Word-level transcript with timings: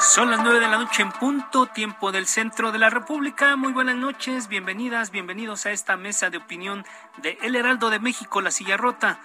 Son 0.00 0.30
las 0.30 0.40
nueve 0.40 0.60
de 0.60 0.68
la 0.68 0.78
noche 0.78 1.02
en 1.02 1.10
punto, 1.10 1.66
tiempo 1.66 2.12
del 2.12 2.28
centro 2.28 2.70
de 2.70 2.78
la 2.78 2.88
República. 2.88 3.56
Muy 3.56 3.72
buenas 3.72 3.96
noches, 3.96 4.46
bienvenidas, 4.46 5.10
bienvenidos 5.10 5.66
a 5.66 5.72
esta 5.72 5.96
mesa 5.96 6.30
de 6.30 6.38
opinión 6.38 6.84
de 7.16 7.36
El 7.42 7.56
Heraldo 7.56 7.90
de 7.90 7.98
México, 7.98 8.40
La 8.40 8.52
Silla 8.52 8.76
Rota. 8.76 9.18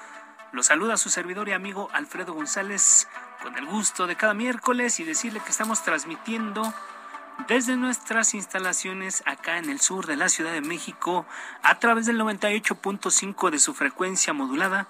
Los 0.52 0.66
saluda 0.66 0.98
su 0.98 1.12
servidor 1.12 1.48
y 1.48 1.52
amigo 1.52 1.90
Alfredo 1.94 2.34
González 2.34 3.08
con 3.44 3.56
el 3.56 3.68
gusto 3.68 4.08
de 4.08 4.16
cada 4.16 4.34
miércoles 4.34 5.00
y 5.00 5.04
decirle 5.04 5.42
que 5.42 5.52
estamos 5.52 5.84
transmitiendo 5.84 6.74
desde 7.48 7.76
nuestras 7.76 8.34
instalaciones 8.34 9.22
acá 9.28 9.60
en 9.60 9.70
el 9.70 9.80
sur 9.80 10.08
de 10.08 10.18
la 10.18 10.28
Ciudad 10.28 10.54
de 10.54 10.62
México 10.62 11.28
a 11.62 11.78
través 11.78 12.08
del 12.08 12.20
98.5 12.20 13.52
de 13.52 13.60
su 13.60 13.76
frecuencia 13.76 14.34
modulada 14.34 14.88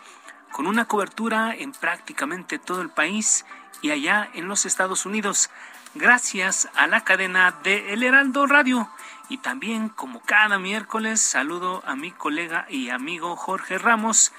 con 0.54 0.68
una 0.68 0.86
cobertura 0.86 1.54
en 1.54 1.74
prácticamente 1.74 2.58
todo 2.58 2.82
el 2.82 2.90
país 2.90 3.46
y 3.82 3.92
allá 3.92 4.30
en 4.34 4.48
los 4.48 4.66
Estados 4.66 5.06
Unidos 5.06 5.50
gracias 5.96 6.70
a 6.76 6.88
la 6.88 7.04
cadena 7.04 7.52
de 7.64 7.94
El 7.94 8.04
Heraldo 8.04 8.46
Radio. 8.46 8.90
Y 9.30 9.38
también, 9.38 9.90
como 9.90 10.22
cada 10.22 10.60
miércoles, 10.60 11.22
saludo 11.22 11.84
a 11.86 11.96
mi 11.96 12.12
colega 12.12 12.66
y 12.70 12.90
amigo 12.90 13.36
Jorge 13.36 13.78
Ramos, 13.78 14.32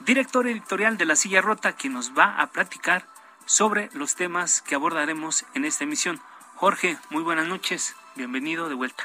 director 0.00 0.46
editorial 0.46 0.96
de 0.96 1.04
La 1.04 1.16
Silla 1.16 1.40
Rota, 1.40 1.76
que 1.76 1.88
nos 1.88 2.16
va 2.16 2.40
a 2.40 2.46
platicar 2.48 3.06
sobre 3.44 3.90
los 3.92 4.14
temas 4.14 4.62
que 4.62 4.74
abordaremos 4.74 5.44
en 5.54 5.64
esta 5.64 5.84
emisión. 5.84 6.20
Jorge, 6.56 6.98
muy 7.10 7.22
buenas 7.22 7.46
noches, 7.46 7.94
bienvenido 8.16 8.68
de 8.68 8.74
vuelta. 8.74 9.04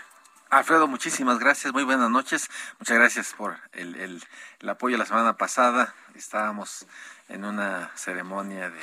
Alfredo, 0.50 0.88
muchísimas 0.88 1.40
gracias, 1.40 1.73
muy 1.73 1.84
buenas 1.84 2.09
noches. 2.09 2.50
Muchas 2.80 2.97
gracias 2.97 3.34
por 3.34 3.58
el, 3.73 3.95
el, 3.95 4.23
el 4.59 4.69
apoyo 4.69 4.97
la 4.97 5.06
semana 5.06 5.34
pasada. 5.34 5.94
Estábamos 6.14 6.86
en 7.28 7.44
una 7.44 7.92
ceremonia 7.95 8.69
de 8.69 8.80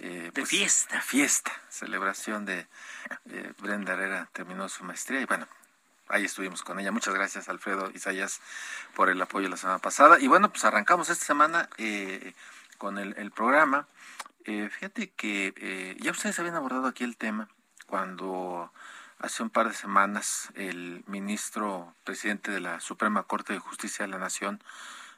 eh, 0.00 0.32
fiesta. 0.44 1.00
Fiesta, 1.00 1.52
celebración 1.68 2.44
de 2.44 2.66
eh, 3.30 3.52
Brenda 3.58 3.92
Herrera 3.92 4.28
terminó 4.32 4.68
su 4.68 4.84
maestría 4.84 5.20
y 5.20 5.26
bueno, 5.26 5.46
ahí 6.08 6.24
estuvimos 6.24 6.62
con 6.62 6.80
ella. 6.80 6.90
Muchas 6.90 7.14
gracias 7.14 7.48
Alfredo 7.48 7.90
Isayas 7.94 8.40
por 8.94 9.10
el 9.10 9.20
apoyo 9.20 9.48
la 9.48 9.56
semana 9.56 9.78
pasada. 9.78 10.18
Y 10.18 10.26
bueno, 10.26 10.50
pues 10.50 10.64
arrancamos 10.64 11.10
esta 11.10 11.24
semana 11.24 11.68
eh, 11.78 12.34
con 12.78 12.98
el, 12.98 13.14
el 13.18 13.30
programa. 13.30 13.86
fíjate 14.44 15.10
que 15.10 15.96
ya 16.00 16.10
ustedes 16.10 16.38
habían 16.38 16.56
abordado 16.56 16.86
aquí 16.86 17.04
el 17.04 17.16
tema 17.16 17.48
cuando 17.86 18.72
hace 19.20 19.42
un 19.42 19.50
par 19.50 19.68
de 19.68 19.74
semanas 19.74 20.48
el 20.54 21.04
ministro 21.06 21.94
presidente 22.04 22.50
de 22.50 22.60
la 22.60 22.80
Suprema 22.80 23.24
Corte 23.24 23.52
de 23.52 23.58
Justicia 23.58 24.06
de 24.06 24.10
la 24.10 24.18
Nación, 24.18 24.62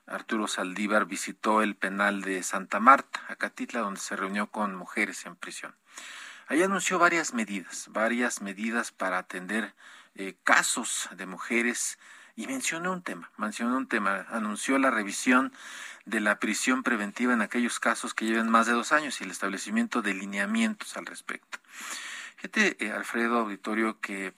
Arturo 0.06 0.48
Saldívar 0.48 1.06
visitó 1.06 1.62
el 1.62 1.76
penal 1.76 2.22
de 2.22 2.42
Santa 2.42 2.80
Marta, 2.80 3.24
Acatitla, 3.28 3.80
donde 3.80 4.00
se 4.00 4.16
reunió 4.16 4.48
con 4.48 4.74
mujeres 4.74 5.24
en 5.26 5.36
prisión. 5.36 5.74
Ahí 6.48 6.62
anunció 6.62 6.98
varias 6.98 7.34
medidas, 7.34 7.86
varias 7.90 8.42
medidas 8.42 8.90
para 8.90 9.18
atender 9.18 9.74
eh, 10.14 10.34
casos 10.44 11.08
de 11.16 11.26
mujeres 11.26 11.98
y 12.34 12.46
mencionó 12.46 12.92
un 12.92 13.02
tema, 13.02 13.30
mencionó 13.36 13.76
un 13.76 13.86
tema, 13.86 14.26
anunció 14.30 14.78
la 14.78 14.90
revisión 14.90 15.52
de 16.04 16.20
la 16.20 16.38
prisión 16.38 16.82
preventiva 16.82 17.32
en 17.32 17.42
aquellos 17.42 17.78
casos 17.78 18.14
que 18.14 18.24
lleven 18.24 18.50
más 18.50 18.66
de 18.66 18.72
dos 18.72 18.92
años 18.92 19.20
y 19.20 19.24
el 19.24 19.30
establecimiento 19.30 20.02
de 20.02 20.14
lineamientos 20.14 20.96
al 20.96 21.06
respecto. 21.06 21.58
Fíjate, 22.36 22.84
eh, 22.84 22.92
Alfredo 22.92 23.38
Auditorio, 23.38 24.00
que 24.00 24.34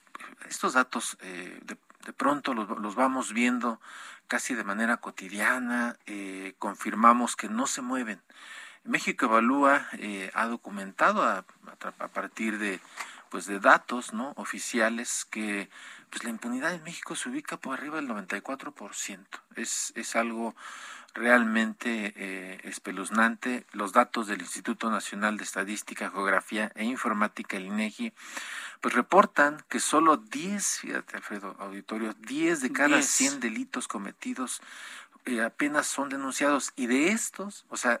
estos 0.47 0.73
datos 0.73 1.17
eh, 1.21 1.59
de, 1.63 1.75
pronto 2.13 2.53
los, 2.53 2.95
vamos 2.95 3.33
viendo 3.33 3.79
casi 4.27 4.55
de 4.55 4.63
manera 4.63 4.97
cotidiana, 4.97 5.97
eh, 6.05 6.55
confirmamos 6.59 7.35
que 7.35 7.49
no 7.49 7.67
se 7.67 7.81
mueven. 7.81 8.21
México 8.83 9.25
Evalúa 9.25 9.87
eh, 9.93 10.31
ha 10.33 10.45
documentado 10.45 11.23
a, 11.23 11.45
a, 11.99 12.07
partir 12.07 12.59
de 12.59 12.79
pues 13.29 13.47
de 13.47 13.59
datos 13.59 14.13
no 14.13 14.33
oficiales 14.37 15.25
que 15.25 15.69
pues 16.09 16.23
la 16.23 16.29
impunidad 16.29 16.73
en 16.73 16.83
México 16.83 17.15
se 17.15 17.29
ubica 17.29 17.57
por 17.57 17.77
arriba 17.77 17.97
del 17.97 18.07
94%. 18.07 19.25
Es, 19.55 19.91
es 19.95 20.15
algo 20.15 20.55
realmente 21.15 22.13
eh, 22.15 22.59
espeluznante. 22.63 23.65
Los 23.71 23.93
datos 23.93 24.27
del 24.27 24.41
Instituto 24.41 24.91
Nacional 24.91 25.37
de 25.37 25.45
Estadística, 25.45 26.11
Geografía 26.11 26.71
e 26.75 26.83
Informática, 26.83 27.57
el 27.57 27.65
INEGI, 27.65 28.13
pues 28.81 28.93
reportan 28.93 29.63
que 29.69 29.79
solo 29.79 30.17
10, 30.17 30.79
fíjate 30.81 31.17
Alfredo 31.17 31.55
Auditorio, 31.57 32.13
10 32.13 32.61
de 32.61 32.71
cada 32.71 33.01
100 33.01 33.39
delitos 33.39 33.87
cometidos 33.87 34.61
eh, 35.25 35.41
apenas 35.41 35.87
son 35.87 36.09
denunciados 36.09 36.71
y 36.75 36.85
de 36.85 37.09
estos, 37.09 37.65
o 37.69 37.77
sea, 37.77 37.99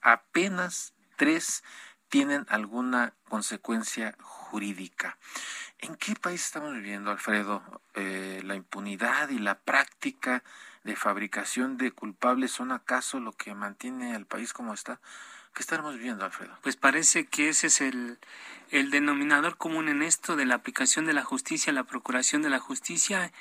apenas 0.00 0.92
3 1.16 1.64
tienen 2.08 2.46
alguna 2.50 3.14
consecuencia 3.28 4.14
jurídica. 4.20 5.16
¿En 5.78 5.96
qué 5.96 6.14
país 6.14 6.44
estamos 6.44 6.74
viviendo, 6.74 7.10
Alfredo? 7.10 7.62
Eh, 7.94 8.42
¿La 8.44 8.54
impunidad 8.54 9.30
y 9.30 9.38
la 9.38 9.58
práctica 9.58 10.44
de 10.84 10.96
fabricación 10.96 11.76
de 11.76 11.92
culpables 11.92 12.52
son 12.52 12.72
acaso 12.72 13.20
lo 13.20 13.32
que 13.32 13.54
mantiene 13.54 14.14
al 14.14 14.26
país 14.26 14.52
como 14.52 14.74
está? 14.74 15.00
¿Qué 15.54 15.60
estamos 15.60 15.98
viendo, 15.98 16.24
Alfredo? 16.24 16.56
Pues 16.62 16.76
parece 16.76 17.26
que 17.26 17.50
ese 17.50 17.66
es 17.66 17.80
el, 17.82 18.18
el 18.70 18.90
denominador 18.90 19.58
común 19.58 19.88
en 19.88 20.02
esto 20.02 20.34
de 20.34 20.46
la 20.46 20.54
aplicación 20.54 21.04
de 21.04 21.12
la 21.12 21.24
justicia, 21.24 21.72
la 21.72 21.84
procuración 21.84 22.40
de 22.40 22.48
la 22.48 22.58
justicia, 22.58 23.32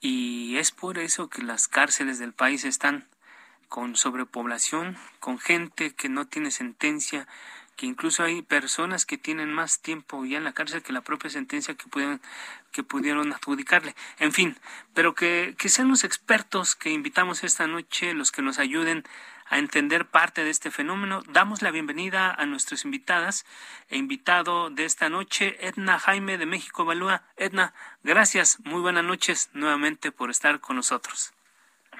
y 0.00 0.56
es 0.56 0.72
por 0.72 0.98
eso 0.98 1.28
que 1.28 1.42
las 1.42 1.68
cárceles 1.68 2.18
del 2.18 2.32
país 2.32 2.64
están 2.64 3.06
con 3.68 3.96
sobrepoblación, 3.96 4.96
con 5.20 5.38
gente 5.38 5.94
que 5.94 6.08
no 6.08 6.26
tiene 6.26 6.50
sentencia, 6.50 7.26
que 7.76 7.86
incluso 7.86 8.22
hay 8.22 8.42
personas 8.42 9.06
que 9.06 9.18
tienen 9.18 9.52
más 9.52 9.80
tiempo 9.80 10.24
ya 10.24 10.38
en 10.38 10.44
la 10.44 10.52
cárcel 10.52 10.82
que 10.82 10.92
la 10.92 11.00
propia 11.00 11.30
sentencia 11.30 11.74
que 11.74 11.86
pudieron, 11.88 12.20
que 12.72 12.82
pudieron 12.82 13.32
adjudicarle. 13.32 13.94
En 14.18 14.32
fin, 14.32 14.56
pero 14.94 15.14
que, 15.14 15.54
que 15.58 15.68
sean 15.68 15.88
los 15.88 16.04
expertos 16.04 16.74
que 16.74 16.90
invitamos 16.90 17.44
esta 17.44 17.66
noche 17.66 18.14
los 18.14 18.32
que 18.32 18.42
nos 18.42 18.58
ayuden 18.58 19.04
a 19.46 19.58
entender 19.58 20.06
parte 20.06 20.44
de 20.44 20.50
este 20.50 20.70
fenómeno. 20.70 21.22
Damos 21.28 21.62
la 21.62 21.70
bienvenida 21.70 22.32
a 22.32 22.46
nuestras 22.46 22.84
invitadas 22.84 23.44
e 23.88 23.98
invitado 23.98 24.70
de 24.70 24.84
esta 24.84 25.08
noche, 25.08 25.56
Edna 25.60 25.98
Jaime 25.98 26.38
de 26.38 26.46
México 26.46 26.82
Evalúa. 26.82 27.22
Edna, 27.36 27.74
gracias, 28.02 28.58
muy 28.64 28.80
buenas 28.80 29.04
noches 29.04 29.50
nuevamente 29.52 30.12
por 30.12 30.30
estar 30.30 30.60
con 30.60 30.76
nosotros. 30.76 31.34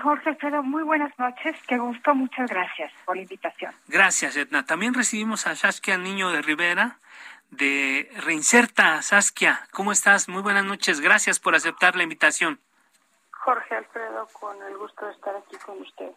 Jorge 0.02 0.30
Alfredo, 0.30 0.62
muy 0.62 0.82
buenas 0.82 1.16
noches, 1.18 1.56
qué 1.66 1.78
gusto, 1.78 2.14
muchas 2.14 2.50
gracias 2.50 2.92
por 3.04 3.16
la 3.16 3.22
invitación. 3.22 3.74
Gracias, 3.88 4.36
Edna. 4.36 4.64
También 4.64 4.94
recibimos 4.94 5.46
a 5.46 5.56
Saskia 5.56 5.98
Niño 5.98 6.30
de 6.30 6.42
Rivera 6.42 6.98
de 7.50 8.10
Reinserta. 8.24 9.00
Saskia, 9.02 9.66
¿cómo 9.70 9.92
estás? 9.92 10.28
Muy 10.28 10.42
buenas 10.42 10.64
noches, 10.64 11.00
gracias 11.00 11.38
por 11.38 11.54
aceptar 11.54 11.96
la 11.96 12.02
invitación. 12.02 12.60
Jorge 13.30 13.74
Alfredo, 13.74 14.26
con 14.32 14.56
el 14.62 14.76
gusto 14.78 15.06
de 15.06 15.12
estar 15.12 15.36
aquí 15.36 15.56
con 15.64 15.80
usted. 15.80 16.10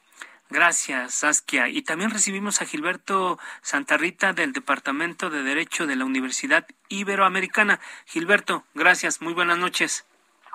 Gracias, 0.49 1.13
Saskia. 1.13 1.67
Y 1.67 1.81
también 1.81 2.09
recibimos 2.09 2.61
a 2.61 2.65
Gilberto 2.65 3.37
Santarrita 3.61 4.31
del 4.31 4.53
Departamento 4.53 5.29
de 5.29 5.43
Derecho 5.43 5.87
de 5.87 5.97
la 5.97 6.05
Universidad 6.05 6.65
Iberoamericana. 6.87 7.81
Gilberto, 8.05 8.63
gracias. 8.73 9.21
Muy 9.21 9.33
buenas 9.33 9.57
noches. 9.57 10.05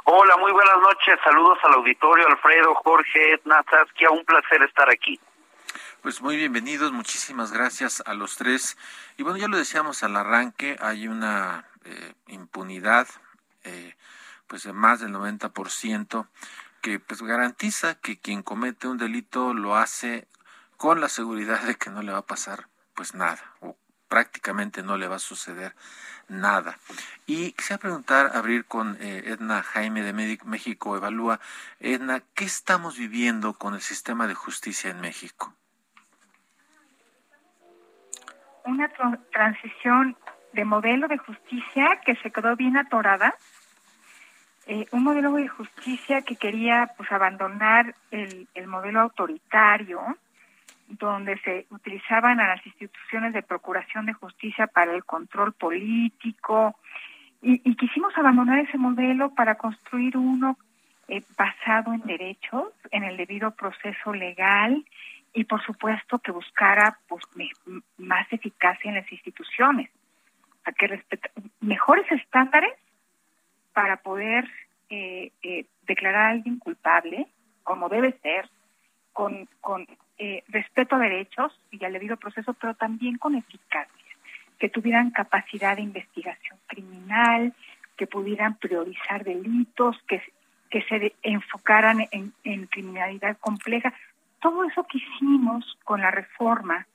Hola, 0.04 0.37
muy 0.38 0.50
buenas 0.50 0.78
noches. 0.81 1.16
Saludos 1.22 1.58
al 1.62 1.75
auditorio, 1.75 2.26
Alfredo, 2.26 2.75
Jorge, 2.75 3.34
Edna, 3.34 3.64
Saskia. 3.70 4.10
Un 4.10 4.25
placer 4.25 4.60
estar 4.62 4.90
aquí. 4.90 5.20
Pues 6.02 6.20
muy 6.20 6.37
bienvenidos, 6.37 6.90
muchísimas 6.90 7.52
gracias 7.52 8.02
a 8.04 8.14
los 8.14 8.37
tres. 8.37 8.76
Y 9.16 9.22
bueno, 9.22 9.38
ya 9.38 9.46
lo 9.46 9.56
decíamos 9.56 10.02
al 10.02 10.16
arranque, 10.16 10.76
hay 10.81 11.06
una 11.06 11.69
eh, 11.84 12.14
impunidad, 12.26 13.06
eh, 13.62 13.94
pues 14.49 14.64
de 14.64 14.72
más 14.72 14.99
del 14.99 15.12
90%, 15.12 16.26
que 16.81 16.99
pues 16.99 17.22
garantiza 17.22 17.94
que 17.94 18.19
quien 18.19 18.43
comete 18.43 18.88
un 18.88 18.99
delito 18.99 19.54
lo 19.54 19.76
hace 19.76 20.26
con 20.76 21.00
la 21.00 21.08
seguridad 21.08 21.60
de 21.60 21.76
que 21.76 21.90
no 21.90 22.02
le 22.02 22.10
va 22.10 22.19
a 22.19 22.26
pasar 22.26 22.66
pues 22.94 23.14
nada 23.14 23.40
o 23.60 23.76
prácticamente 24.12 24.82
no 24.82 24.99
le 24.99 25.09
va 25.09 25.17
a 25.17 25.31
suceder 25.32 25.75
nada. 26.29 26.76
Y 27.25 27.53
quisiera 27.53 27.81
preguntar, 27.81 28.32
abrir 28.35 28.67
con 28.67 28.99
eh, 29.00 29.23
Edna 29.25 29.62
Jaime 29.62 30.03
de 30.03 30.12
México 30.12 30.94
Evalúa. 30.99 31.41
Edna, 31.81 32.20
¿qué 32.35 32.44
estamos 32.44 32.99
viviendo 32.99 33.55
con 33.55 33.73
el 33.73 33.81
sistema 33.81 34.26
de 34.26 34.35
justicia 34.35 34.91
en 34.91 35.00
México? 35.00 35.55
Una 38.67 38.91
transición 39.32 40.14
de 40.53 40.67
modelo 40.67 41.09
de 41.09 41.17
justicia 41.17 42.03
que 42.05 42.14
se 42.17 42.31
quedó 42.31 42.55
bien 42.55 42.76
atorada. 42.76 43.35
Eh, 44.67 44.87
un 44.91 45.05
modelo 45.05 45.32
de 45.32 45.49
justicia 45.49 46.20
que 46.20 46.37
quería 46.37 46.93
pues 46.99 47.11
abandonar 47.11 47.94
el, 48.11 48.47
el 48.53 48.67
modelo 48.67 49.00
autoritario, 49.00 50.19
donde 50.99 51.39
se 51.39 51.67
utilizaban 51.71 52.41
a 52.41 52.49
las 52.49 52.67
instituciones 52.67 53.33
de 53.33 53.43
procuración 53.43 54.06
de 54.06 54.12
justicia 54.12 54.67
para 54.67 54.94
el 54.94 55.05
control 55.05 55.53
político. 55.53 56.77
Y, 57.41 57.59
quisimos 57.77 58.17
abandonar 58.17 58.59
ese 58.61 58.79
modelo 58.79 59.35
para 59.35 59.56
construir 59.56 60.17
uno 60.17 60.56
eh, 61.09 61.23
basado 61.37 61.93
en 61.93 62.03
derechos, 62.03 62.73
en 62.91 63.05
el 63.05 63.17
debido 63.17 63.50
proceso 63.50 64.12
legal 64.12 64.85
y 65.35 65.44
por 65.44 65.65
supuesto 65.65 66.19
que 66.19 66.31
buscara 66.31 66.99
pues, 67.09 67.25
más 67.97 68.31
eficacia 68.33 68.91
en 68.91 68.97
las 68.97 69.11
instituciones, 69.11 69.91
a 70.65 70.73
que 70.73 71.03
mejores 71.61 72.11
estándares 72.12 72.75
para 73.73 73.97
poder 73.97 74.49
eh, 74.91 75.33
eh, 75.43 75.65
declarar 75.87 76.27
a 76.27 76.29
alguien 76.29 76.59
culpable, 76.59 77.27
como 77.65 77.88
debe 77.88 78.12
ser, 78.23 78.49
con, 79.12 79.49
con 79.61 79.87
eh, 80.19 80.43
respeto 80.49 80.97
a 80.97 81.00
derechos 81.00 81.59
y 81.70 81.85
al 81.85 81.93
debido 81.93 82.17
proceso, 82.17 82.55
pero 82.55 82.75
también 82.75 83.19
con 83.19 83.35
eficacia, 83.35 84.17
que 84.59 84.69
tuvieran 84.69 85.11
capacidad 85.11 85.76
de 85.76 85.82
investigación 85.82 86.59
criminal, 86.67 87.55
que 87.97 88.06
pudieran 88.06 88.56
priorizar 88.56 89.25
delitos, 89.25 89.97
que, 90.06 90.23
que 90.70 90.82
se 90.82 91.14
enfocaran 91.23 92.06
en, 92.11 92.32
en 92.44 92.67
criminalidad 92.67 93.37
compleja. 93.38 93.93
Todo 94.41 94.64
eso 94.64 94.85
que 94.85 94.99
hicimos 94.99 95.79
con 95.85 96.00
la 96.00 96.11
reforma 96.11 96.87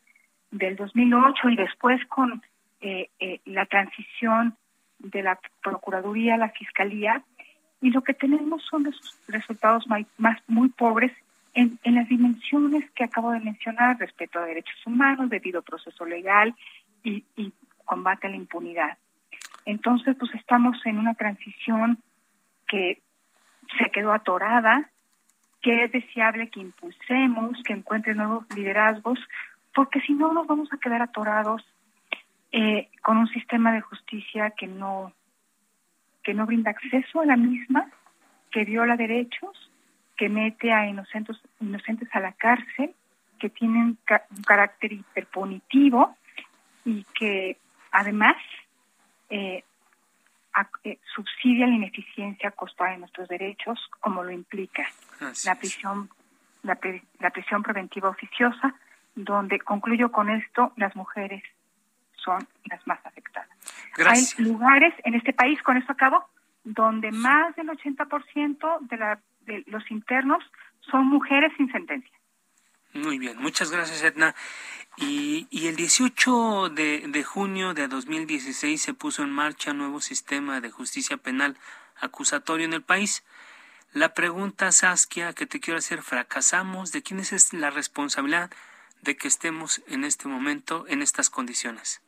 del 0.51 0.75
2008 0.75 1.49
y 1.49 1.55
después 1.55 2.05
con 2.07 2.41
eh, 2.81 3.09
eh, 3.19 3.39
la 3.45 3.65
transición 3.65 4.55
de 4.99 5.23
la 5.23 5.39
Procuraduría 5.63 6.35
a 6.35 6.37
la 6.37 6.49
Fiscalía, 6.49 7.23
y 7.81 7.91
lo 7.91 8.01
que 8.01 8.13
tenemos 8.13 8.63
son 8.63 8.91
resultados 9.27 9.85
más 10.17 10.37
muy 10.47 10.69
pobres 10.69 11.11
en, 11.57 11.95
las 11.95 12.07
dimensiones 12.07 12.89
que 12.91 13.03
acabo 13.03 13.31
de 13.31 13.39
mencionar, 13.39 13.97
respeto 13.97 14.37
a 14.37 14.45
derechos 14.45 14.77
humanos, 14.85 15.29
debido 15.29 15.63
proceso 15.63 16.05
legal 16.05 16.55
y, 17.03 17.23
combate 17.83 18.27
a 18.27 18.29
la 18.29 18.35
impunidad. 18.35 18.97
Entonces, 19.65 20.15
pues 20.19 20.33
estamos 20.35 20.77
en 20.85 20.99
una 20.99 21.13
transición 21.13 21.99
que 22.67 23.01
se 23.79 23.89
quedó 23.91 24.11
atorada, 24.11 24.89
que 25.61 25.85
es 25.85 25.91
deseable 25.93 26.49
que 26.49 26.59
impulsemos, 26.59 27.63
que 27.63 27.73
encuentre 27.73 28.13
nuevos 28.13 28.45
liderazgos, 28.53 29.17
porque 29.73 30.01
si 30.01 30.13
no 30.13 30.33
nos 30.33 30.47
vamos 30.47 30.67
a 30.73 30.77
quedar 30.77 31.01
atorados 31.01 31.65
eh, 32.51 32.89
con 33.01 33.17
un 33.17 33.27
sistema 33.29 33.71
de 33.71 33.81
justicia 33.81 34.51
que 34.51 34.67
no 34.67 35.13
que 36.23 36.33
no 36.33 36.45
brinda 36.45 36.71
acceso 36.71 37.21
a 37.21 37.25
la 37.25 37.37
misma, 37.37 37.89
que 38.51 38.65
viola 38.65 38.97
derechos 38.97 39.71
que 40.17 40.29
mete 40.29 40.73
a 40.73 40.87
inocentes, 40.87 41.37
inocentes 41.59 42.09
a 42.13 42.19
la 42.19 42.33
cárcel, 42.33 42.93
que 43.39 43.49
tienen 43.49 43.97
un 44.07 44.43
carácter 44.43 44.91
hiperpunitivo 44.93 46.15
y 46.83 47.03
que 47.13 47.57
además 47.91 48.35
eh, 49.29 49.63
eh, 50.83 50.99
subsidia 51.15 51.67
la 51.67 51.75
ineficiencia 51.75 52.51
costada 52.51 52.91
de 52.91 52.97
nuestros 52.97 53.27
derechos, 53.27 53.79
como 53.99 54.23
lo 54.23 54.31
implica 54.31 54.87
la 55.45 55.55
prisión, 55.55 56.09
la, 56.63 56.75
prisión 57.29 57.61
preventiva 57.61 58.09
oficiosa, 58.09 58.73
donde 59.13 59.59
concluyo 59.59 60.11
con 60.11 60.29
esto, 60.29 60.73
las 60.75 60.95
mujeres 60.95 61.43
son 62.15 62.47
las 62.65 62.85
más 62.87 62.99
afectadas. 63.05 63.49
Hay 63.97 64.43
lugares 64.43 64.93
en 65.03 65.13
este 65.13 65.33
país, 65.33 65.61
con 65.61 65.77
esto 65.77 65.91
acabo, 65.91 66.25
donde 66.63 67.11
más 67.11 67.55
del 67.55 67.67
80% 67.69 68.79
de 68.81 68.97
la 68.97 69.19
de 69.47 69.63
los 69.65 69.89
internos 69.89 70.43
son 70.91 71.07
mujeres 71.07 71.51
sin 71.57 71.71
sentencia. 71.71 72.15
Muy 72.93 73.17
bien, 73.17 73.37
muchas 73.39 73.71
gracias 73.71 74.03
Edna. 74.03 74.35
Y, 74.95 75.47
y 75.51 75.67
el 75.67 75.75
18 75.75 76.69
de, 76.69 77.05
de 77.07 77.23
junio 77.23 77.73
de 77.73 77.87
2016 77.87 78.81
se 78.81 78.93
puso 78.93 79.23
en 79.23 79.31
marcha 79.31 79.71
un 79.71 79.79
nuevo 79.79 79.99
sistema 79.99 80.61
de 80.61 80.71
justicia 80.71 81.17
penal 81.17 81.57
acusatorio 81.99 82.65
en 82.65 82.73
el 82.73 82.83
país. 82.83 83.23
La 83.93 84.13
pregunta, 84.13 84.71
Saskia, 84.71 85.33
que 85.33 85.45
te 85.45 85.59
quiero 85.59 85.77
hacer, 85.77 86.01
¿fracasamos? 86.01 86.91
¿De 86.91 87.03
quién 87.03 87.19
es 87.19 87.53
la 87.53 87.69
responsabilidad 87.69 88.51
de 89.01 89.15
que 89.15 89.27
estemos 89.27 89.81
en 89.87 90.03
este 90.03 90.27
momento 90.27 90.85
en 90.87 91.01
estas 91.01 91.29
condiciones? 91.29 92.01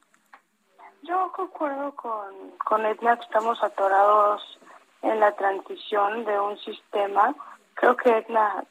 Yo 1.03 1.31
concuerdo 1.31 1.95
con, 1.95 2.57
con 2.65 2.85
Edna 2.85 3.17
que 3.17 3.23
estamos 3.23 3.61
atorados 3.63 4.58
en 5.01 5.19
la 5.19 5.31
transición 5.33 6.25
de 6.25 6.39
un 6.39 6.57
sistema. 6.59 7.33
Creo 7.75 7.95
que 7.95 8.09
Edna, 8.09 8.63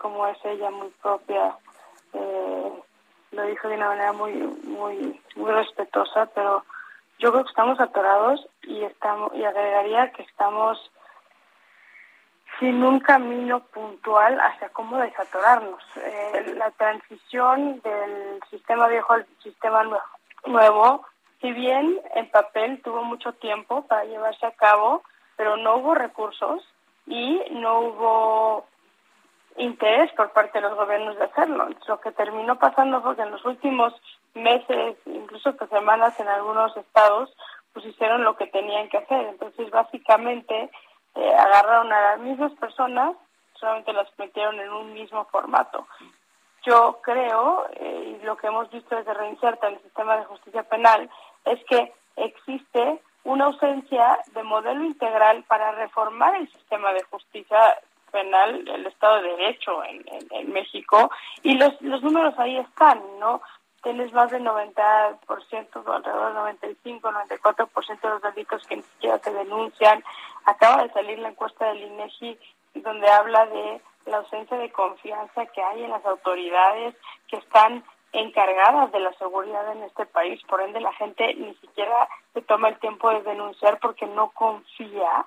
como 0.00 0.26
es 0.26 0.38
ella 0.44 0.70
muy 0.70 0.88
propia, 1.02 1.56
eh, 2.12 2.72
lo 3.32 3.42
dijo 3.42 3.68
de 3.68 3.76
una 3.76 3.88
manera 3.88 4.12
muy, 4.12 4.32
muy, 4.32 5.20
muy 5.36 5.52
respetuosa, 5.52 6.26
pero 6.34 6.64
yo 7.18 7.30
creo 7.30 7.44
que 7.44 7.50
estamos 7.50 7.80
atorados 7.80 8.46
y 8.62 8.82
estamos 8.82 9.32
y 9.34 9.44
agregaría 9.44 10.12
que 10.12 10.22
estamos 10.22 10.90
sin 12.58 12.82
un 12.82 13.00
camino 13.00 13.60
puntual 13.60 14.38
hacia 14.40 14.70
cómo 14.70 14.96
desatorarnos. 14.98 15.82
Eh, 15.96 16.54
la 16.56 16.70
transición 16.72 17.80
del 17.80 18.40
sistema 18.50 18.88
viejo 18.88 19.12
al 19.12 19.26
sistema 19.42 19.82
nuevo, 20.46 21.06
si 21.40 21.52
bien 21.52 22.00
en 22.14 22.30
papel 22.30 22.80
tuvo 22.82 23.02
mucho 23.02 23.32
tiempo 23.34 23.86
para 23.86 24.04
llevarse 24.04 24.46
a 24.46 24.52
cabo, 24.52 25.02
pero 25.36 25.56
no 25.56 25.76
hubo 25.76 25.94
recursos 25.94 26.62
y 27.06 27.40
no 27.50 27.80
hubo 27.80 28.66
interés 29.56 30.12
por 30.12 30.32
parte 30.32 30.60
de 30.60 30.68
los 30.68 30.76
gobiernos 30.76 31.16
de 31.16 31.24
hacerlo. 31.24 31.68
Lo 31.86 32.00
que 32.00 32.12
terminó 32.12 32.58
pasando 32.58 33.02
fue 33.02 33.16
que 33.16 33.22
en 33.22 33.30
los 33.30 33.44
últimos 33.44 33.94
meses, 34.34 34.96
incluso 35.06 35.50
hasta 35.50 35.66
semanas 35.68 36.18
en 36.20 36.28
algunos 36.28 36.76
estados, 36.76 37.34
pues 37.72 37.86
hicieron 37.86 38.24
lo 38.24 38.36
que 38.36 38.46
tenían 38.46 38.88
que 38.88 38.98
hacer. 38.98 39.26
Entonces, 39.26 39.70
básicamente, 39.70 40.70
eh, 41.14 41.34
agarraron 41.34 41.92
a 41.92 42.00
las 42.00 42.20
mismas 42.20 42.52
personas, 42.52 43.16
solamente 43.54 43.92
las 43.92 44.08
metieron 44.18 44.58
en 44.60 44.70
un 44.70 44.92
mismo 44.92 45.24
formato. 45.26 45.86
Yo 46.64 46.98
creo, 47.02 47.66
eh, 47.74 48.18
y 48.20 48.24
lo 48.24 48.36
que 48.36 48.48
hemos 48.48 48.70
visto 48.70 48.96
desde 48.96 49.14
Reinserta 49.14 49.68
en 49.68 49.74
el 49.74 49.82
sistema 49.82 50.16
de 50.16 50.24
justicia 50.24 50.62
penal, 50.64 51.08
es 51.44 51.64
que 51.66 51.92
existe 52.16 53.00
una 53.26 53.46
ausencia 53.46 54.18
de 54.34 54.42
modelo 54.44 54.84
integral 54.84 55.44
para 55.48 55.72
reformar 55.72 56.36
el 56.36 56.50
sistema 56.50 56.92
de 56.92 57.02
justicia 57.04 57.58
penal, 58.12 58.66
el 58.68 58.86
Estado 58.86 59.20
de 59.20 59.36
Derecho 59.36 59.82
en, 59.84 60.04
en, 60.30 60.52
México, 60.52 61.10
y 61.42 61.54
los, 61.54 61.80
los 61.82 62.02
números 62.02 62.38
ahí 62.38 62.56
están, 62.56 63.02
¿no? 63.18 63.42
Tienes 63.82 64.12
más 64.12 64.30
del 64.30 64.44
90%, 64.44 65.18
alrededor 65.28 66.26
del 66.26 66.34
95, 66.34 67.10
94% 67.10 68.00
de 68.00 68.08
los 68.08 68.22
delitos 68.22 68.66
que 68.66 68.76
ni 68.76 68.82
siquiera 68.82 69.18
se 69.18 69.32
denuncian. 69.32 70.02
Acaba 70.44 70.84
de 70.84 70.92
salir 70.92 71.18
la 71.18 71.28
encuesta 71.28 71.66
del 71.66 71.82
INEGI 71.82 72.38
donde 72.74 73.08
habla 73.10 73.46
de 73.46 73.80
la 74.06 74.18
ausencia 74.18 74.56
de 74.56 74.70
confianza 74.70 75.46
que 75.46 75.62
hay 75.62 75.82
en 75.82 75.90
las 75.90 76.04
autoridades 76.04 76.94
que 77.28 77.36
están 77.36 77.84
encargadas 78.16 78.90
de 78.92 79.00
la 79.00 79.12
seguridad 79.14 79.70
en 79.72 79.82
este 79.82 80.06
país. 80.06 80.40
Por 80.48 80.62
ende, 80.62 80.80
la 80.80 80.92
gente 80.94 81.34
ni 81.34 81.54
siquiera 81.56 82.08
se 82.32 82.42
toma 82.42 82.68
el 82.68 82.78
tiempo 82.78 83.10
de 83.10 83.22
denunciar 83.22 83.78
porque 83.78 84.06
no 84.06 84.30
confía. 84.30 85.26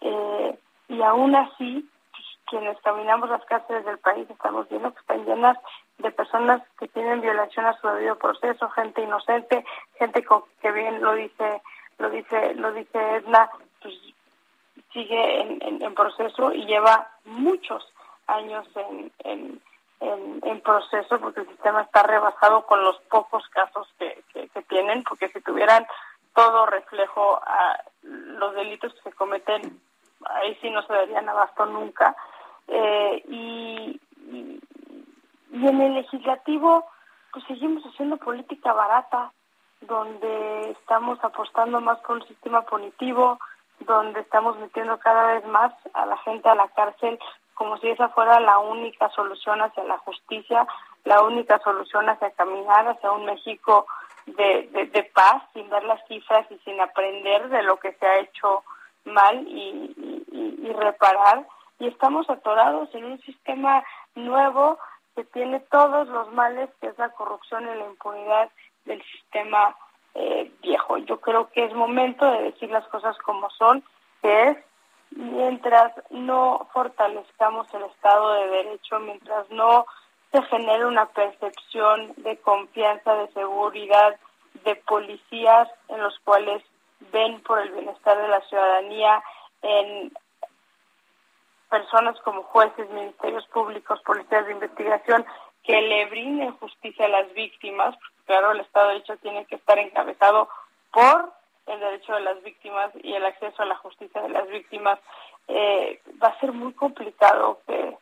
Eh, 0.00 0.58
y 0.88 1.02
aún 1.02 1.34
así, 1.34 1.88
pues, 2.10 2.26
quienes 2.46 2.78
caminamos 2.82 3.30
las 3.30 3.44
cárceles 3.46 3.84
del 3.84 3.98
país 3.98 4.28
estamos 4.28 4.68
viendo 4.68 4.92
que 4.92 5.00
están 5.00 5.24
llenas 5.24 5.56
de 5.96 6.10
personas 6.10 6.62
que 6.78 6.88
tienen 6.88 7.22
violación 7.22 7.64
a 7.64 7.78
su 7.80 7.88
debido 7.88 8.16
proceso, 8.16 8.68
gente 8.70 9.02
inocente, 9.02 9.64
gente 9.98 10.24
que 10.60 10.70
bien 10.70 11.02
lo 11.02 11.14
dice, 11.14 11.62
lo 11.98 12.10
dice, 12.10 12.54
lo 12.54 12.72
dice 12.72 12.98
Edna, 13.16 13.50
pues 13.82 13.94
sigue 14.92 15.40
en, 15.40 15.82
en 15.82 15.94
proceso 15.94 16.52
y 16.52 16.66
lleva 16.66 17.08
muchos 17.24 17.84
años 18.26 18.66
en, 18.76 19.10
en 19.24 19.60
en, 20.00 20.60
proceso 20.60 21.18
porque 21.18 21.40
el 21.40 21.48
sistema 21.48 21.82
está 21.82 22.02
rebasado 22.02 22.66
con 22.66 22.84
los 22.84 22.98
pocos 23.10 23.46
casos 23.48 23.88
que, 23.98 24.22
que, 24.32 24.62
tienen, 24.62 25.02
porque 25.04 25.28
si 25.30 25.40
tuvieran 25.40 25.86
todo 26.34 26.66
reflejo 26.66 27.40
a 27.42 27.82
los 28.02 28.54
delitos 28.54 28.92
que 28.94 29.10
se 29.10 29.12
cometen, 29.12 29.80
ahí 30.26 30.56
sí 30.60 30.70
no 30.70 30.82
se 30.82 30.92
darían 30.92 31.28
abasto 31.28 31.64
nunca. 31.66 32.14
Eh, 32.66 33.22
y, 33.28 34.00
y, 34.30 34.60
en 35.52 35.80
el 35.80 35.94
legislativo, 35.94 36.84
pues 37.32 37.44
seguimos 37.46 37.82
haciendo 37.84 38.18
política 38.18 38.72
barata, 38.72 39.32
donde 39.80 40.70
estamos 40.72 41.18
apostando 41.22 41.80
más 41.80 41.98
por 42.00 42.16
un 42.16 42.28
sistema 42.28 42.62
punitivo, 42.62 43.38
donde 43.80 44.20
estamos 44.20 44.58
metiendo 44.58 44.98
cada 44.98 45.34
vez 45.34 45.46
más 45.46 45.72
a 45.94 46.04
la 46.04 46.16
gente 46.18 46.48
a 46.48 46.54
la 46.54 46.68
cárcel 46.68 47.18
como 47.58 47.76
si 47.78 47.88
esa 47.88 48.08
fuera 48.10 48.38
la 48.38 48.58
única 48.60 49.10
solución 49.10 49.60
hacia 49.60 49.82
la 49.82 49.98
justicia, 49.98 50.64
la 51.04 51.22
única 51.22 51.58
solución 51.58 52.08
hacia 52.08 52.30
caminar 52.30 52.86
hacia 52.86 53.10
un 53.10 53.24
México 53.24 53.84
de, 54.26 54.68
de, 54.92 55.02
paz, 55.02 55.42
sin 55.52 55.68
ver 55.68 55.82
las 55.82 56.00
cifras 56.06 56.46
y 56.50 56.58
sin 56.58 56.80
aprender 56.80 57.48
de 57.48 57.64
lo 57.64 57.78
que 57.80 57.92
se 57.94 58.06
ha 58.06 58.20
hecho 58.20 58.62
mal 59.04 59.44
y, 59.48 60.22
y, 60.30 60.72
reparar. 60.72 61.46
Y 61.80 61.88
estamos 61.88 62.30
atorados 62.30 62.94
en 62.94 63.04
un 63.04 63.20
sistema 63.22 63.82
nuevo 64.14 64.78
que 65.16 65.24
tiene 65.24 65.58
todos 65.60 66.06
los 66.08 66.32
males, 66.32 66.70
que 66.80 66.88
es 66.88 66.98
la 66.98 67.08
corrupción 67.08 67.64
y 67.64 67.78
la 67.78 67.86
impunidad 67.86 68.50
del 68.84 69.02
sistema 69.02 69.74
eh, 70.14 70.52
viejo. 70.62 70.98
Yo 70.98 71.20
creo 71.20 71.48
que 71.50 71.64
es 71.64 71.74
momento 71.74 72.30
de 72.30 72.42
decir 72.42 72.70
las 72.70 72.86
cosas 72.88 73.18
como 73.18 73.50
son, 73.50 73.82
que 74.22 74.50
es 74.50 74.58
mientras 75.10 75.92
no 76.10 76.68
fortalezcamos 76.72 77.72
el 77.74 77.84
Estado 77.84 78.32
de 78.34 78.48
Derecho, 78.48 78.98
mientras 79.00 79.48
no 79.50 79.86
se 80.32 80.42
genere 80.42 80.86
una 80.86 81.06
percepción 81.06 82.12
de 82.18 82.36
confianza, 82.38 83.14
de 83.14 83.28
seguridad, 83.32 84.18
de 84.64 84.76
policías 84.76 85.68
en 85.88 86.02
los 86.02 86.18
cuales 86.20 86.62
ven 87.12 87.40
por 87.42 87.60
el 87.60 87.70
bienestar 87.70 88.20
de 88.20 88.28
la 88.28 88.40
ciudadanía, 88.42 89.22
en 89.62 90.12
personas 91.70 92.18
como 92.20 92.42
jueces, 92.44 92.88
ministerios 92.90 93.46
públicos, 93.48 94.00
policías 94.04 94.46
de 94.46 94.52
investigación, 94.52 95.24
que 95.62 95.80
le 95.80 96.06
brinden 96.06 96.56
justicia 96.58 97.06
a 97.06 97.08
las 97.08 97.32
víctimas, 97.34 97.94
porque 97.96 98.24
claro, 98.26 98.52
el 98.52 98.60
Estado 98.60 98.88
de 98.88 98.94
Derecho 98.94 99.16
tiene 99.18 99.44
que 99.46 99.56
estar 99.56 99.78
encabezado 99.78 100.48
por 100.92 101.32
el 101.68 101.80
derecho 101.80 102.14
de 102.14 102.20
las 102.20 102.42
víctimas 102.42 102.90
y 103.02 103.14
el 103.14 103.24
acceso 103.24 103.62
a 103.62 103.66
la 103.66 103.76
justicia 103.76 104.22
de 104.22 104.30
las 104.30 104.48
víctimas, 104.48 104.98
eh, 105.48 106.00
va 106.22 106.28
a 106.28 106.40
ser 106.40 106.52
muy 106.52 106.72
complicado 106.72 107.60
que, 107.66 107.96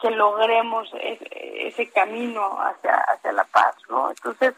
que, 0.00 0.10
logremos 0.10 0.88
ese, 1.00 1.90
camino 1.90 2.60
hacia, 2.60 2.94
hacia 2.94 3.32
la 3.32 3.44
paz, 3.44 3.76
¿no? 3.88 4.10
Entonces, 4.10 4.54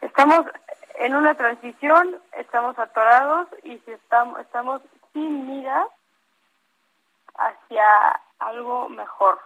estamos 0.00 0.46
en 0.98 1.14
una 1.14 1.34
transición, 1.34 2.20
estamos 2.32 2.78
atorados 2.78 3.48
y 3.62 3.78
si 3.78 3.92
estamos, 3.92 4.40
estamos 4.40 4.80
sin 5.12 5.46
miras 5.46 5.88
hacia 7.34 8.20
algo 8.38 8.88
mejor. 8.88 9.38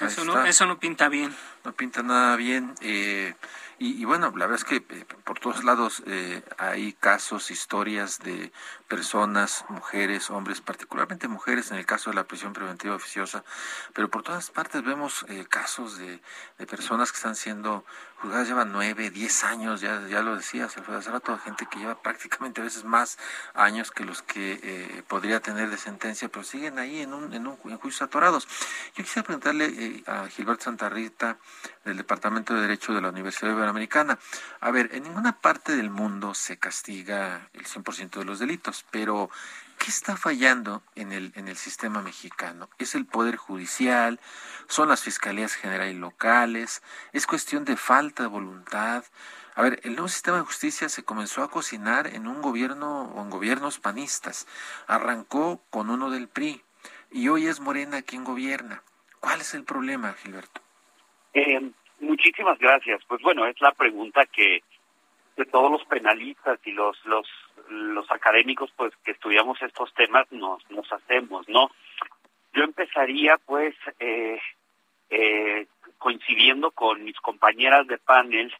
Eso, 0.00 0.24
no, 0.24 0.44
eso 0.44 0.66
no 0.66 0.78
pinta 0.78 1.08
bien. 1.08 1.34
No 1.64 1.72
pinta 1.72 2.02
nada 2.02 2.36
bien. 2.36 2.74
Eh, 2.80 3.34
y, 3.78 4.06
bueno, 4.06 4.32
la 4.34 4.46
verdad 4.46 4.54
es 4.54 4.64
que 4.64 4.76
eh, 4.76 5.04
por 5.24 5.38
todos 5.38 5.62
lados 5.62 6.02
eh, 6.06 6.42
hay 6.56 6.94
casos, 6.94 7.50
historias 7.50 8.20
de 8.20 8.50
personas, 8.88 9.66
mujeres, 9.68 10.30
hombres, 10.30 10.62
particularmente 10.62 11.28
mujeres 11.28 11.70
en 11.72 11.76
el 11.76 11.84
caso 11.84 12.08
de 12.08 12.16
la 12.16 12.24
prisión 12.24 12.54
preventiva 12.54 12.94
oficiosa, 12.94 13.44
pero 13.92 14.08
por 14.08 14.22
todas 14.22 14.50
partes 14.50 14.82
vemos 14.82 15.26
eh, 15.28 15.44
casos 15.46 15.98
de, 15.98 16.22
de, 16.56 16.66
personas 16.66 17.12
que 17.12 17.16
están 17.16 17.36
siendo 17.36 17.84
juzgadas, 18.22 18.48
llevan 18.48 18.72
nueve, 18.72 19.10
diez 19.10 19.44
años, 19.44 19.82
ya, 19.82 20.06
ya 20.08 20.22
lo 20.22 20.36
decías, 20.36 20.74
Alfredo, 20.78 21.00
hace 21.00 21.10
rato, 21.10 21.36
gente 21.36 21.66
que 21.70 21.78
lleva 21.78 22.00
prácticamente 22.00 22.62
a 22.62 22.64
veces 22.64 22.84
más 22.84 23.18
años 23.52 23.90
que 23.90 24.04
los 24.04 24.22
que 24.22 25.04
podría 25.06 25.40
tener 25.40 25.68
de 25.68 25.76
sentencia, 25.76 26.28
pero 26.28 26.44
siguen 26.44 26.78
ahí 26.78 27.02
en 27.02 27.12
un, 27.12 27.34
en 27.34 27.46
un 27.46 27.58
en 27.64 27.76
juicios 27.76 28.00
atorados. 28.00 28.48
Yo 28.94 29.04
quisiera 29.04 29.26
preguntarle 29.26 29.55
a 30.06 30.28
Gilberto 30.28 30.64
Santarrita, 30.64 31.38
del 31.84 31.96
Departamento 31.96 32.54
de 32.54 32.62
Derecho 32.62 32.92
de 32.92 33.00
la 33.00 33.10
Universidad 33.10 33.56
de 33.56 33.66
Americana. 33.66 34.18
A 34.60 34.70
ver, 34.70 34.90
en 34.92 35.04
ninguna 35.04 35.40
parte 35.40 35.76
del 35.76 35.90
mundo 35.90 36.34
se 36.34 36.58
castiga 36.58 37.48
el 37.52 37.64
100% 37.64 38.18
de 38.18 38.24
los 38.24 38.38
delitos, 38.38 38.84
pero 38.90 39.30
¿qué 39.78 39.90
está 39.90 40.16
fallando 40.16 40.82
en 40.94 41.12
el, 41.12 41.32
en 41.36 41.48
el 41.48 41.56
sistema 41.56 42.02
mexicano? 42.02 42.68
¿Es 42.78 42.94
el 42.94 43.06
Poder 43.06 43.36
Judicial? 43.36 44.20
¿Son 44.68 44.88
las 44.88 45.02
Fiscalías 45.02 45.54
Generales 45.54 45.94
y 45.94 45.98
Locales? 45.98 46.82
¿Es 47.12 47.26
cuestión 47.26 47.64
de 47.64 47.76
falta 47.76 48.24
de 48.24 48.28
voluntad? 48.28 49.04
A 49.54 49.62
ver, 49.62 49.80
el 49.84 49.92
nuevo 49.92 50.08
sistema 50.08 50.36
de 50.36 50.44
justicia 50.44 50.88
se 50.90 51.02
comenzó 51.02 51.42
a 51.42 51.50
cocinar 51.50 52.08
en 52.08 52.26
un 52.26 52.42
gobierno 52.42 53.04
o 53.04 53.22
en 53.22 53.30
gobiernos 53.30 53.78
panistas. 53.78 54.46
Arrancó 54.86 55.62
con 55.70 55.88
uno 55.88 56.10
del 56.10 56.28
PRI 56.28 56.62
y 57.10 57.28
hoy 57.28 57.46
es 57.46 57.60
Morena 57.60 58.02
quien 58.02 58.24
gobierna. 58.24 58.82
¿Cuál 59.26 59.40
es 59.40 59.54
el 59.54 59.64
problema, 59.64 60.12
Gilberto? 60.12 60.60
Eh, 61.34 61.60
Muchísimas 61.98 62.58
gracias. 62.58 63.02
Pues 63.08 63.22
bueno, 63.22 63.46
es 63.46 63.60
la 63.60 63.72
pregunta 63.72 64.26
que 64.26 64.62
de 65.36 65.44
todos 65.46 65.70
los 65.70 65.84
penalistas 65.86 66.58
y 66.64 66.72
los 66.72 66.96
los 67.06 67.26
los 67.68 68.10
académicos 68.10 68.70
pues 68.76 68.94
que 69.04 69.10
estudiamos 69.10 69.60
estos 69.62 69.92
temas 69.94 70.30
nos 70.30 70.70
nos 70.70 70.90
hacemos, 70.92 71.48
¿no? 71.48 71.70
Yo 72.52 72.62
empezaría 72.64 73.38
pues 73.38 73.74
eh, 73.98 74.38
eh, 75.10 75.66
coincidiendo 75.98 76.70
con 76.70 77.02
mis 77.02 77.18
compañeras 77.20 77.86
de 77.86 77.98
panel, 77.98 78.54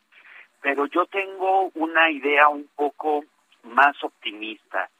pero 0.60 0.86
yo 0.86 1.06
tengo 1.06 1.70
una 1.74 2.10
idea 2.10 2.48
un 2.48 2.68
poco 2.74 3.24
más 3.62 4.02
optimista. 4.02 4.90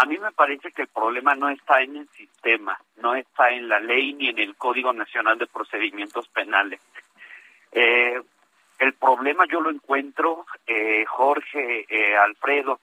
A 0.00 0.06
mí 0.06 0.16
me 0.16 0.30
parece 0.30 0.70
que 0.70 0.82
el 0.82 0.88
problema 0.88 1.34
no 1.34 1.48
está 1.48 1.82
en 1.82 1.96
el 1.96 2.08
sistema, 2.10 2.78
no 2.98 3.16
está 3.16 3.50
en 3.50 3.68
la 3.68 3.80
ley 3.80 4.12
ni 4.12 4.28
en 4.28 4.38
el 4.38 4.54
Código 4.54 4.92
Nacional 4.92 5.36
de 5.38 5.48
Procedimientos 5.48 6.28
Penales. 6.28 6.80
Eh, 7.72 8.22
el 8.78 8.92
problema 8.92 9.44
yo 9.50 9.60
lo 9.60 9.70
encuentro, 9.70 10.46
eh, 10.68 11.04
Jorge, 11.04 11.84
eh, 11.88 12.16
Alfredo, 12.16 12.78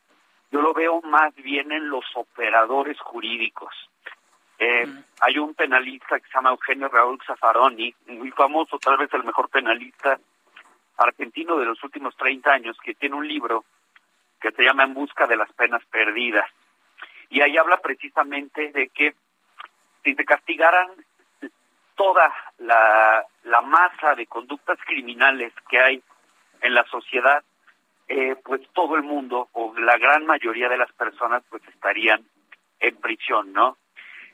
yo 0.51 0.61
lo 0.61 0.73
veo 0.73 1.01
más 1.03 1.33
bien 1.35 1.71
en 1.71 1.87
los 1.87 2.03
operadores 2.15 2.99
jurídicos. 2.99 3.73
Eh, 4.59 4.85
mm. 4.85 5.03
Hay 5.21 5.37
un 5.37 5.53
penalista 5.53 6.19
que 6.19 6.27
se 6.27 6.33
llama 6.33 6.49
Eugenio 6.49 6.89
Raúl 6.89 7.21
Zaffaroni, 7.25 7.95
muy 8.07 8.31
famoso, 8.31 8.77
tal 8.77 8.97
vez 8.97 9.13
el 9.13 9.23
mejor 9.23 9.47
penalista 9.47 10.19
argentino 10.97 11.57
de 11.57 11.65
los 11.65 11.81
últimos 11.81 12.13
30 12.17 12.51
años, 12.51 12.77
que 12.83 12.93
tiene 12.93 13.15
un 13.15 13.25
libro 13.25 13.63
que 14.41 14.51
se 14.51 14.63
llama 14.63 14.83
En 14.83 14.93
busca 14.93 15.27
de 15.27 15.37
las 15.37 15.51
penas 15.53 15.81
perdidas. 15.85 16.49
Y 17.29 17.41
ahí 17.41 17.57
habla 17.57 17.77
precisamente 17.77 18.71
de 18.71 18.89
que 18.89 19.15
si 20.03 20.13
se 20.13 20.25
castigaran 20.25 20.89
toda 21.95 22.33
la, 22.59 23.25
la 23.43 23.61
masa 23.61 24.15
de 24.15 24.27
conductas 24.27 24.77
criminales 24.85 25.53
que 25.69 25.79
hay 25.79 26.03
en 26.61 26.73
la 26.73 26.83
sociedad, 26.85 27.43
eh, 28.07 28.35
pues 28.43 28.61
todo 28.73 28.95
el 28.95 29.03
mundo 29.03 29.49
o 29.53 29.73
la 29.79 29.97
gran 29.97 30.25
mayoría 30.25 30.69
de 30.69 30.77
las 30.77 30.91
personas 30.93 31.43
pues 31.49 31.63
estarían 31.67 32.23
en 32.79 32.95
prisión, 32.97 33.51
¿no? 33.51 33.77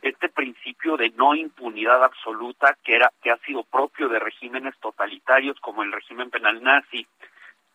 Este 0.01 0.29
principio 0.29 0.97
de 0.97 1.11
no 1.11 1.35
impunidad 1.35 2.03
absoluta 2.03 2.75
que 2.83 2.95
era 2.95 3.11
que 3.21 3.31
ha 3.31 3.37
sido 3.37 3.63
propio 3.63 4.09
de 4.09 4.19
regímenes 4.19 4.77
totalitarios 4.79 5.59
como 5.61 5.83
el 5.83 5.91
régimen 5.91 6.29
penal 6.29 6.61
nazi, 6.61 7.07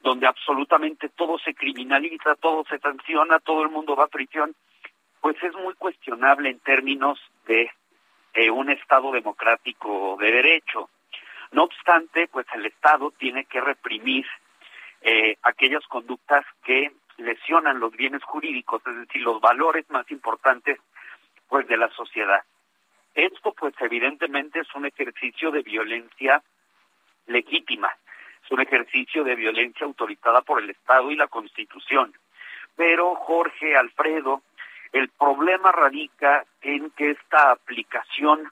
donde 0.01 0.27
absolutamente 0.27 1.09
todo 1.09 1.39
se 1.39 1.55
criminaliza, 1.55 2.35
todo 2.35 2.65
se 2.69 2.79
sanciona, 2.79 3.39
todo 3.39 3.63
el 3.63 3.71
mundo 3.71 3.97
va 3.97 4.05
a 4.05 4.09
prisión, 4.09 4.55
pues 5.21 5.37
es 5.43 5.55
muy 5.55 5.75
cuestionable 5.75 6.51
en 6.51 6.61
términos 6.61 7.19
de 7.47 7.71
un 8.51 8.71
Estado 8.71 9.13
democrático 9.13 10.17
de 10.21 10.31
derecho. 10.31 10.91
No 11.53 11.65
obstante, 11.65 12.29
pues 12.29 12.47
el 12.55 12.67
Estado 12.67 13.11
tiene 13.13 13.47
que 13.47 13.61
reprimir 13.61 14.27
eh, 15.01 15.37
aquellas 15.43 15.87
conductas 15.87 16.45
que 16.65 16.93
lesionan 17.19 17.81
los 17.81 17.93
bienes 17.93 18.23
jurídicos, 18.25 18.83
es 18.87 18.97
decir, 18.97 19.23
los 19.23 19.41
valores 19.41 19.89
más 19.91 20.11
importantes 20.11 20.79
pues 21.49 21.67
de 21.69 21.77
la 21.77 21.89
sociedad. 21.91 22.43
Esto 23.15 23.53
pues 23.53 23.75
evidentemente 23.81 24.61
es 24.61 24.75
un 24.75 24.85
ejercicio 24.85 25.51
de 25.51 25.63
violencia 25.63 26.43
legítima, 27.27 27.91
es 28.45 28.51
un 28.51 28.61
ejercicio 28.61 29.25
de 29.25 29.35
violencia 29.35 29.87
autorizada 29.87 30.43
por 30.43 30.63
el 30.63 30.71
Estado 30.71 31.11
y 31.11 31.17
la 31.17 31.29
Constitución. 31.29 32.13
Pero 32.75 33.15
Jorge 33.15 33.77
Alfredo, 33.77 34.43
el 34.93 35.09
problema 35.11 35.73
radica 35.73 36.45
en 36.61 36.91
que 36.91 37.11
esta 37.11 37.51
aplicación 37.51 38.51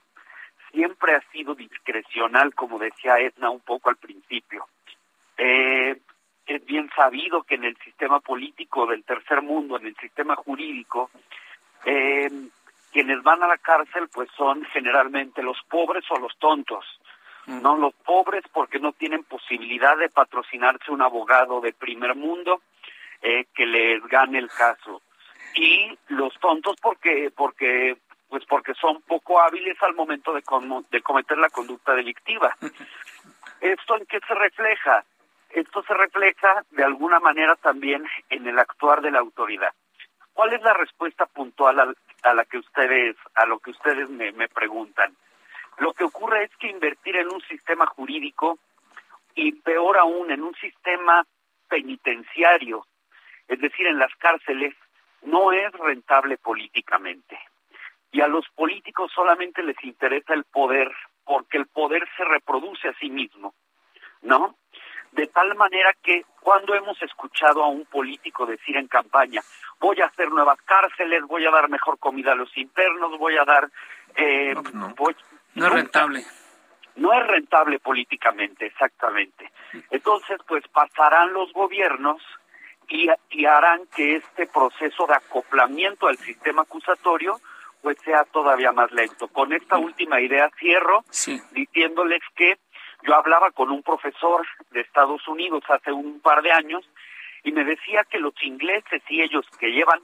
siempre 0.71 1.15
ha 1.15 1.21
sido 1.31 1.55
discrecional, 1.55 2.53
como 2.53 2.77
decía 2.77 3.19
Edna 3.19 3.49
un 3.49 3.61
poco 3.61 3.89
al 3.89 3.95
principio. 3.95 4.67
Eh, 5.37 5.97
es 6.45 6.65
bien 6.65 6.89
sabido 6.95 7.43
que 7.43 7.55
en 7.55 7.63
el 7.63 7.77
sistema 7.77 8.19
político 8.19 8.85
del 8.85 9.03
tercer 9.03 9.41
mundo, 9.41 9.77
en 9.77 9.87
el 9.87 9.95
sistema 9.95 10.35
jurídico, 10.35 11.09
eh, 11.85 12.29
quienes 12.91 13.23
van 13.23 13.43
a 13.43 13.47
la 13.47 13.57
cárcel 13.57 14.09
pues 14.13 14.29
son 14.37 14.63
generalmente 14.65 15.41
los 15.41 15.57
pobres 15.69 16.03
o 16.09 16.19
los 16.19 16.37
tontos. 16.37 16.85
Mm. 17.47 17.61
No 17.61 17.77
los 17.77 17.93
pobres 17.93 18.43
porque 18.53 18.79
no 18.79 18.91
tienen 18.91 19.23
posibilidad 19.23 19.97
de 19.97 20.09
patrocinarse 20.09 20.91
un 20.91 21.01
abogado 21.01 21.61
de 21.61 21.73
primer 21.73 22.15
mundo 22.15 22.61
eh, 23.21 23.45
que 23.53 23.65
les 23.65 24.03
gane 24.07 24.39
el 24.39 24.49
caso 24.49 25.01
y 25.55 25.97
los 26.09 26.33
tontos 26.39 26.75
porque 26.81 27.31
porque 27.35 27.97
Pues 28.27 28.43
porque 28.45 28.73
son 28.73 29.01
poco 29.03 29.39
hábiles 29.39 29.81
al 29.81 29.93
momento 29.95 30.33
de, 30.33 30.43
de 30.91 31.01
cometer 31.01 31.37
la 31.37 31.49
conducta 31.49 31.93
delictiva. 31.93 32.55
¿Esto 33.61 33.97
en 33.97 34.05
qué 34.07 34.19
se 34.27 34.33
refleja? 34.33 35.05
Esto 35.51 35.83
se 35.83 35.93
refleja 35.93 36.65
de 36.71 36.83
alguna 36.83 37.19
manera 37.19 37.55
también 37.55 38.03
en 38.29 38.47
el 38.47 38.59
actuar 38.59 39.01
de 39.01 39.11
la 39.11 39.19
autoridad. 39.19 39.73
¿Cuál 40.33 40.53
es 40.53 40.61
la 40.63 40.73
respuesta 40.73 41.25
puntual 41.27 41.95
a, 42.23 42.33
la 42.33 42.43
que 42.43 42.57
ustedes, 42.57 43.15
a 43.35 43.45
lo 43.45 43.59
que 43.59 43.71
ustedes 43.71 44.09
me, 44.09 44.33
me 44.33 44.49
preguntan? 44.49 45.15
Lo 45.77 45.93
que 45.93 46.03
ocurre 46.03 46.43
es 46.43 46.51
que 46.57 46.67
invertir 46.67 47.15
en 47.15 47.31
un 47.31 47.41
sistema 47.43 47.85
jurídico 47.85 48.59
y 49.33 49.53
peor 49.53 49.97
aún 49.97 50.31
en 50.31 50.43
un 50.43 50.55
sistema 50.55 51.25
penitenciario, 51.69 52.85
es 53.47 53.59
decir, 53.59 53.87
en 53.87 53.99
las 53.99 54.13
cárceles, 54.15 54.75
no 55.25 55.51
es 55.51 55.71
rentable 55.73 56.37
políticamente. 56.37 57.37
Y 58.11 58.21
a 58.21 58.27
los 58.27 58.47
políticos 58.49 59.11
solamente 59.13 59.61
les 59.61 59.81
interesa 59.83 60.33
el 60.33 60.45
poder, 60.45 60.89
porque 61.25 61.57
el 61.57 61.67
poder 61.67 62.07
se 62.15 62.23
reproduce 62.23 62.87
a 62.87 62.93
sí 62.93 63.09
mismo, 63.09 63.53
¿no? 64.21 64.55
De 65.11 65.27
tal 65.27 65.55
manera 65.55 65.93
que 66.01 66.25
cuando 66.39 66.75
hemos 66.75 67.01
escuchado 67.01 67.63
a 67.63 67.67
un 67.67 67.85
político 67.85 68.45
decir 68.45 68.77
en 68.77 68.87
campaña, 68.87 69.41
voy 69.79 69.99
a 70.01 70.05
hacer 70.05 70.29
nuevas 70.29 70.61
cárceles, 70.61 71.23
voy 71.23 71.45
a 71.45 71.51
dar 71.51 71.69
mejor 71.69 71.97
comida 71.99 72.33
a 72.33 72.35
los 72.35 72.55
internos, 72.57 73.17
voy 73.17 73.37
a 73.37 73.45
dar... 73.45 73.69
Eh, 74.15 74.53
no, 74.73 74.93
pues 74.95 75.15
no. 75.53 75.67
es 75.67 75.73
rentable. 75.73 76.23
No 76.95 77.11
es 77.13 77.27
rentable 77.27 77.79
políticamente, 77.79 78.67
exactamente. 78.67 79.51
Entonces, 79.89 80.37
pues 80.47 80.65
pasarán 80.69 81.33
los 81.33 81.51
gobiernos 81.51 82.21
y, 82.89 83.09
y 83.29 83.45
harán 83.45 83.87
que 83.95 84.17
este 84.17 84.47
proceso 84.47 85.07
de 85.07 85.15
acoplamiento 85.15 86.07
al 86.07 86.17
sistema 86.17 86.63
acusatorio 86.63 87.39
pues 87.81 87.97
sea 88.03 88.23
todavía 88.23 88.71
más 88.71 88.91
lento. 88.91 89.27
Con 89.27 89.53
esta 89.53 89.77
última 89.77 90.19
idea 90.19 90.49
cierro 90.57 91.03
diciéndoles 91.51 92.21
que 92.35 92.57
yo 93.03 93.13
hablaba 93.13 93.51
con 93.51 93.69
un 93.69 93.83
profesor 93.83 94.45
de 94.71 94.81
Estados 94.81 95.27
Unidos 95.27 95.63
hace 95.69 95.91
un 95.91 96.19
par 96.19 96.41
de 96.41 96.51
años 96.51 96.83
y 97.43 97.51
me 97.51 97.63
decía 97.63 98.03
que 98.09 98.17
los 98.17 98.33
ingleses 98.41 99.03
y 99.07 99.21
ellos 99.21 99.45
que 99.59 99.71
llevan 99.71 99.99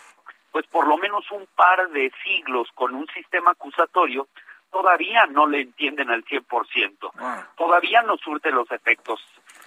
pues 0.52 0.68
por 0.68 0.88
lo 0.88 0.98
menos 0.98 1.30
un 1.32 1.48
par 1.56 1.90
de 1.90 2.12
siglos 2.24 2.68
con 2.76 2.94
un 2.94 3.08
sistema 3.08 3.52
acusatorio 3.52 4.28
todavía 4.72 5.26
no 5.26 5.48
le 5.48 5.62
entienden 5.62 6.12
al 6.12 6.24
100%. 6.24 7.56
Todavía 7.58 8.04
no 8.04 8.18
surte 8.18 8.52
los 8.52 8.72
efectos 8.72 9.20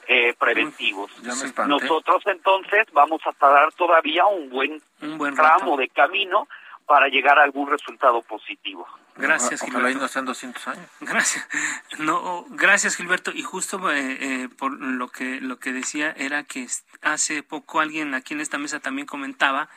eh, 0.09 0.35
preventivos. 0.39 1.11
Nosotros 1.23 2.23
entonces 2.27 2.87
vamos 2.93 3.21
a 3.27 3.33
tardar 3.33 3.73
todavía 3.73 4.27
un 4.27 4.51
buen, 4.51 4.83
un 5.03 5.19
buen 5.19 5.35
tramo 5.35 5.77
de 5.77 5.89
camino 5.89 6.49
para 6.87 7.09
llegar 7.09 7.39
a 7.39 7.45
algún 7.45 7.71
resultado 7.71 8.23
positivo. 8.23 8.87
Gracias, 9.17 9.63
Gilberto. 9.63 10.09
sean 10.09 10.25
200 10.25 10.69
años. 10.69 10.87
Gracias. 11.01 11.49
No, 11.99 12.45
gracias, 12.51 12.97
Gilberto. 12.97 13.31
Y 13.33 13.43
justo 13.43 13.91
eh, 13.91 14.19
eh, 14.21 14.49
por 14.59 14.73
lo 14.73 15.09
que 15.09 15.41
lo 15.41 15.59
que 15.59 15.73
decía 15.73 16.13
era 16.17 16.43
que 16.43 16.67
hace 17.03 17.43
poco 17.43 17.81
alguien 17.81 18.15
aquí 18.15 18.35
en 18.35 18.41
esta 18.41 18.59
mesa 18.59 18.81
también 18.81 19.07
comentaba 19.07 19.69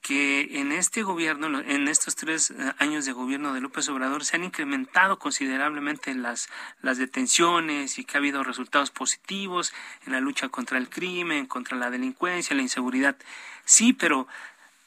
que 0.00 0.60
en 0.60 0.72
este 0.72 1.02
gobierno, 1.02 1.60
en 1.60 1.88
estos 1.88 2.16
tres 2.16 2.50
eh, 2.50 2.72
años 2.78 3.04
de 3.04 3.12
gobierno 3.12 3.52
de 3.52 3.60
López 3.60 3.88
Obrador, 3.88 4.24
se 4.24 4.36
han 4.36 4.44
incrementado 4.44 5.18
considerablemente 5.18 6.14
las, 6.14 6.48
las 6.82 6.98
detenciones 6.98 7.98
y 7.98 8.04
que 8.04 8.16
ha 8.16 8.20
habido 8.20 8.42
resultados 8.42 8.90
positivos 8.90 9.72
en 10.06 10.12
la 10.12 10.20
lucha 10.20 10.48
contra 10.48 10.78
el 10.78 10.88
crimen, 10.88 11.46
contra 11.46 11.76
la 11.76 11.90
delincuencia, 11.90 12.56
la 12.56 12.62
inseguridad. 12.62 13.16
Sí, 13.64 13.92
pero 13.92 14.26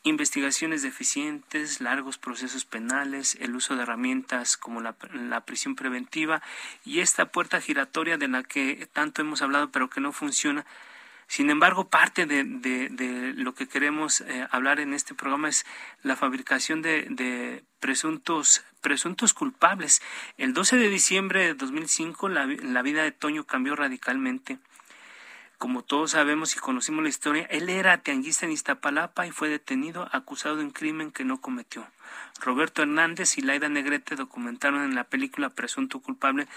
investigaciones 0.04 0.82
deficientes, 0.82 1.80
largos 1.80 2.18
procesos 2.18 2.66
penales, 2.66 3.38
el 3.40 3.56
uso 3.56 3.76
de 3.76 3.84
herramientas 3.84 4.58
como 4.58 4.82
la, 4.82 4.94
prisión 5.46 5.76
preventiva 5.76 6.42
y 6.84 7.00
esta 7.00 7.26
puerta 7.28 7.62
giratoria 7.62 8.18
de 8.18 8.28
la 8.28 8.44
que 8.44 8.88
tanto 8.92 9.22
hemos 9.22 9.42
hablado 9.42 9.72
pero 9.72 9.90
que 9.90 10.02
no 10.02 10.12
funciona. 10.12 10.66
Sin 11.28 11.50
embargo, 11.50 11.90
parte 11.90 12.26
de, 12.26 12.44
de, 12.44 13.34
lo 13.36 13.54
que 13.56 13.68
queremos 13.68 14.22
eh, 14.22 14.48
hablar 14.52 14.80
en 14.80 14.94
este 14.94 15.16
programa 15.16 15.50
es 15.50 15.66
la 16.02 16.16
fabricación 16.16 16.82
de, 16.82 17.08
de, 17.10 17.64
presuntos, 17.80 18.64
presuntos 18.82 19.34
culpables. 19.34 20.02
El 20.38 20.54
12 20.54 20.78
de 20.78 20.90
diciembre 20.90 21.44
de 21.46 21.54
2005 21.54 22.30
la, 22.30 22.46
la 22.46 22.82
vida 22.82 23.04
de 23.04 23.12
Toño 23.12 23.46
cambió 23.46 23.76
radicalmente 23.76 24.60
como 25.64 25.82
todos 25.82 26.12
sabemos 26.12 26.58
y 26.58 26.60
conocimos 26.60 27.04
la 27.04 27.10
historia, 27.10 27.44
él 27.50 27.70
era 27.70 27.98
tianguista 28.00 28.46
en 28.46 28.52
Iztapalapa 28.52 29.26
y 29.28 29.32
fue 29.32 29.48
detenido 29.48 30.10
acusado 30.12 30.58
de 30.58 30.66
un 30.66 30.72
crimen 30.72 31.10
que 31.10 31.24
no 31.24 31.40
cometió. 31.40 31.88
Roberto 32.42 32.82
Hernández 32.82 33.38
y 33.38 33.42
Laida 33.44 33.70
Negrete 33.70 34.18
documentaron 34.18 34.84
en 34.84 34.94
la 34.94 35.06
película 35.06 35.52
Presunto 35.52 36.02
culpable 36.02 36.50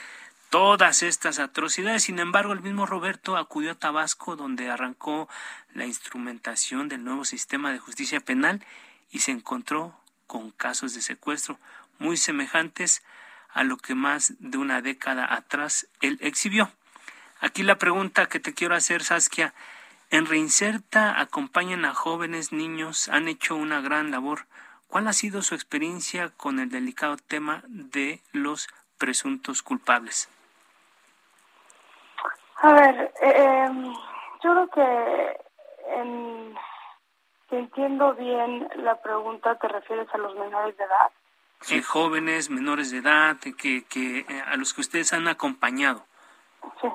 todas 0.51 1.03
estas 1.03 1.39
atrocidades. 1.39 2.05
Sin 2.05 2.19
embargo, 2.19 2.53
el 2.53 2.61
mismo 2.61 2.87
Roberto 2.87 3.37
acudió 3.37 3.73
a 3.73 3.75
Tabasco 3.75 4.37
donde 4.37 4.71
arrancó 4.71 5.29
la 5.75 5.87
instrumentación 5.87 6.89
del 6.89 7.05
nuevo 7.05 7.25
sistema 7.25 7.73
de 7.73 7.79
justicia 7.79 8.21
penal 8.21 8.65
y 9.11 9.21
se 9.21 9.33
encontró 9.33 9.99
con 10.27 10.51
casos 10.51 10.95
de 10.95 11.03
secuestro 11.03 11.59
muy 11.99 12.17
semejantes 12.17 13.03
a 13.51 13.65
lo 13.65 13.77
que 13.77 13.95
más 13.95 14.35
de 14.39 14.59
una 14.59 14.83
década 14.83 15.33
atrás 15.35 15.89
él 16.01 16.19
exhibió. 16.21 16.71
Aquí 17.41 17.63
la 17.63 17.79
pregunta 17.79 18.27
que 18.27 18.41
te 18.41 18.55
quiero 18.55 18.75
hacer, 18.75 19.03
Saskia, 19.03 19.55
en 20.11 20.27
Reinserta 20.27 21.21
acompañan 21.21 21.85
a 21.85 21.95
jóvenes, 21.95 22.53
niños, 22.53 23.09
han 23.09 23.29
hecho 23.29 23.57
una 23.57 23.81
gran 23.81 24.11
labor. 24.11 24.47
¿Cuál 24.89 25.09
ha 25.09 25.13
sido 25.13 25.43
su 25.43 25.55
experiencia 25.55 26.29
con 26.31 26.61
el 26.61 26.71
delicado 26.71 27.17
tema 27.17 27.63
de 27.67 28.23
los 28.33 28.69
presuntos 28.99 29.63
culpables? 29.63 30.29
A 32.63 32.73
ver, 32.73 33.13
eh, 33.23 33.69
yo 34.43 34.53
creo 34.53 34.69
que 34.69 35.37
si 37.49 37.57
entiendo 37.57 38.15
bien 38.15 38.69
la 38.77 39.01
pregunta, 39.01 39.55
te 39.57 39.69
refieres 39.69 40.09
a 40.13 40.19
los 40.19 40.35
menores 40.35 40.77
de 40.77 40.85
edad. 40.85 41.11
Sí, 41.61 41.83
jóvenes, 41.83 42.51
menores 42.51 42.91
de 42.91 42.99
edad, 42.99 43.37
que, 43.39 43.85
que 43.85 44.19
eh, 44.19 44.43
a 44.47 44.57
los 44.57 44.75
que 44.75 44.81
ustedes 44.81 45.13
han 45.13 45.29
acompañado. 45.29 46.05
Sí 46.81 46.89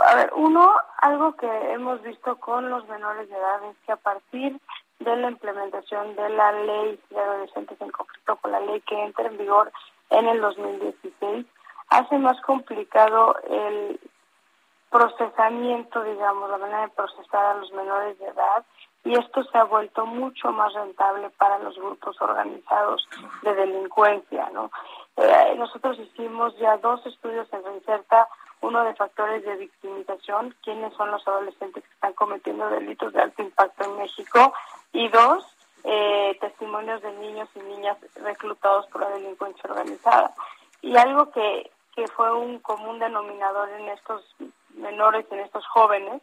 a 0.00 0.14
ver, 0.14 0.32
uno, 0.34 0.72
algo 0.98 1.34
que 1.36 1.72
hemos 1.72 2.02
visto 2.02 2.36
con 2.36 2.70
los 2.70 2.86
menores 2.88 3.28
de 3.28 3.36
edad 3.36 3.64
es 3.70 3.76
que 3.84 3.92
a 3.92 3.96
partir 3.96 4.60
de 5.00 5.16
la 5.16 5.30
implementación 5.30 6.14
de 6.16 6.28
la 6.30 6.52
ley 6.52 7.00
de 7.10 7.20
adolescentes 7.20 7.80
en 7.80 7.90
conflicto 7.90 8.36
con 8.36 8.52
la 8.52 8.60
ley 8.60 8.80
que 8.82 9.02
entra 9.02 9.26
en 9.26 9.38
vigor 9.38 9.72
en 10.10 10.26
el 10.28 10.40
2016, 10.40 11.46
hace 11.88 12.18
más 12.18 12.40
complicado 12.42 13.36
el 13.48 14.00
procesamiento, 14.92 16.04
digamos, 16.04 16.50
la 16.50 16.58
manera 16.58 16.82
de 16.82 16.88
procesar 16.90 17.44
a 17.46 17.54
los 17.54 17.72
menores 17.72 18.18
de 18.18 18.26
edad 18.26 18.64
y 19.04 19.14
esto 19.14 19.42
se 19.44 19.58
ha 19.58 19.64
vuelto 19.64 20.06
mucho 20.06 20.52
más 20.52 20.72
rentable 20.74 21.30
para 21.30 21.58
los 21.58 21.74
grupos 21.76 22.20
organizados 22.20 23.08
de 23.42 23.54
delincuencia, 23.54 24.48
¿no? 24.52 24.70
Eh, 25.16 25.54
nosotros 25.56 25.98
hicimos 25.98 26.56
ya 26.58 26.76
dos 26.76 27.04
estudios 27.06 27.52
en 27.52 27.64
Reinserta 27.64 28.28
uno 28.62 28.84
de 28.84 28.94
factores 28.94 29.44
de 29.44 29.56
victimización, 29.56 30.54
quiénes 30.62 30.94
son 30.94 31.10
los 31.10 31.26
adolescentes 31.26 31.82
que 31.82 31.94
están 31.94 32.12
cometiendo 32.12 32.70
delitos 32.70 33.12
de 33.12 33.20
alto 33.20 33.42
impacto 33.42 33.84
en 33.84 33.98
México, 33.98 34.54
y 34.92 35.08
dos, 35.08 35.44
eh, 35.82 36.38
testimonios 36.40 37.02
de 37.02 37.12
niños 37.14 37.48
y 37.56 37.58
niñas 37.58 37.98
reclutados 38.22 38.86
por 38.86 39.00
la 39.02 39.10
delincuencia 39.10 39.68
organizada. 39.68 40.32
Y 40.80 40.96
algo 40.96 41.30
que, 41.32 41.72
que 41.94 42.06
fue 42.06 42.32
un 42.32 42.60
común 42.60 43.00
denominador 43.00 43.68
en 43.70 43.88
estos 43.88 44.22
menores, 44.74 45.26
en 45.30 45.40
estos 45.40 45.66
jóvenes, 45.68 46.22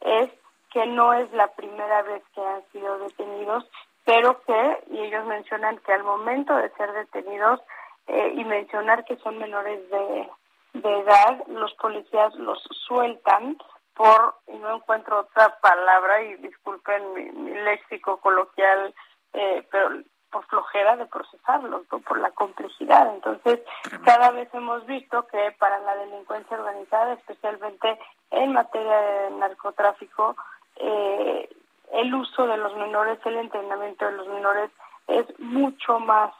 es 0.00 0.30
que 0.72 0.86
no 0.86 1.12
es 1.12 1.30
la 1.32 1.48
primera 1.48 2.02
vez 2.02 2.22
que 2.34 2.40
han 2.40 2.62
sido 2.72 2.98
detenidos, 2.98 3.68
pero 4.04 4.40
que, 4.42 4.84
y 4.90 4.98
ellos 5.00 5.26
mencionan 5.26 5.78
que 5.78 5.92
al 5.92 6.04
momento 6.04 6.54
de 6.56 6.70
ser 6.70 6.92
detenidos 6.92 7.60
eh, 8.06 8.32
y 8.36 8.44
mencionar 8.44 9.04
que 9.04 9.16
son 9.16 9.38
menores 9.38 9.88
de 9.90 10.28
de 10.72 11.00
edad, 11.00 11.46
los 11.48 11.72
policías 11.74 12.34
los 12.36 12.62
sueltan 12.86 13.58
por, 13.94 14.34
y 14.46 14.56
no 14.56 14.76
encuentro 14.76 15.20
otra 15.20 15.58
palabra, 15.60 16.22
y 16.22 16.36
disculpen 16.36 17.12
mi, 17.14 17.50
léxico 17.50 18.18
coloquial, 18.18 18.94
eh, 19.32 19.66
pero 19.70 19.90
por 20.30 20.44
flojera 20.46 20.96
de 20.96 21.06
procesarlos, 21.06 21.82
por 21.86 22.18
la 22.18 22.30
complejidad. 22.30 23.14
Entonces, 23.14 23.60
cada 24.04 24.30
vez 24.30 24.48
hemos 24.54 24.86
visto 24.86 25.26
que 25.26 25.52
para 25.58 25.78
la 25.80 25.96
delincuencia 25.96 26.56
organizada, 26.56 27.14
especialmente 27.14 27.98
en 28.30 28.52
materia 28.52 29.00
de 29.00 29.30
narcotráfico, 29.32 30.36
eh, 30.76 31.48
el 31.92 32.14
uso 32.14 32.46
de 32.46 32.56
los 32.56 32.74
menores, 32.76 33.18
el 33.24 33.36
entrenamiento 33.36 34.06
de 34.06 34.12
los 34.12 34.28
menores 34.28 34.70
es 35.08 35.26
mucho 35.38 35.98
más 35.98 36.32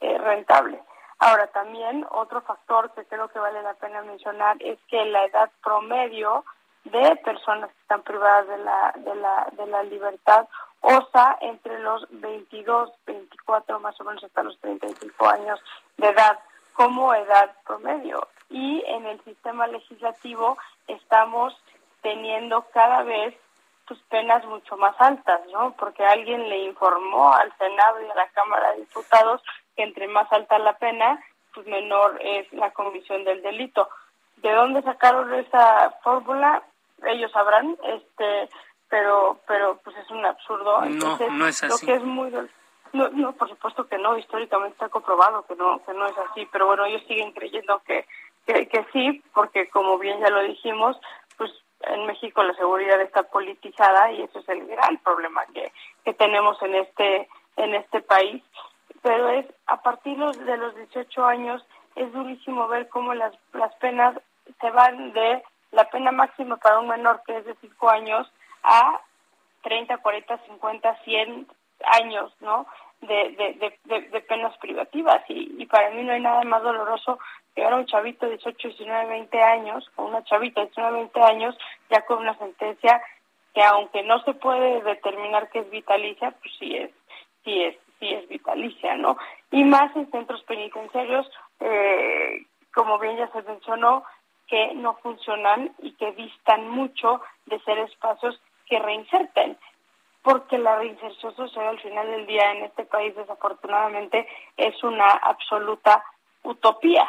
eh, 0.00 0.18
rentable. 0.18 0.80
Ahora, 1.18 1.46
también 1.48 2.06
otro 2.10 2.40
factor 2.42 2.90
que 2.92 3.04
creo 3.04 3.28
que 3.28 3.38
vale 3.38 3.62
la 3.62 3.74
pena 3.74 4.02
mencionar 4.02 4.56
es 4.60 4.78
que 4.88 5.04
la 5.04 5.24
edad 5.24 5.50
promedio 5.62 6.44
de 6.84 7.16
personas 7.16 7.70
que 7.70 7.80
están 7.80 8.02
privadas 8.02 8.46
de 8.48 8.58
la, 8.58 8.94
de 8.96 9.14
la, 9.14 9.48
de 9.52 9.66
la 9.66 9.82
libertad 9.84 10.46
osa 10.84 11.38
entre 11.40 11.78
los 11.80 12.06
22, 12.10 12.92
24, 13.06 13.80
más 13.80 13.98
o 14.00 14.04
menos 14.04 14.22
hasta 14.22 14.42
los 14.42 14.58
35 14.60 15.28
años 15.28 15.60
de 15.96 16.08
edad 16.08 16.38
como 16.74 17.14
edad 17.14 17.52
promedio. 17.66 18.28
Y 18.50 18.84
en 18.86 19.06
el 19.06 19.22
sistema 19.24 19.66
legislativo 19.66 20.58
estamos 20.86 21.56
teniendo 22.02 22.66
cada 22.72 23.02
vez 23.02 23.34
pues, 23.88 23.98
penas 24.10 24.44
mucho 24.44 24.76
más 24.76 24.94
altas, 24.98 25.40
¿no? 25.52 25.72
Porque 25.72 26.04
alguien 26.04 26.48
le 26.48 26.64
informó 26.64 27.32
al 27.32 27.56
Senado 27.56 28.02
y 28.02 28.10
a 28.10 28.14
la 28.14 28.28
Cámara 28.28 28.72
de 28.72 28.80
Diputados 28.80 29.42
que 29.76 29.82
entre 29.82 30.06
más 30.08 30.30
alta 30.32 30.58
la 30.58 30.76
pena, 30.78 31.22
pues 31.54 31.66
menor 31.66 32.18
es 32.20 32.52
la 32.52 32.70
comisión 32.72 33.24
del 33.24 33.42
delito. 33.42 33.88
¿De 34.36 34.52
dónde 34.52 34.82
sacaron 34.82 35.32
esa 35.34 35.90
fórmula? 36.02 36.62
Ellos 37.06 37.32
sabrán, 37.32 37.76
este, 37.84 38.48
pero, 38.88 39.40
pero 39.46 39.80
pues 39.82 39.96
es 39.96 40.10
un 40.10 40.24
absurdo. 40.24 40.82
Entonces, 40.84 41.28
no, 41.30 41.38
no 41.38 41.46
es 41.48 41.62
así. 41.62 41.86
Lo 41.86 41.92
que 41.92 41.96
es 41.96 42.04
muy 42.04 42.30
no, 42.94 43.08
no, 43.08 43.32
por 43.32 43.48
supuesto 43.48 43.88
que 43.88 43.98
no, 43.98 44.16
históricamente 44.16 44.74
está 44.74 44.88
comprobado 44.88 45.44
que 45.46 45.56
no, 45.56 45.84
que 45.84 45.92
no 45.92 46.06
es 46.06 46.16
así, 46.16 46.46
pero 46.52 46.66
bueno, 46.66 46.84
ellos 46.84 47.02
siguen 47.08 47.32
creyendo 47.32 47.82
que, 47.84 48.06
que, 48.46 48.68
que 48.68 48.86
sí, 48.92 49.20
porque 49.34 49.68
como 49.68 49.98
bien 49.98 50.20
ya 50.20 50.30
lo 50.30 50.42
dijimos, 50.44 50.96
pues 51.36 51.50
en 51.80 52.06
México 52.06 52.42
la 52.44 52.54
seguridad 52.54 53.00
está 53.00 53.24
politizada 53.24 54.12
y 54.12 54.22
eso 54.22 54.38
es 54.38 54.48
el 54.48 54.66
gran 54.66 54.96
problema 54.98 55.44
que, 55.52 55.72
que 56.04 56.14
tenemos 56.14 56.60
en 56.62 56.76
este, 56.76 57.28
en 57.56 57.74
este 57.74 58.00
país. 58.00 58.42
Pero 59.02 59.28
es 59.28 59.46
a 59.66 59.82
partir 59.82 60.16
de 60.16 60.56
los 60.56 60.76
18 60.76 61.24
años 61.26 61.66
es 61.96 62.12
durísimo 62.12 62.68
ver 62.68 62.88
cómo 62.88 63.12
las, 63.12 63.34
las 63.52 63.74
penas 63.76 64.16
se 64.60 64.70
van 64.70 65.12
de 65.12 65.42
la 65.72 65.90
pena 65.90 66.12
máxima 66.12 66.56
para 66.58 66.78
un 66.78 66.88
menor 66.88 67.22
que 67.26 67.38
es 67.38 67.44
de 67.44 67.56
5 67.60 67.90
años 67.90 68.30
a 68.64 69.00
30, 69.62 69.98
40, 69.98 70.38
50, 70.46 70.96
100 71.04 71.46
años, 72.02 72.32
¿no? 72.40 72.66
De, 73.00 73.30
de, 73.84 74.00
de, 74.10 74.20
penas 74.22 74.56
privativas. 74.58 75.22
Y, 75.28 75.54
y, 75.58 75.66
para 75.66 75.90
mí 75.90 76.02
no 76.02 76.12
hay 76.12 76.20
nada 76.20 76.42
más 76.44 76.62
doloroso 76.62 77.18
que 77.54 77.62
ahora 77.62 77.76
un 77.76 77.86
chavito 77.86 78.26
de 78.26 78.32
18, 78.32 78.68
19, 78.68 79.06
20 79.06 79.42
años, 79.42 79.90
o 79.96 80.06
una 80.06 80.24
chavita 80.24 80.60
de 80.60 80.66
19, 80.68 80.96
20 80.98 81.20
años, 81.22 81.58
ya 81.90 82.00
con 82.06 82.18
una 82.18 82.36
sentencia 82.38 83.02
que 83.54 83.62
aunque 83.62 84.02
no 84.02 84.22
se 84.24 84.34
puede 84.34 84.82
determinar 84.82 85.48
que 85.50 85.60
es 85.60 85.70
vitalicia, 85.70 86.32
pues 86.32 86.52
sí 86.58 86.76
es, 86.76 86.90
sí 87.44 87.62
es, 87.62 87.76
sí 88.00 88.12
es 88.12 88.28
vitalicia, 88.28 88.96
¿no? 88.96 89.16
Y 89.50 89.64
más 89.64 89.94
en 89.94 90.10
centros 90.10 90.42
penitenciarios, 90.44 91.30
eh, 91.60 92.46
como 92.74 92.98
bien 92.98 93.16
ya 93.16 93.28
se 93.28 93.42
mencionó, 93.42 94.04
que 94.48 94.74
no 94.74 94.94
funcionan 94.96 95.72
y 95.78 95.92
que 95.92 96.12
distan 96.12 96.68
mucho 96.68 97.20
de 97.46 97.60
ser 97.60 97.78
espacios 97.78 98.40
que 98.66 98.78
reinserten 98.78 99.56
porque 100.24 100.56
la 100.56 100.76
reinserción 100.76 101.36
social 101.36 101.68
al 101.68 101.80
final 101.80 102.10
del 102.10 102.26
día 102.26 102.52
en 102.52 102.64
este 102.64 102.84
país 102.84 103.14
desafortunadamente 103.14 104.26
es 104.56 104.82
una 104.82 105.06
absoluta 105.06 106.02
utopía. 106.42 107.06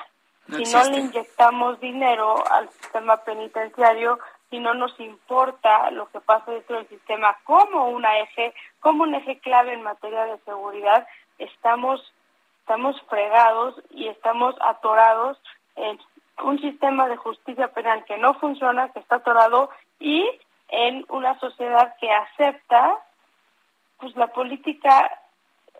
si 0.47 0.63
no 0.71 0.83
le 0.83 0.97
inyectamos 0.99 1.79
dinero 1.79 2.35
al 2.51 2.69
sistema 2.69 3.17
penitenciario, 3.23 4.19
si 4.49 4.59
no 4.59 4.73
nos 4.73 4.99
importa 4.99 5.89
lo 5.91 6.09
que 6.09 6.19
pasa 6.19 6.51
dentro 6.51 6.75
del 6.75 6.89
sistema 6.89 7.37
como 7.45 7.87
una 7.87 8.19
eje, 8.19 8.53
como 8.81 9.03
un 9.03 9.15
eje 9.15 9.39
clave 9.39 9.73
en 9.73 9.81
materia 9.81 10.25
de 10.25 10.37
seguridad, 10.39 11.07
estamos 11.39 12.13
estamos 12.59 12.99
fregados 13.07 13.75
y 13.91 14.07
estamos 14.07 14.55
atorados 14.59 15.37
en 15.75 15.99
un 16.43 16.59
sistema 16.59 17.07
de 17.07 17.15
justicia 17.15 17.69
penal 17.69 18.03
que 18.05 18.17
no 18.17 18.33
funciona, 18.39 18.91
que 18.91 18.99
está 18.99 19.17
atorado 19.17 19.69
y 19.99 20.27
en 20.69 21.05
una 21.09 21.39
sociedad 21.39 21.95
que 21.99 22.11
acepta 22.11 22.99
pues 23.99 24.15
la 24.15 24.27
política 24.27 25.19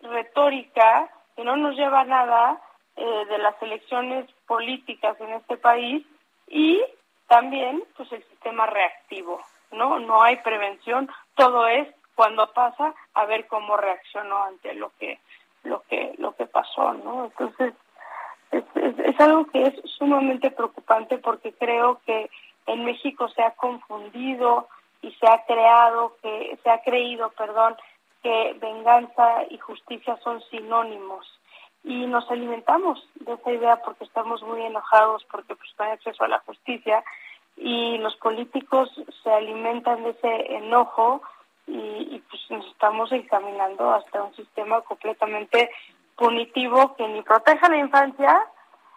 retórica 0.02 1.10
que 1.36 1.44
no 1.44 1.56
nos 1.58 1.76
lleva 1.76 2.02
a 2.02 2.06
nada 2.06 2.62
eh, 2.96 3.26
de 3.30 3.38
las 3.40 3.62
elecciones 3.62 4.30
políticas 4.48 5.20
en 5.20 5.34
este 5.34 5.58
país 5.58 6.06
y 6.48 6.82
también 7.28 7.84
pues 7.98 8.12
el 8.12 8.24
sistema 8.24 8.68
reactivo 8.68 9.42
no 9.72 10.00
no 10.00 10.22
hay 10.24 10.38
prevención. 10.38 11.10
Todo 11.36 11.68
es 11.68 11.88
cuando 12.16 12.52
pasa 12.54 12.94
a 13.14 13.26
ver 13.26 13.48
cómo 13.48 13.76
reaccionó 13.76 14.44
ante 14.44 14.74
lo 14.76 14.92
que 15.00 15.20
lo 15.64 15.82
que 15.90 16.14
lo 16.18 16.36
que 16.36 16.46
pasó 16.46 16.94
no 16.94 17.26
entonces 17.26 17.74
es, 18.52 18.64
es 18.76 19.20
algo 19.20 19.46
que 19.48 19.64
es 19.64 19.74
sumamente 19.98 20.52
preocupante 20.52 21.18
porque 21.18 21.52
creo 21.54 22.00
que 22.06 22.30
en 22.68 22.86
México 22.86 23.28
se 23.30 23.44
ha 23.44 23.52
confundido 23.52 24.68
y 25.02 25.12
se 25.14 25.28
ha 25.28 25.44
creado 25.46 26.16
que 26.22 26.58
se 26.64 26.70
ha 26.70 26.82
creído 26.82 27.30
perdón 27.32 27.76
que 28.24 28.58
venganza 28.60 29.44
y 29.50 29.58
justicia 29.60 30.18
son 30.24 30.42
sinónimos. 30.50 31.28
Y 31.84 32.08
nos 32.08 32.30
alimentamos 32.32 33.08
de 33.16 33.34
esa 33.34 33.52
idea 33.52 33.82
porque 33.84 34.06
estamos 34.06 34.42
muy 34.42 34.64
enojados 34.64 35.24
porque 35.32 35.56
pues 35.56 35.70
no 35.78 35.86
hay 35.86 35.92
acceso 35.92 36.24
a 36.24 36.28
la 36.28 36.40
justicia 36.40 37.04
y 37.56 38.00
los 38.00 38.16
políticos 38.16 38.90
se 39.24 39.32
alimentan 39.32 40.04
de 40.04 40.10
ese 40.10 40.56
enojo 40.56 41.22
y, 41.68 41.78
y 41.78 42.24
pues 42.28 42.42
nos 42.50 42.66
estamos 42.68 43.12
encaminando 43.12 43.94
hasta 43.94 44.24
un 44.24 44.36
sistema 44.36 44.82
completamente 44.82 45.70
punitivo 46.16 46.96
que 46.96 47.08
ni 47.08 47.22
protege 47.22 47.66
a 47.66 47.70
la 47.70 47.78
infancia 47.78 48.42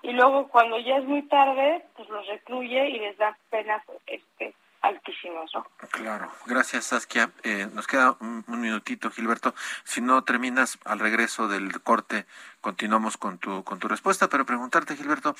y 0.03 0.13
luego 0.13 0.49
cuando 0.49 0.79
ya 0.79 0.97
es 0.99 1.05
muy 1.05 1.23
tarde 1.23 1.85
pues 1.97 2.09
los 2.09 2.27
recluye 2.27 2.89
y 2.89 2.99
les 2.99 3.17
da 3.19 3.37
penas 3.51 3.83
este 4.07 4.55
altísimos. 4.81 5.51
¿no? 5.55 5.67
Claro, 5.91 6.31
gracias 6.47 6.87
Saskia. 6.87 7.31
Eh, 7.43 7.69
nos 7.73 7.87
queda 7.87 8.17
un, 8.21 8.45
minutito, 8.47 9.11
Gilberto. 9.11 9.55
Si 9.85 10.01
no 10.01 10.23
terminas 10.25 10.79
al 10.85 10.99
regreso 10.99 11.49
del 11.49 11.81
corte, 11.83 12.27
continuamos 12.61 13.17
con 13.17 13.39
tu, 13.39 13.65
con 13.65 13.79
tu 13.79 13.89
respuesta, 13.89 14.29
pero 14.29 14.47
preguntarte, 14.47 14.97
Gilberto, 14.97 15.35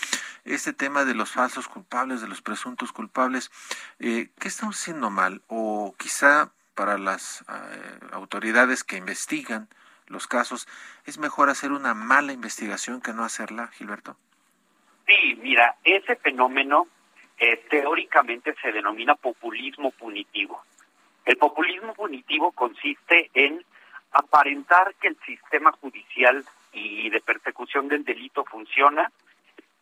este 0.45 0.73
tema 0.73 1.05
de 1.05 1.15
los 1.15 1.31
falsos 1.31 1.69
culpables, 1.69 2.21
de 2.21 2.29
los 2.29 2.43
presuntos 2.43 2.93
culpables, 2.93 3.51
eh, 3.99 4.31
¿qué 4.39 4.49
estamos 4.49 4.81
haciendo 4.81 5.11
mal? 5.11 5.43
O 5.49 5.95
quizá 5.97 6.51
para 6.75 6.99
las 6.99 7.43
eh, 7.43 7.99
autoridades 8.13 8.85
que 8.85 8.97
investigan 8.97 9.69
los 10.07 10.27
casos, 10.27 10.67
¿es 11.05 11.19
mejor 11.19 11.51
hacer 11.51 11.73
una 11.73 11.93
mala 11.93 12.33
investigación 12.33 13.01
que 13.01 13.13
no 13.13 13.25
hacerla, 13.25 13.69
Gilberto? 13.69 14.17
Sí, 15.09 15.39
mira, 15.41 15.77
ese 15.85 16.17
fenómeno 16.17 16.87
eh, 17.39 17.65
teóricamente 17.71 18.55
se 18.61 18.73
denomina 18.73 19.15
populismo 19.15 19.91
punitivo. 19.93 20.63
El 21.25 21.39
populismo 21.39 21.95
punitivo 21.95 22.53
consiste 22.53 23.31
en 23.33 23.65
aparentar 24.13 24.95
que 24.97 25.09
el 25.09 25.19
sistema 25.25 25.73
judicial 25.73 26.45
y 26.73 27.09
de 27.09 27.23
persecución 27.23 27.89
del 27.89 28.05
delito 28.05 28.45
funciona, 28.45 29.11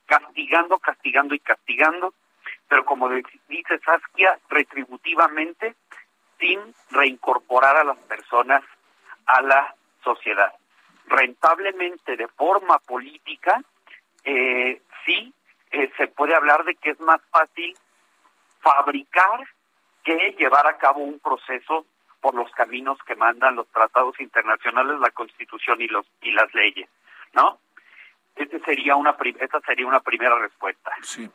castigando, 0.06 0.78
castigando 0.78 1.34
y 1.34 1.40
castigando, 1.40 2.14
pero 2.68 2.84
como 2.84 3.08
dice 3.48 3.80
Saskia, 3.84 4.38
retributivamente, 4.48 5.74
sin 6.38 6.60
reincorporar 6.90 7.76
a 7.76 7.84
las 7.84 7.98
personas 7.98 8.62
a 9.26 9.42
la 9.42 9.74
sociedad. 10.04 10.52
Rentablemente, 11.08 12.16
de 12.16 12.28
forma 12.28 12.78
política, 12.78 13.60
eh, 14.26 14.82
sí 15.06 15.32
eh, 15.70 15.90
se 15.96 16.08
puede 16.08 16.34
hablar 16.34 16.64
de 16.64 16.74
que 16.74 16.90
es 16.90 17.00
más 17.00 17.20
fácil 17.30 17.74
fabricar 18.60 19.46
que 20.04 20.34
llevar 20.38 20.66
a 20.66 20.76
cabo 20.76 21.00
un 21.00 21.18
proceso 21.20 21.86
por 22.20 22.34
los 22.34 22.50
caminos 22.52 22.98
que 23.06 23.14
mandan 23.14 23.56
los 23.56 23.68
tratados 23.68 24.18
internacionales, 24.20 24.98
la 25.00 25.10
Constitución 25.10 25.80
y 25.80 25.86
los 25.86 26.06
y 26.20 26.32
las 26.32 26.52
leyes, 26.54 26.88
¿no? 27.32 27.60
Este 28.34 28.58
sería 28.60 28.96
una 28.96 29.16
esta 29.38 29.60
sería 29.60 29.86
una 29.86 30.00
primera 30.00 30.38
respuesta. 30.38 30.92
Sí. 31.02 31.30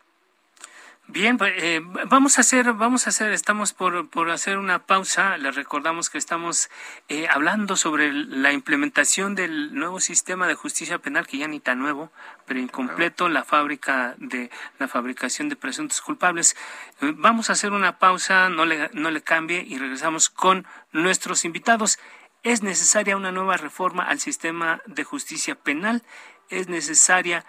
Bien, 1.08 1.38
pues, 1.38 1.52
eh, 1.58 1.82
vamos 2.08 2.38
a 2.38 2.42
hacer, 2.42 2.72
vamos 2.74 3.06
a 3.06 3.10
hacer, 3.10 3.34
estamos 3.34 3.74
por, 3.74 4.10
por 4.10 4.30
hacer 4.30 4.58
una 4.58 4.86
pausa. 4.86 5.36
Les 5.38 5.56
recordamos 5.56 6.10
que 6.10 6.18
estamos 6.18 6.70
eh, 7.10 7.28
hablando 7.28 7.76
sobre 7.76 8.14
la 8.14 8.54
implementación 8.54 9.36
del 9.36 9.74
nuevo 9.74 10.00
sistema 10.00 10.48
de 10.48 10.54
justicia 10.54 11.00
penal, 11.00 11.28
que 11.28 11.40
ya 11.40 11.48
ni 11.48 11.60
tan 11.60 11.80
nuevo, 11.80 12.12
pero 12.46 12.62
incompleto, 12.62 13.28
la 13.28 13.44
fábrica 13.44 14.16
de 14.20 14.52
la 14.80 14.88
fabricación 14.88 15.50
de 15.50 15.58
presuntos 15.58 16.02
culpables. 16.02 16.56
Eh, 17.02 17.14
vamos 17.18 17.50
a 17.50 17.54
hacer 17.54 17.74
una 17.74 17.98
pausa, 17.98 18.48
no 18.48 18.66
le, 18.66 18.90
no 18.94 19.12
le 19.12 19.22
cambie 19.22 19.66
y 19.68 19.80
regresamos 19.80 20.30
con 20.30 20.66
nuestros 20.94 21.44
invitados. 21.44 22.00
Es 22.44 22.64
necesaria 22.64 23.18
una 23.18 23.34
nueva 23.34 23.58
reforma 23.58 24.04
al 24.04 24.20
sistema 24.20 24.82
de 24.86 25.04
justicia 25.04 25.56
penal. 25.56 26.04
Es 26.50 26.70
necesaria 26.70 27.44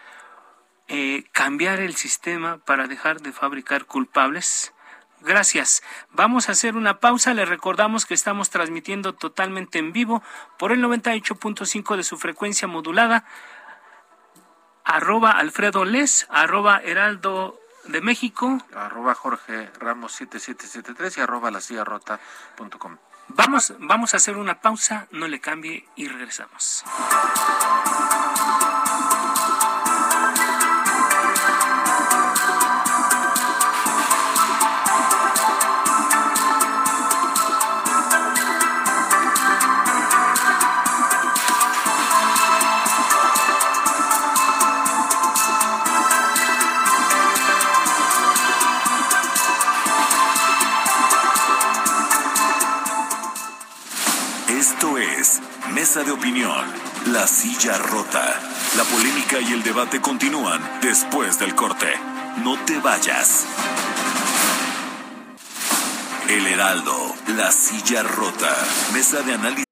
eh, 0.88 1.24
cambiar 1.32 1.80
el 1.80 1.94
sistema 1.94 2.58
para 2.58 2.86
dejar 2.88 3.20
de 3.20 3.32
fabricar 3.32 3.86
culpables? 3.86 4.72
Gracias. 5.20 5.82
Vamos 6.10 6.48
a 6.48 6.52
hacer 6.52 6.76
una 6.76 6.98
pausa. 6.98 7.32
Le 7.34 7.44
recordamos 7.44 8.06
que 8.06 8.14
estamos 8.14 8.50
transmitiendo 8.50 9.14
totalmente 9.14 9.78
en 9.78 9.92
vivo 9.92 10.22
por 10.58 10.72
el 10.72 10.82
98.5 10.82 11.96
de 11.96 12.02
su 12.02 12.18
frecuencia 12.18 12.66
modulada. 12.66 13.24
Arroba 14.84 15.30
Alfredo 15.30 15.84
Les, 15.84 16.26
arroba 16.28 16.78
Heraldo 16.78 17.58
de 17.84 18.00
México. 18.00 18.58
Arroba 18.74 19.14
Jorge 19.14 19.70
Ramos 19.78 20.12
7773 20.12 21.18
y 21.18 21.20
arroba 21.20 21.50
la 21.50 21.60
Vamos, 23.28 23.74
vamos 23.78 24.14
a 24.14 24.16
hacer 24.16 24.36
una 24.36 24.60
pausa, 24.60 25.06
no 25.10 25.28
le 25.28 25.40
cambie 25.40 25.88
y 25.96 26.08
regresamos. 26.08 26.84
De 56.00 56.10
opinión, 56.10 56.64
La 57.08 57.26
Silla 57.26 57.76
Rota. 57.76 58.40
La 58.78 58.84
polémica 58.84 59.38
y 59.40 59.52
el 59.52 59.62
debate 59.62 60.00
continúan 60.00 60.58
después 60.80 61.38
del 61.38 61.54
corte. 61.54 61.86
No 62.42 62.58
te 62.64 62.78
vayas. 62.78 63.44
El 66.30 66.46
Heraldo, 66.46 67.14
La 67.36 67.52
Silla 67.52 68.02
Rota. 68.04 68.56
Mesa 68.94 69.20
de 69.20 69.34
análisis. 69.34 69.71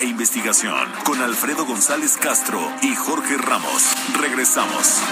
E 0.00 0.04
investigación 0.04 0.90
con 1.04 1.22
Alfredo 1.22 1.64
González 1.64 2.18
Castro 2.18 2.60
y 2.82 2.94
Jorge 2.94 3.38
Ramos. 3.38 3.94
Regresamos. 4.20 5.02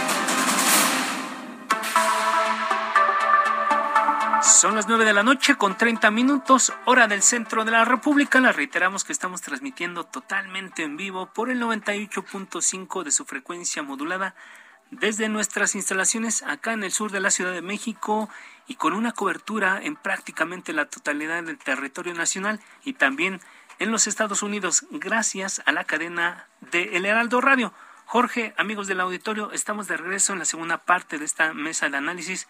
Son 4.42 4.74
las 4.74 4.86
9 4.86 5.06
de 5.06 5.14
la 5.14 5.22
noche 5.22 5.56
con 5.56 5.78
30 5.78 6.10
minutos, 6.10 6.72
hora 6.84 7.08
del 7.08 7.22
centro 7.22 7.64
de 7.64 7.70
la 7.70 7.86
República. 7.86 8.40
La 8.40 8.52
reiteramos 8.52 9.04
que 9.04 9.12
estamos 9.12 9.40
transmitiendo 9.40 10.04
totalmente 10.04 10.82
en 10.82 10.98
vivo 10.98 11.30
por 11.32 11.50
el 11.50 11.62
98.5 11.62 13.04
de 13.04 13.10
su 13.10 13.24
frecuencia 13.24 13.82
modulada 13.82 14.34
desde 14.90 15.28
nuestras 15.28 15.74
instalaciones 15.74 16.42
acá 16.42 16.72
en 16.72 16.84
el 16.84 16.92
sur 16.92 17.10
de 17.10 17.20
la 17.20 17.30
Ciudad 17.30 17.52
de 17.52 17.62
México 17.62 18.28
y 18.66 18.76
con 18.76 18.92
una 18.92 19.12
cobertura 19.12 19.80
en 19.82 19.96
prácticamente 19.96 20.72
la 20.72 20.86
totalidad 20.86 21.42
del 21.42 21.58
territorio 21.58 22.14
nacional 22.14 22.60
y 22.84 22.94
también 22.94 23.40
en 23.78 23.90
los 23.90 24.06
Estados 24.06 24.42
Unidos 24.42 24.86
gracias 24.90 25.62
a 25.66 25.72
la 25.72 25.84
cadena 25.84 26.46
de 26.60 26.96
El 26.96 27.06
Heraldo 27.06 27.40
Radio. 27.40 27.72
Jorge, 28.06 28.54
amigos 28.56 28.86
del 28.86 29.00
auditorio, 29.00 29.52
estamos 29.52 29.88
de 29.88 29.96
regreso 29.96 30.32
en 30.32 30.38
la 30.38 30.44
segunda 30.44 30.78
parte 30.78 31.18
de 31.18 31.24
esta 31.24 31.52
mesa 31.54 31.88
de 31.88 31.96
análisis 31.96 32.48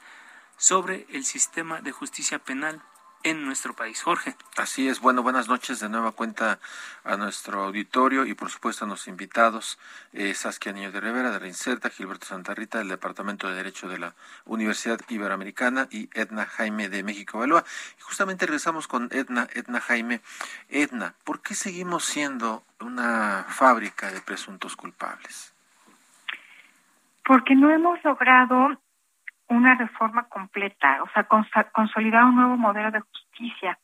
sobre 0.57 1.07
el 1.11 1.25
sistema 1.25 1.81
de 1.81 1.93
justicia 1.93 2.39
penal 2.39 2.83
en 3.25 3.45
nuestro 3.45 3.75
país. 3.75 4.03
Jorge. 4.03 4.37
Así 4.57 4.87
es. 4.87 5.01
Bueno, 5.01 5.23
buenas 5.23 5.49
noches 5.49 5.81
de 5.81 5.89
nueva 5.89 6.13
cuenta 6.13 6.61
a 7.03 7.17
nuestro 7.17 7.65
auditorio 7.65 8.27
y 8.27 8.35
por 8.35 8.51
supuesto 8.51 8.85
a 8.85 8.89
los 8.89 9.09
invitados. 9.09 9.79
Eh, 10.13 10.35
Saskia 10.35 10.73
Niño 10.73 10.93
de 10.93 11.01
Rivera 11.01 11.31
de 11.31 11.39
Reinserta, 11.39 11.91
Gilberto 11.91 12.27
Santa 12.27 12.55
Rita 12.55 12.79
del 12.79 12.89
Departamento 12.89 13.49
de 13.49 13.55
Derecho 13.55 13.89
de 13.89 13.99
la 13.99 14.15
Universidad 14.45 15.01
Iberoamericana 15.09 15.89
y 15.91 16.09
Edna 16.13 16.45
Jaime 16.45 16.89
de 16.89 17.03
México 17.03 17.39
Evalúa. 17.39 17.65
Y 17.99 18.03
justamente 18.03 18.47
regresamos 18.47 18.87
con 18.87 19.09
Edna, 19.11 19.49
Edna 19.55 19.81
Jaime. 19.81 20.21
Edna, 20.69 21.15
¿por 21.25 21.41
qué 21.41 21.55
seguimos 21.55 22.05
siendo 22.05 22.63
una 22.79 23.47
fábrica 23.49 24.13
de 24.13 24.21
presuntos 24.21 24.77
culpables? 24.77 25.55
Porque 27.25 27.55
no 27.55 27.71
hemos 27.71 28.05
logrado 28.05 28.79
una 29.55 29.75
reforma 29.75 30.29
completa, 30.29 31.03
o 31.03 31.09
sea, 31.11 31.25
consolidar 31.73 32.25
un 32.25 32.37
nuevo 32.37 32.57
modelo 32.57 32.91
de 32.91 33.01
justicia. 33.01 33.79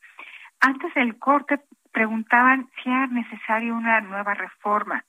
Antes 0.59 0.93
del 0.93 1.17
corte 1.17 1.59
preguntaban 1.91 2.69
si 2.75 2.89
era 2.89 3.07
necesaria 3.07 3.73
una 3.73 4.01
nueva 4.01 4.33
reforma. 4.33 5.03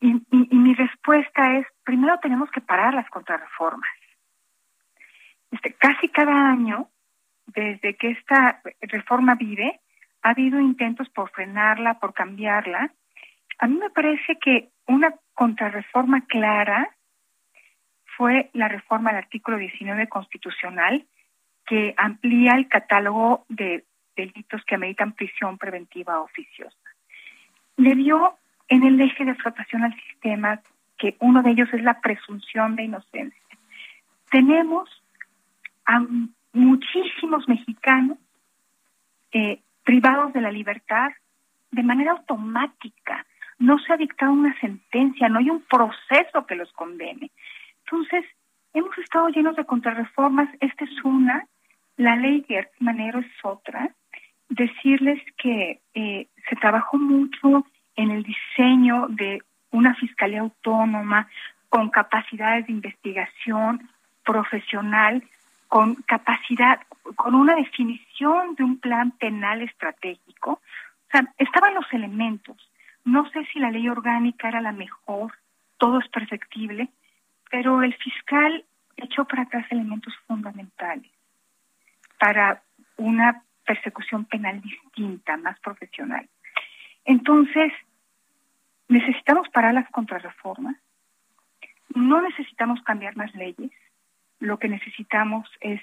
Y, 0.00 0.20
mi 0.30 0.74
respuesta 0.74 1.56
es, 1.56 1.66
primero 1.82 2.18
tenemos 2.20 2.50
que 2.50 2.60
parar 2.60 2.94
las 2.94 3.08
contrarreformas. 3.08 3.88
Este, 5.50 5.72
casi 5.74 6.08
cada 6.08 6.50
año, 6.50 6.88
desde 7.46 7.96
que 7.96 8.10
esta 8.10 8.60
reforma 8.82 9.34
vive, 9.34 9.80
ha 10.22 10.30
habido 10.30 10.60
intentos 10.60 11.08
por 11.10 11.30
frenarla, 11.30 12.00
por 12.00 12.12
cambiarla. 12.12 12.92
A 13.58 13.66
mí 13.66 13.78
me 13.78 13.90
parece 13.90 14.38
que 14.38 14.70
una 14.86 15.14
contrarreforma 15.34 16.22
clara 16.26 16.90
fue 18.16 18.50
la 18.52 18.68
reforma 18.68 19.10
del 19.10 19.18
artículo 19.18 19.58
19 19.58 20.08
constitucional 20.08 21.04
que 21.66 21.94
amplía 21.96 22.52
el 22.52 22.68
catálogo 22.68 23.44
de 23.48 23.84
delitos 24.16 24.62
que 24.64 24.74
ameritan 24.74 25.12
prisión 25.12 25.58
preventiva 25.58 26.20
oficiosa. 26.20 26.76
Le 27.76 27.94
dio 27.94 28.36
en 28.68 28.84
el 28.84 29.00
eje 29.00 29.24
de 29.24 29.34
flotación 29.34 29.82
al 29.82 29.94
sistema 29.94 30.60
que 30.98 31.16
uno 31.20 31.42
de 31.42 31.50
ellos 31.50 31.68
es 31.72 31.82
la 31.82 32.00
presunción 32.00 32.76
de 32.76 32.84
inocencia. 32.84 33.40
Tenemos 34.30 34.88
a 35.86 36.02
muchísimos 36.52 37.48
mexicanos 37.48 38.18
eh, 39.32 39.60
privados 39.82 40.32
de 40.32 40.40
la 40.40 40.52
libertad 40.52 41.10
de 41.70 41.82
manera 41.82 42.12
automática. 42.12 43.26
No 43.58 43.78
se 43.78 43.92
ha 43.92 43.96
dictado 43.96 44.32
una 44.32 44.58
sentencia, 44.60 45.28
no 45.28 45.40
hay 45.40 45.50
un 45.50 45.62
proceso 45.62 46.46
que 46.46 46.54
los 46.54 46.72
condene. 46.72 47.30
Entonces, 47.84 48.24
hemos 48.72 48.96
estado 48.98 49.28
llenos 49.28 49.56
de 49.56 49.64
contrarreformas. 49.64 50.48
Esta 50.60 50.84
es 50.84 51.04
una, 51.04 51.46
la 51.96 52.16
ley 52.16 52.44
Gertz 52.48 52.72
Manero 52.80 53.20
es 53.20 53.26
otra. 53.42 53.90
Decirles 54.48 55.22
que 55.36 55.80
eh, 55.94 56.28
se 56.48 56.56
trabajó 56.56 56.98
mucho 56.98 57.66
en 57.96 58.10
el 58.10 58.22
diseño 58.22 59.06
de 59.08 59.42
una 59.70 59.94
fiscalía 59.94 60.40
autónoma 60.40 61.28
con 61.68 61.90
capacidades 61.90 62.66
de 62.66 62.72
investigación 62.72 63.88
profesional, 64.24 65.22
con 65.68 65.96
capacidad, 65.96 66.80
con 67.16 67.34
una 67.34 67.56
definición 67.56 68.54
de 68.54 68.64
un 68.64 68.78
plan 68.78 69.10
penal 69.12 69.62
estratégico. 69.62 70.52
O 70.52 71.10
sea, 71.10 71.32
estaban 71.38 71.74
los 71.74 71.92
elementos. 71.92 72.56
No 73.04 73.28
sé 73.30 73.44
si 73.52 73.58
la 73.58 73.70
ley 73.70 73.88
orgánica 73.88 74.48
era 74.48 74.60
la 74.60 74.72
mejor, 74.72 75.32
todo 75.78 75.98
es 75.98 76.08
perfectible, 76.08 76.88
pero 77.54 77.84
el 77.84 77.94
fiscal 77.94 78.64
echó 78.96 79.26
para 79.26 79.42
atrás 79.42 79.64
elementos 79.70 80.12
fundamentales 80.26 81.08
para 82.18 82.64
una 82.96 83.44
persecución 83.64 84.24
penal 84.24 84.60
distinta, 84.60 85.36
más 85.36 85.60
profesional. 85.60 86.28
Entonces, 87.04 87.72
necesitamos 88.88 89.48
parar 89.50 89.72
las 89.72 89.88
contrarreformas, 89.90 90.74
no 91.94 92.22
necesitamos 92.22 92.82
cambiar 92.82 93.16
más 93.16 93.32
leyes, 93.36 93.70
lo 94.40 94.58
que 94.58 94.68
necesitamos 94.68 95.48
es 95.60 95.80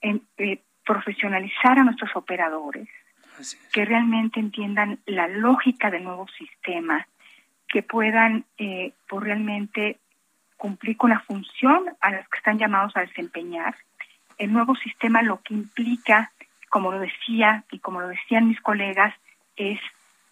eh, 0.00 0.60
profesionalizar 0.84 1.78
a 1.78 1.84
nuestros 1.84 2.16
operadores, 2.16 2.88
que 3.72 3.84
realmente 3.84 4.40
entiendan 4.40 4.98
la 5.06 5.28
lógica 5.28 5.88
del 5.92 6.02
nuevo 6.02 6.26
sistema, 6.36 7.06
que 7.68 7.84
puedan 7.84 8.44
eh, 8.56 8.92
por 9.08 9.22
realmente 9.22 10.00
cumplir 10.58 10.96
con 10.98 11.10
la 11.10 11.20
función 11.20 11.86
a 12.00 12.10
las 12.10 12.28
que 12.28 12.36
están 12.36 12.58
llamados 12.58 12.94
a 12.96 13.00
desempeñar. 13.00 13.74
El 14.36 14.52
nuevo 14.52 14.74
sistema 14.74 15.22
lo 15.22 15.40
que 15.40 15.54
implica, 15.54 16.30
como 16.68 16.92
lo 16.92 16.98
decía 16.98 17.64
y 17.70 17.78
como 17.78 18.02
lo 18.02 18.08
decían 18.08 18.48
mis 18.48 18.60
colegas, 18.60 19.14
es 19.56 19.80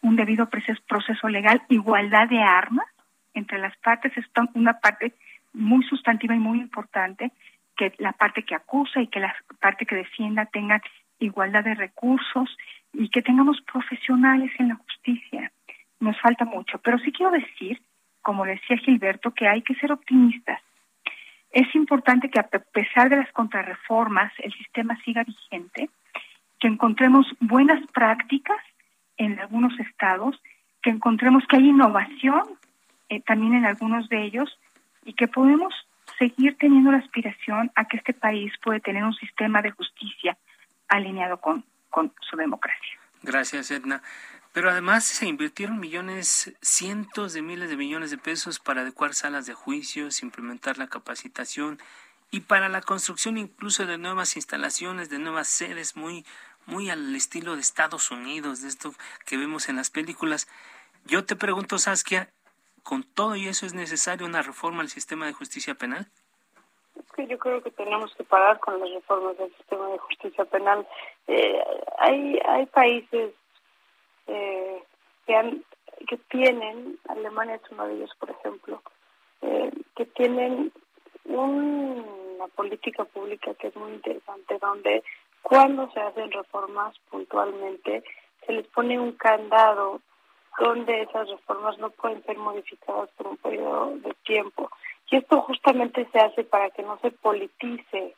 un 0.02 0.16
debido 0.16 0.48
proceso 0.48 1.28
legal, 1.28 1.62
igualdad 1.68 2.28
de 2.28 2.42
armas 2.42 2.86
entre 3.34 3.58
las 3.58 3.76
partes, 3.78 4.16
es 4.16 4.24
una 4.54 4.78
parte 4.78 5.14
muy 5.52 5.82
sustantiva 5.84 6.34
y 6.34 6.38
muy 6.38 6.60
importante, 6.60 7.32
que 7.76 7.92
la 7.98 8.12
parte 8.12 8.42
que 8.42 8.54
acusa 8.54 9.00
y 9.00 9.08
que 9.08 9.20
la 9.20 9.34
parte 9.60 9.86
que 9.86 9.96
defienda 9.96 10.46
tengan 10.46 10.80
igualdad 11.18 11.64
de 11.64 11.74
recursos 11.74 12.56
y 12.92 13.08
que 13.10 13.22
tengamos 13.22 13.60
profesionales 13.60 14.50
en 14.58 14.68
la 14.68 14.76
justicia. 14.76 15.52
Nos 16.00 16.18
falta 16.20 16.44
mucho, 16.44 16.78
pero 16.78 16.98
sí 16.98 17.12
quiero 17.12 17.32
decir 17.32 17.80
como 18.26 18.44
decía 18.44 18.76
Gilberto, 18.78 19.30
que 19.30 19.46
hay 19.46 19.62
que 19.62 19.76
ser 19.76 19.92
optimistas. 19.92 20.60
es 21.52 21.72
importante 21.76 22.28
que 22.28 22.40
a 22.40 22.48
pesar 22.48 23.08
de 23.08 23.18
las 23.18 23.30
contrarreformas 23.30 24.32
el 24.38 24.52
sistema 24.52 24.98
siga 25.04 25.22
vigente, 25.22 25.88
que 26.58 26.66
encontremos 26.66 27.24
buenas 27.38 27.80
prácticas 27.92 28.58
en 29.16 29.38
algunos 29.38 29.78
estados, 29.78 30.34
que 30.82 30.90
encontremos 30.90 31.44
que 31.46 31.56
hay 31.56 31.68
innovación 31.68 32.42
eh, 33.10 33.20
también 33.20 33.54
en 33.54 33.64
algunos 33.64 34.08
de 34.08 34.24
ellos 34.24 34.58
y 35.04 35.12
que 35.12 35.28
podemos 35.28 35.72
seguir 36.18 36.58
teniendo 36.58 36.90
la 36.90 36.98
aspiración 36.98 37.70
a 37.76 37.84
que 37.84 37.98
este 37.98 38.12
país 38.12 38.52
puede 38.60 38.80
tener 38.80 39.04
un 39.04 39.14
sistema 39.14 39.62
de 39.62 39.70
justicia 39.70 40.36
alineado 40.88 41.36
con, 41.40 41.64
con 41.90 42.12
su 42.28 42.36
democracia. 42.36 42.98
Gracias, 43.22 43.70
Edna. 43.70 44.02
Pero 44.56 44.70
además 44.70 45.04
se 45.04 45.26
invirtieron 45.26 45.78
millones, 45.78 46.56
cientos 46.62 47.34
de 47.34 47.42
miles 47.42 47.68
de 47.68 47.76
millones 47.76 48.10
de 48.10 48.16
pesos 48.16 48.58
para 48.58 48.80
adecuar 48.80 49.12
salas 49.12 49.44
de 49.44 49.52
juicios, 49.52 50.22
implementar 50.22 50.78
la 50.78 50.86
capacitación 50.86 51.76
y 52.30 52.40
para 52.40 52.70
la 52.70 52.80
construcción 52.80 53.36
incluso 53.36 53.84
de 53.84 53.98
nuevas 53.98 54.34
instalaciones, 54.34 55.10
de 55.10 55.18
nuevas 55.18 55.48
sedes 55.48 55.94
muy, 55.94 56.24
muy 56.64 56.88
al 56.88 57.14
estilo 57.14 57.54
de 57.54 57.60
Estados 57.60 58.10
Unidos, 58.10 58.62
de 58.62 58.68
esto 58.68 58.92
que 59.26 59.36
vemos 59.36 59.68
en 59.68 59.76
las 59.76 59.90
películas. 59.90 60.48
Yo 61.04 61.26
te 61.26 61.36
pregunto, 61.36 61.76
Saskia, 61.76 62.30
¿con 62.82 63.02
todo 63.02 63.36
y 63.36 63.48
eso 63.48 63.66
es 63.66 63.74
necesaria 63.74 64.26
una 64.26 64.40
reforma 64.40 64.80
al 64.80 64.88
sistema 64.88 65.26
de 65.26 65.34
justicia 65.34 65.74
penal? 65.74 66.06
que 67.14 67.26
yo 67.26 67.38
creo 67.38 67.62
que 67.62 67.70
tenemos 67.70 68.14
que 68.14 68.24
parar 68.24 68.58
con 68.58 68.80
las 68.80 68.90
reformas 68.90 69.36
del 69.36 69.54
sistema 69.56 69.86
de 69.88 69.98
justicia 69.98 70.46
penal. 70.46 70.86
Eh, 71.26 71.62
hay, 71.98 72.38
hay 72.46 72.66
países 72.66 73.34
eh, 74.26 74.82
que, 75.26 75.34
han, 75.34 75.64
que 76.08 76.16
tienen, 76.28 76.98
Alemania 77.08 77.56
es 77.56 77.70
uno 77.70 77.86
de 77.86 77.94
ellos, 77.94 78.10
por 78.18 78.30
ejemplo, 78.30 78.82
eh, 79.42 79.70
que 79.94 80.06
tienen 80.06 80.72
una 81.24 82.46
política 82.54 83.04
pública 83.04 83.54
que 83.54 83.68
es 83.68 83.76
muy 83.76 83.92
interesante, 83.92 84.58
donde 84.60 85.02
cuando 85.42 85.90
se 85.92 86.00
hacen 86.00 86.30
reformas 86.30 86.94
puntualmente, 87.10 88.02
se 88.46 88.52
les 88.52 88.66
pone 88.68 88.98
un 88.98 89.12
candado 89.12 90.00
donde 90.58 91.02
esas 91.02 91.28
reformas 91.28 91.78
no 91.78 91.90
pueden 91.90 92.22
ser 92.24 92.38
modificadas 92.38 93.10
por 93.16 93.26
un 93.28 93.36
periodo 93.36 93.96
de 93.96 94.14
tiempo. 94.24 94.70
Y 95.10 95.16
esto 95.16 95.40
justamente 95.42 96.08
se 96.12 96.18
hace 96.18 96.44
para 96.44 96.70
que 96.70 96.82
no 96.82 96.98
se 96.98 97.10
politice 97.10 98.14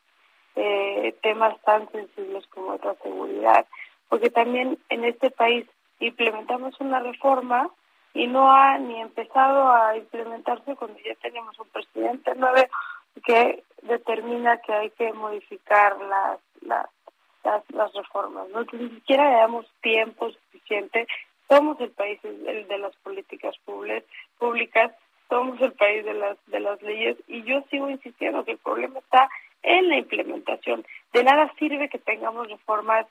eh, 0.55 1.15
temas 1.21 1.59
tan 1.61 1.89
sensibles 1.91 2.47
como 2.47 2.77
la 2.83 2.95
seguridad, 2.95 3.67
porque 4.07 4.29
también 4.29 4.77
en 4.89 5.05
este 5.05 5.29
país 5.29 5.67
implementamos 5.99 6.79
una 6.79 6.99
reforma 6.99 7.69
y 8.13 8.27
no 8.27 8.51
ha 8.51 8.77
ni 8.77 8.99
empezado 8.99 9.71
a 9.71 9.95
implementarse 9.95 10.75
cuando 10.75 10.97
ya 10.99 11.15
tenemos 11.21 11.57
un 11.59 11.67
presidente 11.69 12.33
nuevo 12.35 12.67
que 13.25 13.63
determina 13.83 14.57
que 14.57 14.73
hay 14.73 14.89
que 14.91 15.13
modificar 15.13 15.97
las 16.01 16.39
las, 16.61 17.63
las, 17.69 17.93
reformas. 17.93 18.49
¿no? 18.49 18.65
ni 18.73 18.89
siquiera 18.89 19.29
le 19.29 19.37
damos 19.37 19.65
tiempo 19.81 20.29
suficiente. 20.29 21.07
Somos 21.47 21.79
el 21.79 21.91
país 21.91 22.21
de 22.21 22.77
las 22.77 22.95
políticas 22.97 23.55
públicas, 24.37 24.91
somos 25.29 25.59
el 25.61 25.71
país 25.73 26.05
de 26.05 26.13
las 26.13 26.37
de 26.47 26.59
las 26.59 26.81
leyes 26.81 27.17
y 27.27 27.43
yo 27.43 27.63
sigo 27.69 27.89
insistiendo 27.89 28.45
que 28.45 28.51
el 28.51 28.57
problema 28.59 28.99
está 28.99 29.29
en 29.63 29.89
la 29.89 29.97
implementación. 29.97 30.85
De 31.13 31.23
nada 31.23 31.51
sirve 31.57 31.89
que 31.89 31.97
tengamos 31.97 32.49
reformas 32.49 33.07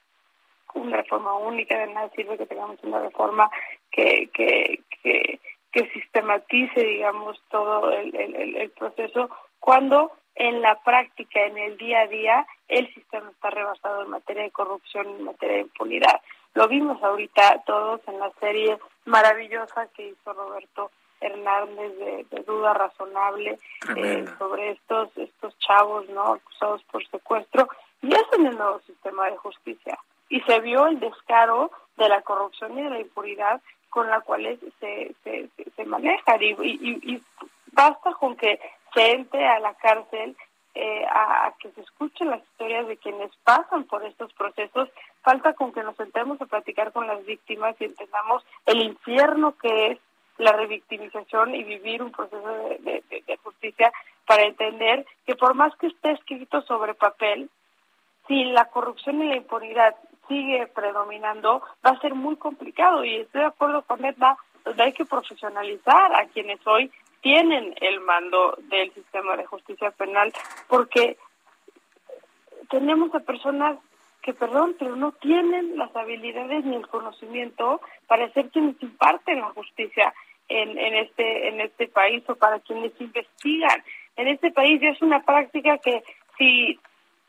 una 0.75 0.99
reforma 0.99 1.35
única, 1.35 1.79
de 1.79 1.93
nada 1.93 2.11
sirve 2.11 2.39
que 2.39 2.47
tengamos 2.47 2.79
una 2.83 3.01
reforma 3.01 3.51
que, 3.91 4.29
que, 4.33 4.81
que, 5.03 5.41
que 5.73 5.91
sistematice, 5.91 6.81
digamos, 6.81 7.41
todo 7.51 7.93
el, 7.93 8.15
el, 8.15 8.57
el 8.57 8.71
proceso, 8.71 9.31
cuando 9.59 10.13
en 10.35 10.63
la 10.63 10.81
práctica, 10.83 11.45
en 11.45 11.59
el 11.59 11.77
día 11.77 12.03
a 12.03 12.07
día, 12.07 12.47
el 12.69 12.93
sistema 12.95 13.31
está 13.31 13.51
rebasado 13.51 14.03
en 14.03 14.11
materia 14.11 14.45
de 14.45 14.51
corrupción, 14.51 15.07
en 15.09 15.25
materia 15.25 15.57
de 15.57 15.63
impunidad. 15.63 16.21
Lo 16.55 16.69
vimos 16.69 17.03
ahorita 17.03 17.63
todos 17.67 18.01
en 18.07 18.19
la 18.19 18.31
serie 18.41 18.79
maravillosa 19.05 19.89
que 19.89 20.09
hizo 20.09 20.33
Roberto 20.33 20.91
Hernández 21.21 21.99
de, 21.99 22.27
de 22.31 22.43
duda 22.45 22.75
razonable 22.75 23.59
eh, 23.97 24.25
sobre 24.39 24.71
estos 24.71 25.17
estos 25.17 25.59
chavos 25.59 26.09
no 26.11 26.35
acusados 26.35 26.83
por 26.85 27.05
secuestro 27.09 27.69
y 28.03 28.15
es 28.15 28.23
en 28.39 28.47
el 28.47 28.57
nuevo 28.57 28.79
sistema 28.81 29.29
de 29.29 29.37
justicia 29.37 29.99
y 30.29 30.41
se 30.43 30.61
vio 30.61 30.87
el 30.87 31.01
descaro 31.01 31.71
de 31.97 32.09
la 32.09 32.23
corrupción 32.23 32.79
y 32.79 32.83
de 32.83 32.91
la 32.91 33.01
impunidad 33.01 33.61
con 33.91 34.09
la 34.09 34.21
cual 34.21 34.59
se, 34.81 35.15
se, 35.25 35.49
se 35.75 35.85
maneja. 35.85 36.37
Y, 36.41 36.55
y, 36.63 37.23
basta 37.73 38.13
con 38.15 38.37
que 38.37 38.61
se 38.95 39.13
entre 39.13 39.47
a 39.47 39.61
la 39.61 39.75
cárcel 39.75 40.37
eh, 40.75 41.05
a, 41.11 41.53
que 41.59 41.71
se 41.73 41.81
escuchen 41.81 42.31
las 42.31 42.43
historias 42.43 42.87
de 42.87 42.97
quienes 42.97 43.31
pasan 43.45 43.85
por 43.85 44.05
estos 44.05 44.33
procesos, 44.35 44.89
falta 45.23 45.55
con 45.55 45.73
que 45.73 45.83
nos 45.83 45.97
sentemos 45.97 46.41
a 46.41 46.47
platicar 46.47 46.93
con 46.93 47.07
las 47.07 47.25
víctimas 47.25 47.75
y 47.81 47.85
entendamos 47.85 48.45
el 48.67 48.83
infierno 48.83 49.57
que 49.57 49.93
es 49.93 49.99
la 50.37 50.53
revictimización 50.53 51.55
y 51.55 51.65
vivir 51.65 52.03
un 52.03 52.13
proceso 52.13 52.47
de, 52.47 53.03
de 53.11 53.37
justicia 53.43 53.93
para 54.25 54.45
entender 54.45 55.05
que 55.27 55.35
por 55.35 55.55
más 55.55 55.75
que 55.77 55.89
esté 55.89 56.13
escrito 56.13 56.63
sobre 56.63 56.95
papel, 56.95 57.51
si 58.29 58.45
la 58.45 58.67
corrupción 58.67 59.23
y 59.23 59.29
la 59.29 59.37
impunidad 59.37 59.97
sigue 60.29 60.67
predominando, 60.69 61.63
va 61.85 61.91
a 61.91 62.01
ser 62.01 62.15
muy 62.15 62.37
complicado 62.37 63.05
y 63.05 63.17
estoy 63.17 63.41
de 63.41 63.47
acuerdo 63.49 63.83
con 63.83 64.05
Edna, 64.05 64.37
donde 64.65 64.83
hay 64.83 64.93
que 64.93 65.05
profesionalizar 65.05 66.15
a 66.15 66.27
quienes 66.27 66.65
hoy 66.67 66.91
tienen 67.21 67.75
el 67.81 68.01
mando 68.01 68.57
del 68.69 68.93
sistema 68.95 69.37
de 69.37 69.47
justicia 69.47 69.91
penal, 69.91 70.33
porque 70.69 71.17
tenemos 72.71 73.15
a 73.15 73.21
personas 73.21 73.79
que, 74.23 74.35
perdón, 74.35 74.77
pero 74.79 74.95
no 74.95 75.13
tienen 75.13 75.79
las 75.79 75.95
habilidades 75.97 76.65
ni 76.65 76.77
el 76.77 76.87
conocimiento 76.87 77.81
para 78.07 78.31
ser 78.33 78.51
quienes 78.51 78.81
imparten 78.83 79.41
la 79.41 79.51
justicia 79.51 80.13
en, 80.49 80.79
en 80.79 80.95
este 80.97 81.49
en 81.49 81.61
este 81.61 81.89
país 81.89 82.23
o 82.29 82.35
para 82.35 82.61
quienes 82.61 82.93
investigan. 83.01 83.83
En 84.17 84.29
este 84.29 84.51
país 84.51 84.81
ya 84.81 84.91
es 84.91 85.03
una 85.03 85.23
práctica 85.23 85.79
que 85.79 86.03
si 86.37 86.79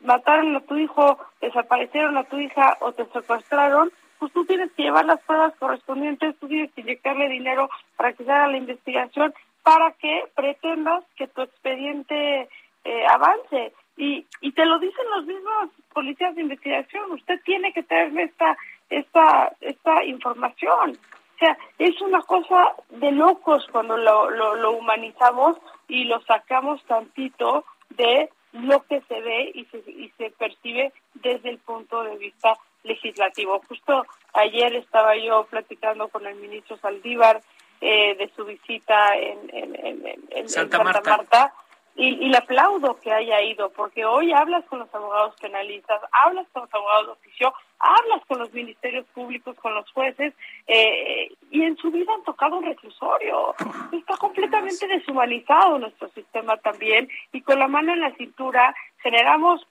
mataron 0.00 0.56
a 0.56 0.60
tu 0.60 0.76
hijo, 0.76 1.18
desaparecieron 1.40 2.16
a 2.16 2.24
tu 2.24 2.38
hija 2.38 2.76
o 2.80 2.92
te 2.92 3.06
secuestraron, 3.06 3.92
pues 4.18 4.32
tú 4.32 4.44
tienes 4.44 4.70
que 4.72 4.82
llevar 4.82 5.06
las 5.06 5.20
pruebas 5.22 5.54
correspondientes, 5.58 6.36
tú 6.38 6.48
tienes 6.48 6.70
que 6.72 6.82
inyectarle 6.82 7.28
dinero 7.28 7.70
para 7.96 8.12
que 8.12 8.24
se 8.24 8.30
haga 8.30 8.48
la 8.48 8.58
investigación, 8.58 9.34
para 9.62 9.92
que 9.92 10.24
pretendas 10.34 11.04
que 11.16 11.26
tu 11.28 11.42
expediente 11.42 12.48
eh, 12.84 13.06
avance. 13.08 13.72
Y, 13.96 14.26
y 14.40 14.52
te 14.52 14.64
lo 14.64 14.78
dicen 14.78 15.04
los 15.14 15.26
mismos 15.26 15.70
policías 15.92 16.34
de 16.34 16.42
investigación, 16.42 17.12
usted 17.12 17.40
tiene 17.44 17.72
que 17.72 17.82
tener 17.82 18.16
esta, 18.18 18.56
esta, 18.88 19.52
esta 19.60 20.04
información. 20.04 20.92
O 20.92 21.38
sea, 21.38 21.56
es 21.78 21.98
una 22.02 22.20
cosa 22.20 22.74
de 22.90 23.12
locos 23.12 23.66
cuando 23.72 23.96
lo, 23.96 24.30
lo, 24.30 24.56
lo 24.56 24.72
humanizamos 24.72 25.56
y 25.88 26.04
lo 26.04 26.20
sacamos 26.22 26.82
tantito 26.84 27.64
de 27.90 28.30
lo 28.52 28.84
que 28.86 29.00
se 29.02 29.20
ve 29.20 29.52
y 29.54 29.64
se, 29.66 29.78
y 29.90 30.12
se 30.18 30.30
percibe 30.30 30.92
desde 31.14 31.50
el 31.50 31.58
punto 31.58 32.02
de 32.02 32.16
vista 32.16 32.56
legislativo. 32.82 33.60
Justo 33.68 34.06
ayer 34.32 34.74
estaba 34.74 35.16
yo 35.16 35.44
platicando 35.44 36.08
con 36.08 36.26
el 36.26 36.36
ministro 36.36 36.76
Saldívar 36.78 37.42
eh, 37.80 38.14
de 38.16 38.30
su 38.34 38.44
visita 38.44 39.16
en, 39.16 39.50
en, 39.52 40.48
Santa, 40.48 40.82
Marta 40.82 41.54
y, 42.00 42.14
y, 42.14 42.28
le 42.30 42.38
aplaudo 42.38 42.98
que 42.98 43.12
haya 43.12 43.42
ido, 43.42 43.70
porque 43.72 44.06
hoy 44.06 44.32
hablas 44.32 44.64
con 44.64 44.78
los 44.78 44.94
abogados 44.94 45.34
penalistas, 45.38 46.00
hablas 46.10 46.46
con 46.50 46.62
los 46.62 46.72
abogados 46.72 47.06
de 47.08 47.12
oficio, 47.12 47.52
hablas 47.78 48.24
con 48.26 48.38
los 48.38 48.50
ministerios 48.54 49.04
públicos, 49.08 49.54
con 49.56 49.74
los 49.74 49.90
jueces, 49.92 50.32
eh, 50.66 51.30
y 51.50 51.62
en 51.62 51.76
su 51.76 51.90
vida 51.90 52.10
han 52.14 52.22
tocado 52.22 52.56
un 52.56 52.64
reclusorio. 52.64 53.54
Está 53.92 54.16
completamente 54.16 54.88
deshumanizado 54.88 55.78
nuestro 55.78 56.08
sistema 56.12 56.56
también, 56.56 57.06
y 57.32 57.42
con 57.42 57.58
la 57.58 57.68
mano 57.68 57.92
en 57.92 58.00
la 58.00 58.14
cintura 58.14 58.74
generamos 59.02 59.66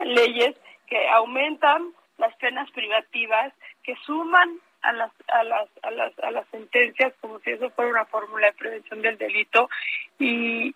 leyes 0.00 0.54
que 0.86 1.08
aumentan 1.08 1.94
las 2.18 2.36
penas 2.36 2.70
privativas, 2.72 3.54
que 3.82 3.96
suman 4.04 4.60
a 4.82 4.92
las, 4.92 5.12
a 5.28 5.42
las, 5.44 5.68
a 5.80 5.90
las, 5.90 6.18
a 6.18 6.30
las 6.30 6.46
sentencias 6.48 7.14
como 7.22 7.38
si 7.38 7.52
eso 7.52 7.70
fuera 7.70 7.90
una 7.90 8.04
fórmula 8.04 8.48
de 8.48 8.52
prevención 8.52 9.00
del 9.00 9.16
delito, 9.16 9.70
y, 10.18 10.74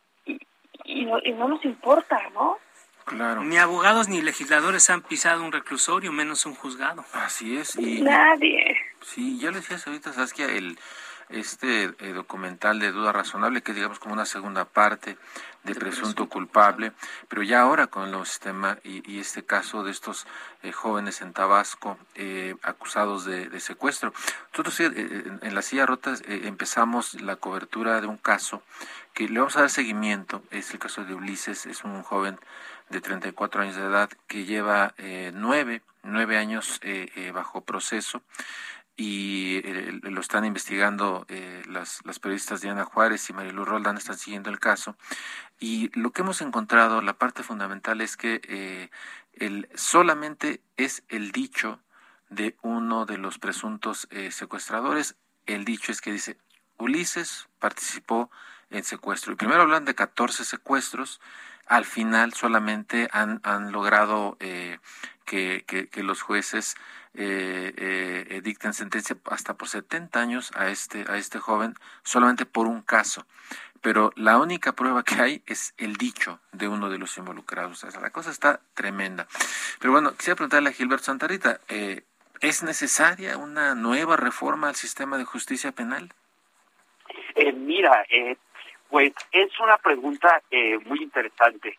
y, 0.89 1.05
no, 1.05 1.19
y 1.23 1.33
no 1.33 1.49
nos 1.49 1.65
importa, 1.65 2.19
¿no? 2.35 2.59
Claro. 3.05 3.43
Ni 3.43 3.57
abogados 3.57 4.09
ni 4.09 4.21
legisladores 4.21 4.91
han 4.91 5.03
pisado 5.03 5.45
un 5.45 5.53
reclusorio, 5.53 6.13
menos 6.13 6.45
un 6.47 6.55
juzgado. 6.55 7.05
Así 7.13 7.57
es. 7.57 7.77
Y, 7.77 8.03
Nadie. 8.03 8.77
Sí, 9.03 9.39
ya 9.39 9.51
le 9.51 9.59
decías 9.59 9.87
ahorita, 9.87 10.13
Saskia, 10.13 10.47
el, 10.47 10.79
este 11.31 11.85
eh, 11.85 12.13
documental 12.13 12.79
de 12.79 12.93
duda 12.93 13.13
razonable, 13.13 13.63
que 13.63 13.73
digamos 13.73 13.99
como 13.99 14.15
una 14.15 14.27
segunda 14.27 14.65
parte 14.67 15.17
de, 15.65 15.75
presunto, 15.75 16.29
culpable, 16.29 16.93
pero 17.29 17.43
ya 17.43 17.61
ahora 17.61 17.89
con 17.89 18.15
el 18.15 18.27
sistema 18.27 18.79
y, 18.85 19.19
este 19.21 19.45
caso 19.45 19.83
de 19.83 19.91
estos 19.91 20.27
eh, 20.63 20.73
jóvenes 20.73 21.21
en 21.21 21.35
Tabasco 21.35 21.99
eh, 22.15 22.57
acusados 22.63 23.27
de, 23.27 23.61
secuestro. 23.61 24.13
Nosotros 24.53 24.81
en, 24.81 25.41
en 25.43 25.55
la 25.55 25.63
silla 25.63 25.85
rota 25.85 26.15
empezamos 26.27 27.21
la 27.21 27.37
cobertura 27.37 28.01
de 28.01 28.07
un 28.07 28.17
caso 28.17 28.63
le 29.27 29.41
vamos 29.41 29.57
a 29.57 29.63
dar 29.63 29.71
seguimiento 29.71 30.45
es 30.53 30.73
el 30.73 30.79
caso 30.79 31.05
de 31.05 31.15
Ulises, 31.15 31.67
es 31.67 31.83
un 31.83 32.03
joven 32.03 32.39
de 32.89 33.01
34 33.01 33.63
años 33.63 33.75
de 33.75 33.83
edad 33.83 34.09
que 34.29 34.45
lleva 34.45 34.95
eh, 34.97 35.33
nueve, 35.35 35.83
nueve 36.05 36.39
años 36.39 36.79
eh, 36.83 37.11
eh, 37.17 37.33
bajo 37.33 37.63
proceso 37.63 38.23
y 38.97 39.63
lo 40.03 40.21
están 40.21 40.45
investigando 40.45 41.25
las, 41.69 42.01
las, 42.05 42.19
periodistas 42.19 42.63
Diana 42.63 42.85
Juárez 42.85 43.31
y 43.31 43.33
Marilu 43.33 43.65
Roldán 43.65 43.97
están 43.97 44.19
siguiendo 44.19 44.51
el 44.51 44.59
caso 44.59 44.97
y 45.61 45.89
lo 45.97 46.11
que 46.11 46.23
hemos 46.23 46.41
encontrado, 46.41 47.01
la 47.01 47.13
parte 47.13 47.45
fundamental 47.45 48.01
es 48.01 48.17
que 48.17 48.91
el, 49.35 49.69
solamente 49.77 50.61
es 50.77 51.05
el 51.09 51.31
dicho 51.31 51.79
de 52.29 52.57
uno 52.63 53.07
de 53.07 53.19
los 53.19 53.39
presuntos 53.39 54.09
secuestradores, 54.31 55.15
el 55.47 55.65
dicho 55.65 55.93
es 55.93 56.01
que 56.01 56.11
dice 56.11 56.37
Ulises 56.77 57.49
participó 57.61 58.33
en 58.71 58.85
secuestro. 58.85 59.33
Y 59.33 59.37
primero 59.37 59.63
hablan 59.63 59.85
de 59.85 59.95
14 59.95 60.45
secuestros, 60.45 61.21
al 61.67 61.85
final 61.85 62.33
solamente 62.33 63.09
han, 63.13 63.41
han 63.45 63.73
logrado 63.73 64.37
eh, 64.41 64.79
que, 65.25 65.65
que, 65.67 66.03
los 66.03 66.23
jueces 66.23 66.77
eh, 67.13 67.75
eh, 67.77 68.41
dicten 68.43 68.73
sentencia 68.73 69.17
hasta 69.31 69.55
por 69.55 69.69
70 69.69 70.19
años 70.19 70.51
a 70.55 70.69
este, 70.71 71.05
a 71.09 71.19
este 71.19 71.39
joven, 71.39 71.75
solamente 72.03 72.47
por 72.47 72.67
un 72.67 72.81
caso. 72.81 73.27
Pero 73.83 74.13
la 74.17 74.39
única 74.39 74.73
prueba 74.73 75.05
que 75.05 75.17
hay 75.21 75.43
es 75.47 75.75
el 75.77 75.97
dicho 75.97 76.41
de 76.53 76.69
uno 76.69 76.89
de 76.89 76.99
los 76.99 77.17
involucrados. 77.19 77.85
O 77.85 77.91
sea, 77.91 78.01
la 78.01 78.11
cosa 78.11 78.31
está 78.31 78.61
tremenda. 78.75 79.29
Pero 79.79 79.93
bueno, 79.93 80.15
quisiera 80.15 80.37
preguntarle 80.37 80.71
a 80.71 80.73
Gilberto 80.73 81.05
Santarita, 81.05 81.61
¿es 82.41 82.63
necesaria 82.63 83.37
una 83.37 83.75
nueva 83.75 84.17
reforma 84.17 84.69
al 84.69 84.75
sistema 84.75 85.17
de 85.19 85.25
justicia 85.25 85.71
penal? 85.71 86.13
mira, 87.55 88.05
eh, 88.11 88.37
pues 88.89 89.13
es 89.33 89.59
una 89.61 89.77
pregunta 89.79 90.43
eh, 90.51 90.79
muy 90.85 91.03
interesante. 91.03 91.79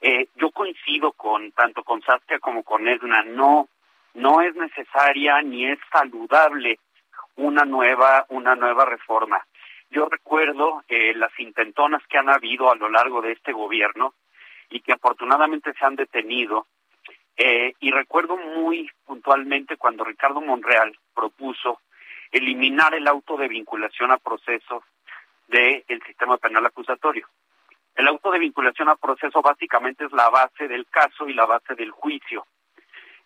Eh, 0.00 0.28
yo 0.36 0.50
coincido 0.50 1.12
con 1.12 1.52
tanto 1.52 1.82
con 1.82 2.02
Saskia 2.02 2.38
como 2.38 2.62
con 2.62 2.88
Edna. 2.88 3.22
No, 3.22 3.68
no 4.14 4.40
es 4.40 4.54
necesaria 4.54 5.40
ni 5.42 5.66
es 5.66 5.78
saludable 5.92 6.78
una 7.36 7.64
nueva, 7.64 8.26
una 8.28 8.54
nueva 8.54 8.84
reforma. 8.84 9.44
Yo 9.90 10.06
recuerdo 10.08 10.84
eh, 10.88 11.14
las 11.14 11.32
intentonas 11.40 12.02
que 12.06 12.18
han 12.18 12.28
habido 12.28 12.70
a 12.70 12.76
lo 12.76 12.88
largo 12.88 13.20
de 13.20 13.32
este 13.32 13.52
gobierno 13.52 14.14
y 14.70 14.80
que 14.80 14.92
afortunadamente 14.92 15.72
se 15.72 15.84
han 15.84 15.96
detenido. 15.96 16.66
Eh, 17.36 17.74
y 17.80 17.90
recuerdo 17.90 18.36
muy 18.36 18.90
puntualmente 19.04 19.76
cuando 19.76 20.04
Ricardo 20.04 20.40
Monreal 20.40 20.96
propuso 21.14 21.80
eliminar 22.30 22.94
el 22.94 23.08
auto 23.08 23.36
de 23.36 23.48
vinculación 23.48 24.12
a 24.12 24.18
proceso 24.18 24.84
del 25.50 26.02
sistema 26.06 26.36
penal 26.38 26.64
acusatorio. 26.66 27.26
El 27.94 28.08
auto 28.08 28.30
de 28.30 28.38
vinculación 28.38 28.88
a 28.88 28.96
proceso 28.96 29.42
básicamente 29.42 30.04
es 30.04 30.12
la 30.12 30.30
base 30.30 30.68
del 30.68 30.86
caso 30.86 31.28
y 31.28 31.34
la 31.34 31.44
base 31.44 31.74
del 31.74 31.90
juicio. 31.90 32.46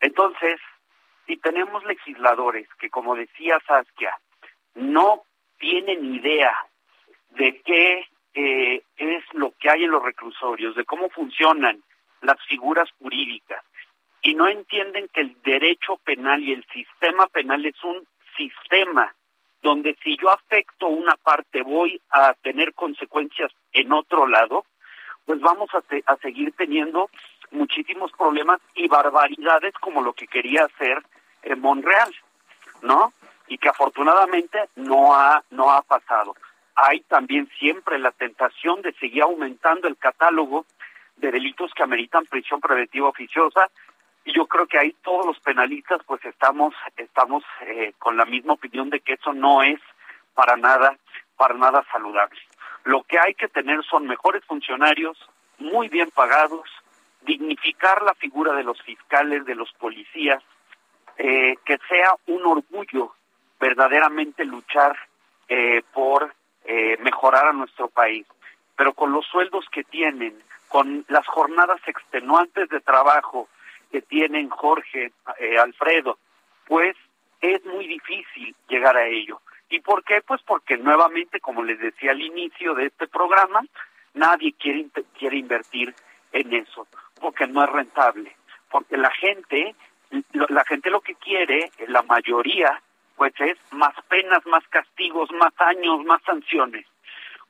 Entonces, 0.01 0.61
si 1.27 1.37
tenemos 1.37 1.85
legisladores 1.85 2.69
que, 2.79 2.91
como 2.91 3.15
decía 3.15 3.61
Saskia, 3.67 4.19
no 4.75 5.23
tienen 5.59 6.15
idea 6.15 6.55
de 7.31 7.61
qué 7.63 8.07
eh, 8.35 8.83
es 8.97 9.25
lo 9.33 9.53
que 9.53 9.71
hay 9.71 9.85
en 9.85 9.91
los 9.91 10.03
reclusorios, 10.03 10.75
de 10.75 10.85
cómo 10.85 11.09
funcionan 11.11 11.83
las 12.23 12.43
figuras 12.47 12.91
jurídicas, 12.99 13.63
y 14.23 14.35
no 14.35 14.49
entienden 14.49 15.09
que 15.13 15.21
el 15.21 15.37
derecho 15.43 15.99
penal 15.99 16.43
y 16.43 16.53
el 16.53 16.65
sistema 16.73 17.27
penal 17.29 17.65
es 17.67 17.85
un 17.85 18.07
sistema 18.37 19.15
donde 19.65 19.97
si 20.05 20.15
yo 20.19 20.31
afecto 20.31 20.89
una 20.89 21.17
parte 21.17 21.63
voy 21.63 21.99
a 22.11 22.35
tener 22.35 22.75
consecuencias 22.75 23.51
en 23.73 23.95
otro 23.95 24.27
lado, 24.27 24.67
pues 25.25 25.41
vamos 25.41 25.71
a, 25.73 26.17
seguir 26.19 26.53
teniendo 26.53 27.09
muchísimos 27.51 28.13
problemas 28.13 28.61
y 28.75 28.89
barbaridades 28.89 29.73
como 29.81 30.03
lo 30.03 30.13
que 30.13 30.27
quería 30.27 30.67
hacer 30.67 31.03
en 31.43 31.61
Monreal, 31.63 32.15
¿no? 32.83 33.15
Y 33.49 33.57
que 33.57 33.71
afortunadamente 33.71 34.69
no 34.77 35.15
ha 35.15 35.43
no 35.51 35.73
ha 35.73 35.81
pasado. 35.81 36.37
Hay 36.75 37.01
también 37.01 37.49
siempre 37.59 37.99
la 37.99 38.11
tentación 38.11 38.83
de 38.83 38.93
seguir 38.93 39.23
aumentando 39.23 39.89
el 39.89 39.97
catálogo 39.97 40.67
de 41.17 41.31
delitos 41.31 41.73
que 41.73 41.85
ameritan 41.85 42.27
prisión 42.27 42.61
preventiva 42.61 43.09
oficiosa 43.09 43.71
y 44.25 44.33
yo 44.33 44.47
creo 44.47 44.67
que 44.67 44.79
ahí 44.79 44.97
todos 45.03 45.27
los 45.27 45.39
penalistas 45.41 46.01
pues 46.07 46.25
estamos 46.25 46.75
estamos 46.97 47.45
eh, 47.63 47.93
con 47.99 48.17
la 48.17 48.25
misma 48.25 48.55
opinión 48.55 48.91
de 48.91 49.01
que 49.01 49.15
eso 49.15 49.33
no 49.33 49.63
es 49.63 49.81
para 50.35 50.57
nada 50.57 50.97
para 51.37 51.55
nada 51.55 51.85
saludable. 51.91 52.41
Lo 52.85 53.03
que 53.03 53.19
hay 53.19 53.35
que 53.35 53.49
tener 53.49 53.83
son 53.85 54.07
mejores 54.07 54.45
funcionarios 54.45 55.19
muy 55.59 55.89
bien 55.89 56.11
pagados 56.11 56.69
dignificar 57.23 58.03
la 58.03 58.15
figura 58.15 58.53
de 58.55 58.65
los 58.65 58.81
fiscales 58.83 59.45
de 59.47 59.55
los 59.55 59.73
policías 59.75 60.43
eh, 61.17 61.57
que 61.65 61.79
sea 61.89 62.15
un 62.27 62.47
orgullo 62.47 63.15
verdaderamente 63.61 64.45
luchar 64.45 64.97
eh, 65.49 65.83
por 65.93 66.35
mejorar 67.01 67.49
a 67.49 67.53
nuestro 67.53 67.89
país. 67.89 68.27
Pero 68.75 68.95
con 68.95 69.13
los 69.13 69.27
sueldos 69.27 69.67
que 69.71 69.85
tienen 69.85 70.35
con 70.69 71.05
las 71.09 71.27
jornadas 71.27 71.81
extenuantes 71.87 72.71
de 72.71 72.81
trabajo 72.81 73.49
que 73.95 74.03
tienen 74.03 74.49
Jorge, 74.49 75.13
eh, 75.39 75.57
Alfredo, 75.57 76.19
pues 76.67 76.97
es 77.41 77.65
muy 77.65 77.87
difícil 77.87 78.53
llegar 78.69 78.97
a 78.97 79.07
ello. 79.07 79.41
¿Y 79.71 79.79
por 79.79 80.03
qué? 80.03 80.21
Pues 80.21 80.43
porque 80.43 80.77
nuevamente, 80.77 81.39
como 81.39 81.63
les 81.63 81.79
decía 81.79 82.11
al 82.11 82.21
inicio 82.21 82.75
de 82.75 82.87
este 82.87 83.07
programa, 83.07 83.61
nadie 84.15 84.53
quiere, 84.55 84.87
quiere 85.17 85.37
invertir 85.37 85.95
en 86.33 86.55
eso, 86.55 86.89
porque 87.21 87.47
no 87.47 87.63
es 87.63 87.71
rentable, 87.71 88.35
porque 88.69 88.97
la 88.97 89.13
gente, 89.13 89.77
la 90.33 90.65
gente 90.65 90.91
lo 90.91 91.01
que 91.01 91.15
quiere, 91.15 91.71
la 91.87 92.03
mayoría, 92.03 92.83
pues 93.15 93.33
es 93.39 93.57
más 93.71 93.95
penas, 94.09 94.45
más 94.47 94.67
castigos, 94.71 95.31
más 95.39 95.53
años, 95.59 96.05
más 96.05 96.21
sanciones, 96.25 96.85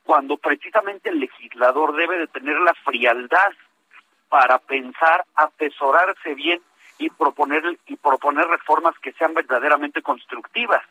cuando 0.02 0.36
precisamente 0.36 1.08
el 1.08 1.20
legislador 1.20 1.96
debe 1.96 2.18
de 2.18 2.26
tener 2.26 2.60
la 2.60 2.74
frialdad 2.84 3.54
para 4.34 4.58
pensar, 4.58 5.24
atesorarse 5.36 6.34
bien 6.34 6.60
y 6.98 7.08
proponer 7.08 7.78
y 7.86 7.94
proponer 7.94 8.48
reformas 8.48 8.98
que 8.98 9.12
sean 9.12 9.32
verdaderamente 9.32 10.02
constructivas. 10.02 10.82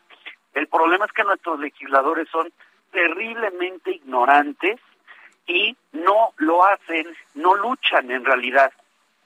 El 0.54 0.66
problema 0.66 1.04
es 1.04 1.12
que 1.12 1.24
nuestros 1.24 1.60
legisladores 1.60 2.26
son 2.30 2.50
terriblemente 2.90 3.90
ignorantes 3.90 4.80
y 5.46 5.76
no 5.92 6.32
lo 6.38 6.64
hacen, 6.64 7.06
no 7.34 7.54
luchan 7.54 8.10
en 8.10 8.24
realidad 8.24 8.72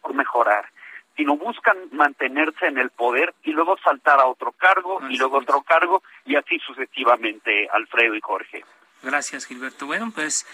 por 0.02 0.14
mejorar, 0.14 0.68
sino 1.16 1.36
buscan 1.36 1.76
mantenerse 1.92 2.66
en 2.66 2.78
el 2.78 2.90
poder 2.90 3.32
y 3.44 3.52
luego 3.52 3.78
saltar 3.84 4.18
a 4.18 4.26
otro 4.26 4.50
cargo 4.50 4.98
y 5.08 5.16
luego 5.16 5.38
otro 5.38 5.62
cargo 5.62 6.02
y 6.24 6.34
así 6.34 6.58
sucesivamente, 6.58 7.68
Alfredo 7.72 8.16
y 8.16 8.20
Jorge. 8.20 8.64
Gracias, 9.02 9.46
Gilberto. 9.46 9.86
Bueno, 9.86 10.10
pues 10.10 10.44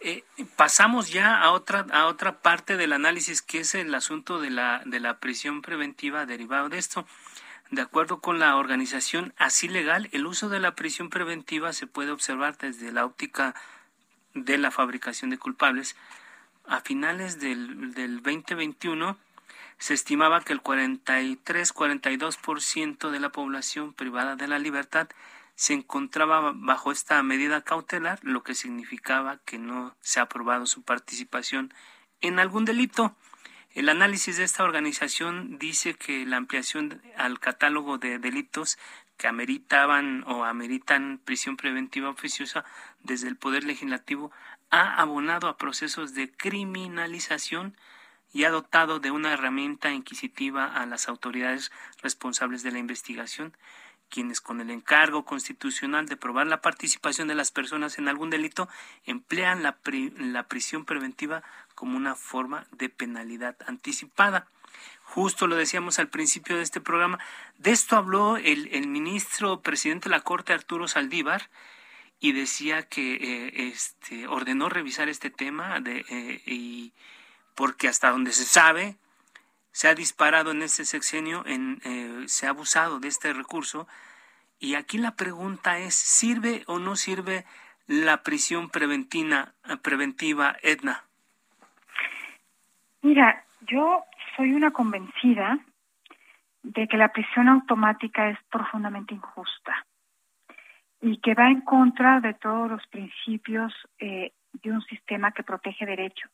eh, 0.00 0.24
pasamos 0.56 1.10
ya 1.10 1.40
a 1.40 1.52
otra, 1.52 1.86
a 1.92 2.06
otra 2.06 2.40
parte 2.40 2.76
del 2.76 2.92
análisis 2.92 3.40
que 3.40 3.60
es 3.60 3.76
el 3.76 3.94
asunto 3.94 4.40
de 4.40 4.50
la, 4.50 4.82
de 4.84 4.98
la 4.98 5.18
prisión 5.18 5.62
preventiva 5.62 6.26
derivado 6.26 6.68
de 6.68 6.78
esto. 6.78 7.06
De 7.70 7.82
acuerdo 7.82 8.20
con 8.20 8.40
la 8.40 8.56
organización 8.56 9.32
Así 9.38 9.68
Legal, 9.68 10.08
el 10.12 10.26
uso 10.26 10.48
de 10.48 10.58
la 10.58 10.74
prisión 10.74 11.08
preventiva 11.08 11.72
se 11.72 11.86
puede 11.86 12.10
observar 12.10 12.58
desde 12.58 12.90
la 12.90 13.04
óptica 13.04 13.54
de 14.34 14.58
la 14.58 14.72
fabricación 14.72 15.30
de 15.30 15.38
culpables. 15.38 15.94
A 16.66 16.80
finales 16.80 17.38
del, 17.40 17.94
del 17.94 18.22
2021 18.22 19.16
se 19.78 19.94
estimaba 19.94 20.42
que 20.42 20.52
el 20.52 20.62
43-42% 20.62 23.10
de 23.10 23.20
la 23.20 23.30
población 23.30 23.92
privada 23.92 24.34
de 24.36 24.48
la 24.48 24.58
libertad 24.58 25.08
se 25.62 25.74
encontraba 25.74 26.52
bajo 26.56 26.90
esta 26.90 27.22
medida 27.22 27.62
cautelar, 27.62 28.18
lo 28.22 28.42
que 28.42 28.56
significaba 28.56 29.38
que 29.44 29.58
no 29.58 29.94
se 30.00 30.18
ha 30.18 30.24
aprobado 30.24 30.66
su 30.66 30.82
participación 30.82 31.72
en 32.20 32.40
algún 32.40 32.64
delito. 32.64 33.14
El 33.70 33.88
análisis 33.88 34.36
de 34.38 34.42
esta 34.42 34.64
organización 34.64 35.60
dice 35.60 35.94
que 35.94 36.26
la 36.26 36.38
ampliación 36.38 37.00
al 37.16 37.38
catálogo 37.38 37.96
de 37.96 38.18
delitos 38.18 38.76
que 39.16 39.28
ameritaban 39.28 40.24
o 40.26 40.44
ameritan 40.44 41.20
prisión 41.24 41.56
preventiva 41.56 42.08
oficiosa 42.08 42.64
desde 43.04 43.28
el 43.28 43.36
Poder 43.36 43.62
Legislativo 43.62 44.32
ha 44.70 44.96
abonado 45.00 45.46
a 45.46 45.58
procesos 45.58 46.12
de 46.14 46.28
criminalización 46.32 47.76
y 48.32 48.44
ha 48.44 48.50
dotado 48.50 48.98
de 48.98 49.12
una 49.12 49.32
herramienta 49.32 49.92
inquisitiva 49.92 50.66
a 50.66 50.86
las 50.86 51.08
autoridades 51.08 51.70
responsables 52.02 52.64
de 52.64 52.72
la 52.72 52.80
investigación 52.80 53.56
quienes 54.12 54.42
con 54.42 54.60
el 54.60 54.70
encargo 54.70 55.24
constitucional 55.24 56.06
de 56.06 56.18
probar 56.18 56.46
la 56.46 56.60
participación 56.60 57.28
de 57.28 57.34
las 57.34 57.50
personas 57.50 57.98
en 57.98 58.08
algún 58.08 58.28
delito 58.28 58.68
emplean 59.06 59.62
la, 59.62 59.78
prisión 60.44 60.84
preventiva 60.84 61.42
como 61.74 61.96
una 61.96 62.14
forma 62.14 62.66
de 62.72 62.90
penalidad 62.90 63.56
anticipada. 63.66 64.46
Justo 65.02 65.46
lo 65.46 65.56
decíamos 65.56 65.98
al 65.98 66.08
principio 66.08 66.56
de 66.56 66.62
este 66.62 66.82
programa. 66.82 67.18
De 67.56 67.70
esto 67.70 67.96
habló 67.96 68.36
el, 68.36 68.68
el 68.72 68.86
ministro 68.86 69.62
presidente 69.62 70.10
de 70.10 70.16
la 70.16 70.20
Corte, 70.20 70.52
Arturo 70.52 70.88
Saldívar, 70.88 71.48
y 72.20 72.32
decía 72.32 72.82
que 72.82 73.14
eh, 73.14 73.68
este, 73.72 74.26
ordenó 74.26 74.68
revisar 74.68 75.08
este 75.08 75.30
tema 75.30 75.80
de, 75.80 76.04
eh, 76.10 76.42
y 76.44 76.92
porque 77.54 77.88
hasta 77.88 78.10
donde 78.10 78.32
se 78.32 78.44
sabe 78.44 78.96
se 79.72 79.88
ha 79.88 79.94
disparado 79.94 80.52
en 80.52 80.62
este 80.62 80.84
sexenio, 80.84 81.44
en, 81.46 81.80
eh, 81.84 82.28
se 82.28 82.46
ha 82.46 82.50
abusado 82.50 83.00
de 83.00 83.08
este 83.08 83.32
recurso 83.32 83.88
y 84.60 84.76
aquí 84.76 84.98
la 84.98 85.16
pregunta 85.16 85.78
es, 85.78 85.94
¿sirve 85.94 86.62
o 86.66 86.78
no 86.78 86.94
sirve 86.94 87.44
la 87.88 88.22
prisión 88.22 88.70
preventiva, 88.70 89.52
preventiva 89.82 90.56
Edna? 90.62 91.02
Mira, 93.02 93.44
yo 93.62 94.04
soy 94.36 94.52
una 94.52 94.70
convencida 94.70 95.58
de 96.62 96.86
que 96.86 96.96
la 96.96 97.08
prisión 97.08 97.48
automática 97.48 98.28
es 98.28 98.38
profundamente 98.50 99.14
injusta 99.14 99.84
y 101.00 101.18
que 101.18 101.34
va 101.34 101.48
en 101.48 101.62
contra 101.62 102.20
de 102.20 102.34
todos 102.34 102.70
los 102.70 102.86
principios 102.86 103.74
eh, 103.98 104.32
de 104.62 104.70
un 104.70 104.82
sistema 104.82 105.32
que 105.32 105.42
protege 105.42 105.84
derechos. 105.84 106.30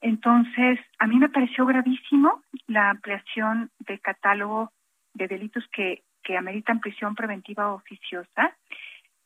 Entonces, 0.00 0.78
a 0.98 1.06
mí 1.06 1.16
me 1.16 1.28
pareció 1.28 1.66
gravísimo 1.66 2.42
la 2.66 2.90
ampliación 2.90 3.70
del 3.80 4.00
catálogo 4.00 4.72
de 5.14 5.28
delitos 5.28 5.64
que, 5.72 6.02
que 6.22 6.36
ameritan 6.36 6.80
prisión 6.80 7.14
preventiva 7.14 7.72
oficiosa. 7.72 8.56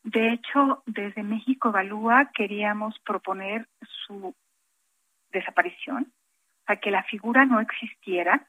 De 0.03 0.33
hecho, 0.33 0.83
desde 0.85 1.23
México 1.23 1.69
Evalúa 1.69 2.31
queríamos 2.33 2.97
proponer 2.99 3.67
su 4.07 4.33
desaparición, 5.31 6.11
para 6.65 6.79
que 6.79 6.91
la 6.91 7.03
figura 7.03 7.45
no 7.45 7.59
existiera. 7.59 8.47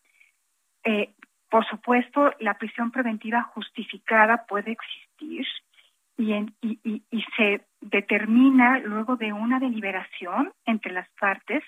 Eh, 0.85 1.15
por 1.51 1.67
supuesto, 1.67 2.33
la 2.41 2.55
prisión 2.55 2.91
preventiva 2.91 3.43
justificada 3.55 4.47
puede 4.47 4.73
existir 4.73 5.47
y, 6.19 7.25
se 7.37 7.67
determina 7.81 8.79
luego 8.79 9.17
de 9.17 9.33
una 9.33 9.59
deliberación 9.59 10.53
entre 10.67 10.93
las 10.93 11.09
partes 11.21 11.63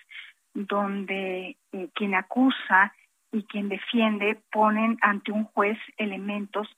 donde 0.54 1.56
eh, 1.72 1.88
quien 1.94 2.14
acusa 2.14 2.94
y 3.32 3.42
quien 3.44 3.68
defiende 3.68 4.40
ponen 4.50 4.96
ante 5.02 5.32
un 5.32 5.44
juez 5.44 5.78
elementos 5.96 6.68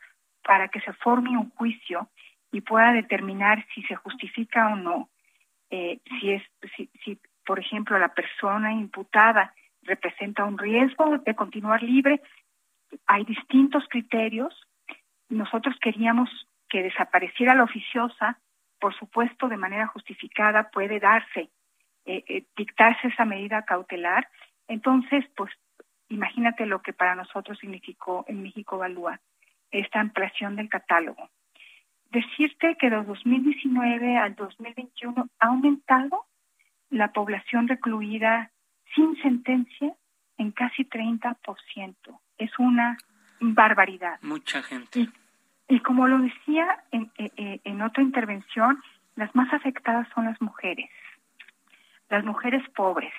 para 0.43 0.69
que 0.69 0.81
se 0.81 0.93
forme 0.95 1.37
un 1.37 1.51
juicio 1.51 2.09
y 2.51 2.63
pueda 2.63 2.93
determinar 2.93 3.65
si 3.75 3.83
se 3.83 3.97
justifica 3.97 4.69
o 4.69 4.77
no, 4.77 5.11
eh, 5.71 6.01
si 6.19 6.33
es, 6.33 6.43
si, 6.75 6.89
si, 7.05 7.19
por 7.45 7.59
ejemplo, 7.59 7.99
la 7.99 8.15
persona 8.15 8.73
imputada 8.73 9.55
representa 9.83 10.45
un 10.45 10.57
riesgo 10.57 11.19
de 11.19 11.35
continuar 11.35 11.83
libre. 11.83 12.23
Hay 13.07 13.25
distintos 13.25 13.85
criterios. 13.89 14.55
Nosotros 15.29 15.77
queríamos 15.81 16.31
que 16.69 16.83
desapareciera 16.83 17.55
la 17.55 17.65
oficiosa, 17.65 18.39
por 18.81 18.95
supuesto, 18.97 19.49
de 19.49 19.57
manera 19.57 19.87
justificada 19.89 20.71
puede 20.71 21.01
darse, 21.01 21.51
eh, 22.07 22.25
eh, 22.29 22.45
dictarse 22.57 23.09
esa 23.09 23.25
medida 23.25 23.65
cautelar. 23.65 24.29
Entonces, 24.69 25.25
pues, 25.37 25.51
imagínate 26.09 26.67
lo 26.67 26.83
que 26.83 26.93
para 26.93 27.15
nosotros 27.15 27.59
significó 27.59 28.25
en 28.29 28.43
México 28.43 28.79
Valúa 28.79 29.21
esta 29.71 30.01
ampliación 30.01 30.57
del 30.57 30.69
catálogo. 30.69 31.29
Decirte 32.11 32.77
que 32.79 32.89
de 32.89 33.03
2019 33.03 34.17
al 34.17 34.35
2021 34.37 35.29
ha 35.39 35.47
aumentado 35.47 36.25
la 36.91 37.13
población 37.13 37.69
recluida 37.69 38.51
sin 38.95 39.17
sentencia 39.23 39.93
en 40.39 40.53
casi 40.53 40.85
30%. 40.85 42.21
Es 42.39 42.59
una 42.59 42.97
barbaridad. 43.41 44.19
Mucha 44.23 44.63
gente. 44.63 45.09
Y, 45.69 45.81
como 45.81 46.07
lo 46.07 46.19
decía 46.19 46.85
en, 46.93 47.11
eh, 47.19 47.31
eh, 47.37 47.61
en, 47.65 47.83
otra 47.83 48.03
intervención, 48.03 48.81
las 49.17 49.35
más 49.35 49.53
afectadas 49.53 50.07
son 50.15 50.27
las 50.27 50.41
mujeres, 50.41 50.89
las 52.09 52.25
mujeres 52.25 52.63
pobres. 52.75 53.13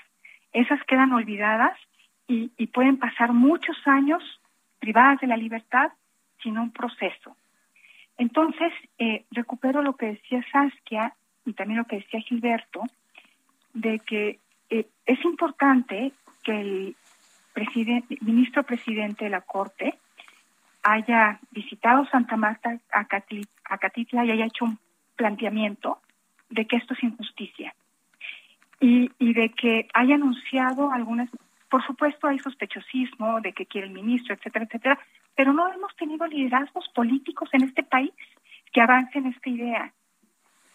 Esas 0.53 0.83
quedan 0.85 1.11
olvidadas 1.13 1.77
y, 2.27 2.51
y 2.57 2.67
pueden 2.67 2.97
pasar 2.97 3.33
muchos 3.33 3.75
años 3.85 4.23
privadas 4.79 5.19
de 5.21 5.27
la 5.27 5.38
libertad 5.38 5.91
sin 6.41 6.57
un 6.57 6.71
proceso. 6.71 7.35
Entonces, 8.17 8.73
eh, 8.97 9.25
recupero 9.31 9.81
lo 9.81 9.95
que 9.95 10.07
decía 10.07 10.43
Saskia 10.51 11.13
y 11.45 11.53
también 11.53 11.79
lo 11.79 11.85
que 11.85 11.97
decía 11.97 12.21
Gilberto, 12.21 12.83
de 13.73 13.99
que 13.99 14.39
eh, 14.69 14.88
es 15.05 15.23
importante 15.23 16.11
que 16.43 16.59
el 16.59 16.95
ministro 18.21 18.63
presidente 18.63 19.25
de 19.25 19.31
la 19.31 19.41
Corte 19.41 19.97
haya 20.83 21.39
visitado 21.51 22.05
Santa 22.05 22.38
Marta, 22.38 22.79
Acatitla 22.91 24.25
y 24.25 24.31
haya 24.31 24.45
hecho 24.45 24.65
un 24.65 24.79
planteamiento 25.15 25.99
de 26.49 26.65
que 26.65 26.77
esto 26.77 26.93
es 26.93 27.03
injusticia 27.03 27.73
y, 28.80 29.11
y 29.19 29.34
de 29.34 29.49
que 29.49 29.88
haya 29.93 30.15
anunciado 30.15 30.91
algunas, 30.91 31.30
por 31.69 31.86
supuesto 31.86 32.28
hay 32.28 32.39
sospechosismo 32.39 33.41
de 33.41 33.53
que 33.53 33.65
quiere 33.65 33.88
el 33.88 33.93
ministro, 33.93 34.36
etcétera, 34.36 34.65
etcétera, 34.65 34.99
pero 35.36 35.53
no 35.53 35.71
hemos 35.71 35.95
tenido 35.95 36.25
liderazgos 36.28 36.88
políticos 36.89 37.49
en 37.53 37.63
este 37.63 37.84
país 37.84 38.11
que 38.71 38.82
avancen 38.82 39.28
esta 39.28 39.49
idea, 39.49 39.93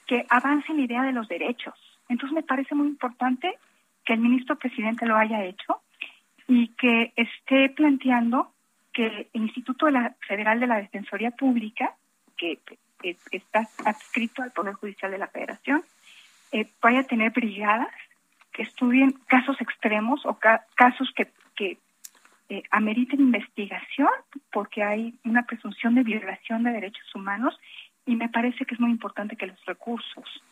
que 0.06 0.26
avancen 0.28 0.76
la 0.78 0.84
idea 0.84 1.02
de 1.02 1.12
los 1.12 1.28
derechos. 1.28 1.74
Entonces 2.08 2.34
me 2.34 2.42
parece 2.42 2.74
muy 2.74 2.88
importante 2.88 3.58
que 4.04 4.14
el 4.14 4.20
ministro 4.20 4.56
presidente 4.56 5.06
lo 5.06 5.16
haya 5.16 5.44
hecho 5.44 5.80
y 6.48 6.68
que 6.68 7.12
esté 7.16 7.70
planteando 7.70 8.52
que 8.92 9.28
el 9.32 9.42
Instituto 9.42 9.86
Federal 10.26 10.60
de 10.60 10.66
la 10.66 10.76
Defensoría 10.76 11.30
Pública, 11.30 11.94
que 12.36 12.60
está 13.30 13.68
adscrito 13.84 14.42
al 14.42 14.50
Poder 14.50 14.74
Judicial 14.74 15.10
de 15.10 15.18
la 15.18 15.28
Federación, 15.28 15.82
eh, 16.52 16.70
vaya 16.80 17.00
a 17.00 17.04
tener 17.04 17.32
brigadas 17.32 17.92
que 18.52 18.62
estudien 18.62 19.12
casos 19.26 19.60
extremos 19.60 20.24
o 20.26 20.38
casos 20.74 21.12
que, 21.16 21.32
eh, 22.48 22.62
ameriten 22.70 23.20
investigación 23.20 24.10
porque 24.52 24.82
hay 24.82 25.14
una 25.24 25.46
presunción 25.46 25.94
de 25.94 26.02
violación 26.02 26.62
de 26.64 26.72
derechos 26.72 27.14
humanos 27.14 27.58
y 28.04 28.16
me 28.16 28.28
parece 28.28 28.66
que 28.66 28.74
es 28.74 28.80
muy 28.80 28.90
importante 28.90 29.36
que 29.36 29.46
los 29.46 29.64
recursos 29.64 30.42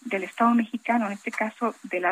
del 0.00 0.24
Estado 0.24 0.54
mexicano, 0.54 1.06
en 1.06 1.12
este 1.12 1.30
caso 1.30 1.74
del 1.82 2.06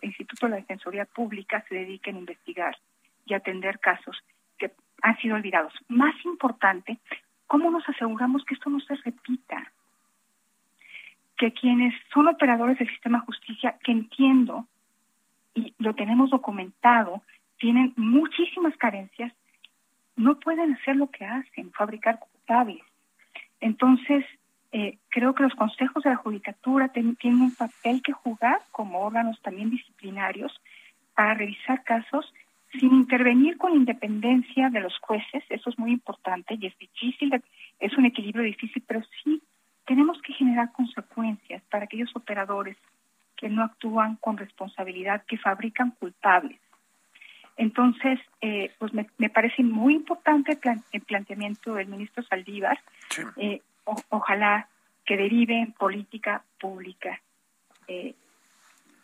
Instituto 0.00 0.46
de 0.46 0.50
la 0.50 0.56
Defensoría 0.56 1.04
Pública, 1.04 1.62
se 1.68 1.74
dediquen 1.74 2.16
a 2.16 2.20
investigar 2.20 2.78
y 3.26 3.34
atender 3.34 3.78
casos 3.80 4.16
que 4.56 4.72
han 5.02 5.18
sido 5.18 5.34
olvidados. 5.34 5.74
Más 5.88 6.14
importante, 6.24 6.98
¿cómo 7.46 7.70
nos 7.70 7.86
aseguramos 7.88 8.44
que 8.44 8.54
esto 8.54 8.70
no 8.70 8.80
se 8.80 8.94
repita? 8.96 9.70
Que 11.38 11.52
quienes 11.52 11.94
son 12.12 12.28
operadores 12.28 12.78
del 12.78 12.88
sistema 12.88 13.20
justicia, 13.20 13.78
que 13.82 13.92
entiendo 13.92 14.66
y 15.54 15.74
lo 15.78 15.94
tenemos 15.94 16.30
documentado, 16.30 17.22
tienen 17.58 17.92
muchísimas 17.96 18.76
carencias, 18.76 19.32
no 20.16 20.38
pueden 20.38 20.74
hacer 20.74 20.96
lo 20.96 21.10
que 21.10 21.24
hacen, 21.24 21.72
fabricar 21.72 22.18
culpables. 22.18 22.82
Entonces, 23.60 24.24
eh, 24.72 24.98
creo 25.08 25.34
que 25.34 25.44
los 25.44 25.54
consejos 25.54 26.02
de 26.02 26.10
la 26.10 26.16
judicatura 26.16 26.88
tienen 26.88 27.40
un 27.40 27.54
papel 27.54 28.02
que 28.02 28.12
jugar 28.12 28.60
como 28.70 29.00
órganos 29.00 29.40
también 29.40 29.70
disciplinarios 29.70 30.52
para 31.14 31.34
revisar 31.34 31.82
casos 31.84 32.32
sin 32.78 32.92
intervenir 32.92 33.56
con 33.56 33.74
independencia 33.74 34.68
de 34.68 34.80
los 34.80 34.98
jueces, 34.98 35.42
eso 35.48 35.70
es 35.70 35.78
muy 35.78 35.90
importante 35.92 36.58
y 36.60 36.66
es 36.66 36.76
difícil, 36.78 37.42
es 37.80 37.96
un 37.96 38.04
equilibrio 38.04 38.44
difícil, 38.44 38.82
pero 38.86 39.00
sí 39.24 39.40
tenemos 39.88 40.20
que 40.20 40.34
generar 40.34 40.70
consecuencias 40.72 41.62
para 41.70 41.84
aquellos 41.84 42.14
operadores 42.14 42.76
que 43.34 43.48
no 43.48 43.64
actúan 43.64 44.16
con 44.16 44.36
responsabilidad, 44.36 45.24
que 45.26 45.38
fabrican 45.38 45.92
culpables. 45.92 46.60
Entonces, 47.56 48.20
eh, 48.42 48.70
pues 48.78 48.92
me, 48.92 49.30
parece 49.30 49.62
muy 49.62 49.94
importante 49.94 50.58
el, 50.92 51.00
planteamiento 51.00 51.74
del 51.74 51.88
ministro 51.88 52.22
Saldívar. 52.22 52.78
Eh, 53.36 53.62
ojalá 54.10 54.68
que 55.06 55.16
derive 55.16 55.58
en 55.58 55.72
política 55.72 56.44
pública 56.60 57.18
eh, 57.88 58.14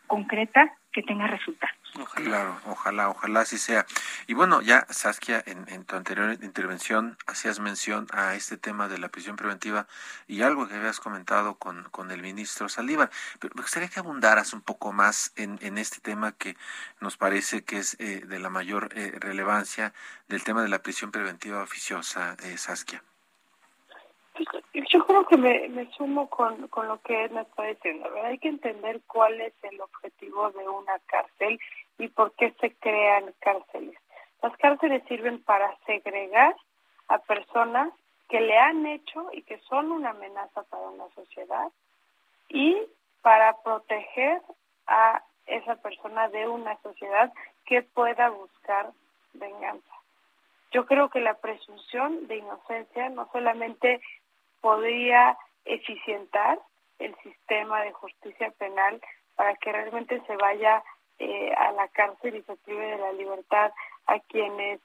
concreta 0.06 0.76
que 0.92 1.02
tenga 1.02 1.26
resultados. 1.26 1.83
Claro, 2.14 2.58
ojalá, 2.66 3.08
ojalá 3.08 3.40
así 3.40 3.56
sea. 3.56 3.86
Y 4.26 4.34
bueno, 4.34 4.60
ya 4.62 4.84
Saskia, 4.90 5.42
en, 5.46 5.84
tu 5.84 5.94
anterior 5.94 6.32
intervención 6.42 7.16
hacías 7.26 7.60
mención 7.60 8.08
a 8.12 8.34
este 8.34 8.56
tema 8.56 8.88
de 8.88 8.98
la 8.98 9.08
prisión 9.08 9.36
preventiva 9.36 9.86
y 10.26 10.42
algo 10.42 10.66
que 10.66 10.74
habías 10.74 10.98
comentado 10.98 11.54
con, 11.54 11.84
con 11.90 12.10
el 12.10 12.20
ministro 12.20 12.68
Saldívar. 12.68 13.10
Pero 13.38 13.54
me 13.54 13.62
gustaría 13.62 13.88
que 13.88 14.00
abundaras 14.00 14.52
un 14.52 14.62
poco 14.62 14.92
más 14.92 15.32
en, 15.36 15.60
en 15.62 15.78
este 15.78 16.00
tema 16.00 16.32
que 16.32 16.56
nos 17.00 17.16
parece 17.16 17.64
que 17.64 17.78
es 17.78 17.96
eh, 18.00 18.22
de 18.26 18.40
la 18.40 18.50
mayor 18.50 18.90
eh, 18.96 19.12
relevancia 19.20 19.92
del 20.26 20.42
tema 20.42 20.62
de 20.62 20.70
la 20.70 20.80
prisión 20.80 21.12
preventiva 21.12 21.62
oficiosa, 21.62 22.36
eh, 22.42 22.58
Saskia. 22.58 23.04
Yo 24.74 25.06
creo 25.06 25.24
que 25.26 25.36
me, 25.36 25.68
me 25.68 25.88
sumo 25.92 26.28
con, 26.28 26.66
con 26.68 26.88
lo 26.88 27.00
que 27.02 27.24
Edna 27.24 27.42
está 27.42 27.62
diciendo. 27.64 28.08
Hay 28.24 28.38
que 28.38 28.48
entender 28.48 29.00
cuál 29.06 29.40
es 29.40 29.52
el 29.62 29.80
objetivo 29.80 30.50
de 30.50 30.68
una 30.68 30.98
cárcel 31.06 31.60
y 31.98 32.08
por 32.08 32.34
qué 32.34 32.54
se 32.60 32.74
crean 32.76 33.34
cárceles. 33.40 33.96
Las 34.42 34.56
cárceles 34.58 35.02
sirven 35.08 35.42
para 35.42 35.76
segregar 35.86 36.54
a 37.08 37.18
personas 37.18 37.92
que 38.28 38.40
le 38.40 38.58
han 38.58 38.86
hecho 38.86 39.28
y 39.32 39.42
que 39.42 39.58
son 39.60 39.92
una 39.92 40.10
amenaza 40.10 40.62
para 40.64 40.88
una 40.88 41.08
sociedad 41.14 41.70
y 42.48 42.76
para 43.22 43.56
proteger 43.62 44.42
a 44.86 45.22
esa 45.46 45.76
persona 45.76 46.28
de 46.28 46.48
una 46.48 46.76
sociedad 46.82 47.32
que 47.66 47.82
pueda 47.82 48.30
buscar 48.30 48.90
venganza. 49.34 49.94
Yo 50.72 50.86
creo 50.86 51.08
que 51.08 51.20
la 51.20 51.34
presunción 51.34 52.26
de 52.26 52.36
inocencia 52.36 53.08
no 53.10 53.28
solamente 53.30 54.00
podría 54.60 55.38
eficientar 55.64 56.58
el 56.98 57.14
sistema 57.22 57.82
de 57.82 57.92
justicia 57.92 58.50
penal 58.58 59.00
para 59.36 59.54
que 59.56 59.72
realmente 59.72 60.20
se 60.26 60.36
vaya 60.36 60.82
eh, 61.18 61.52
a 61.56 61.72
la 61.72 61.88
cárcel 61.88 62.36
y 62.36 62.42
se 62.42 62.56
prive 62.56 62.86
de 62.86 62.98
la 62.98 63.12
libertad 63.12 63.72
a 64.06 64.18
quienes 64.20 64.80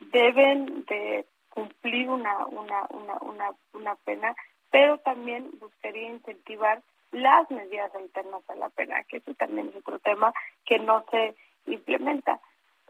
deben 0.00 0.84
de 0.84 1.26
cumplir 1.50 2.08
una, 2.08 2.46
una, 2.46 2.86
una, 2.90 3.18
una, 3.20 3.50
una 3.72 3.94
pena, 3.96 4.34
pero 4.70 4.98
también 4.98 5.50
buscaría 5.58 6.08
incentivar 6.08 6.82
las 7.12 7.50
medidas 7.50 7.94
alternas 7.94 8.42
a 8.48 8.54
la 8.54 8.68
pena, 8.70 9.02
que 9.04 9.18
eso 9.18 9.34
también 9.34 9.68
es 9.68 9.76
otro 9.76 9.98
tema 9.98 10.32
que 10.64 10.78
no 10.78 11.04
se 11.10 11.34
implementa. 11.66 12.40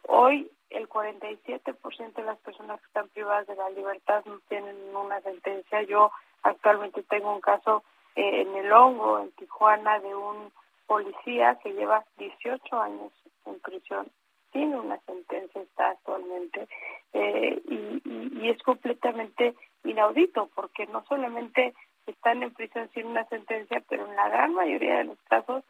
Hoy 0.07 0.51
el 0.70 0.88
47% 0.88 2.14
de 2.14 2.22
las 2.22 2.38
personas 2.38 2.80
que 2.80 2.86
están 2.86 3.09
privadas 3.09 3.46
de 3.46 3.57
la 3.57 3.70
libertad 3.70 4.24
no 4.26 4.38
tienen 4.48 4.76
una 4.94 5.20
sentencia. 5.20 5.82
Yo 5.82 6.12
actualmente 6.42 7.03
tengo 7.03 7.34
un 7.34 7.40
caso 7.40 7.82
eh, 8.14 8.42
en 8.42 8.55
el 8.55 8.72
hongo, 8.72 9.20
en 9.20 9.32
Tijuana, 9.32 9.98
de 10.01 10.14
un 10.14 10.53
policía 10.91 11.57
que 11.62 11.72
lleva 11.72 12.05
18 12.18 12.80
años 12.80 13.12
en 13.47 13.61
prisión 13.61 14.11
sin 14.53 14.74
una 14.74 14.99
sentencia, 15.07 15.62
está 15.62 15.91
actualmente, 15.91 16.66
eh, 17.12 17.62
y, 17.64 18.41
y 18.43 18.49
es 18.49 18.61
completamente 18.64 19.55
inaudito 19.84 20.51
porque 20.53 20.88
no 20.88 21.05
solamente 21.09 21.74
están 22.09 22.43
en 22.43 22.53
prisión 22.53 22.91
sin 22.93 23.07
una 23.07 23.24
sentencia, 23.26 23.80
pero 23.88 24.05
en 24.05 24.16
la 24.16 24.28
gran 24.30 24.53
mayoría 24.53 24.99
de 24.99 25.05
los 25.05 25.22
casos 25.28 25.62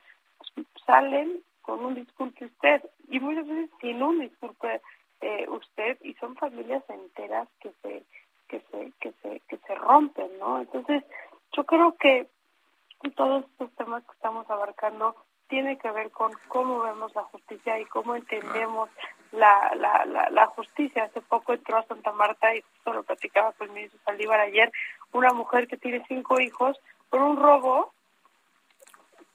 salen 0.87 1.43
con 1.61 1.85
un 1.85 1.97
disculpe 1.97 2.47
usted 2.47 2.83
y 3.11 3.21
muchas 3.21 3.47
veces 3.47 3.69
sin 3.79 4.03
un 4.03 4.21
disculpe 4.21 4.81
eh, 5.21 5.47
usted 5.51 5.99
y 6.01 6.15
son 6.15 6.35
familias 6.37 6.83
enteras 6.89 7.47
que 7.61 7.73
se 7.83 8.05
que 8.49 8.61
se 8.71 8.91
que 8.99 9.13
se 9.21 9.41
que 9.41 9.59
se 9.59 9.75
rompen, 9.75 10.31
¿no? 10.39 10.61
Entonces 10.61 11.05
yo 11.53 11.65
creo 11.65 11.95
que 11.99 12.27
todos 13.09 13.45
estos 13.47 13.75
temas 13.77 14.05
que 14.05 14.13
estamos 14.13 14.49
abarcando 14.51 15.17
tiene 15.49 15.79
que 15.79 15.91
ver 15.91 16.11
con 16.11 16.31
cómo 16.49 16.83
vemos 16.83 17.15
la 17.15 17.23
justicia 17.25 17.79
y 17.81 17.85
cómo 17.87 18.15
entendemos 18.15 18.89
la, 19.33 19.73
la, 19.75 20.05
la, 20.05 20.31
la, 20.31 20.47
justicia. 20.47 21.05
Hace 21.05 21.21
poco 21.23 21.53
entró 21.53 21.79
a 21.79 21.87
Santa 21.87 22.13
Marta 22.13 22.55
y 22.55 22.61
justo 22.61 22.93
lo 22.93 23.03
platicaba 23.03 23.53
con 23.53 23.69
el 23.69 23.75
ministro 23.75 24.01
Saldívar 24.05 24.41
ayer, 24.41 24.71
una 25.13 25.33
mujer 25.33 25.67
que 25.67 25.77
tiene 25.77 26.05
cinco 26.07 26.41
hijos 26.41 26.79
por 27.09 27.23
un 27.23 27.37
robo 27.37 27.93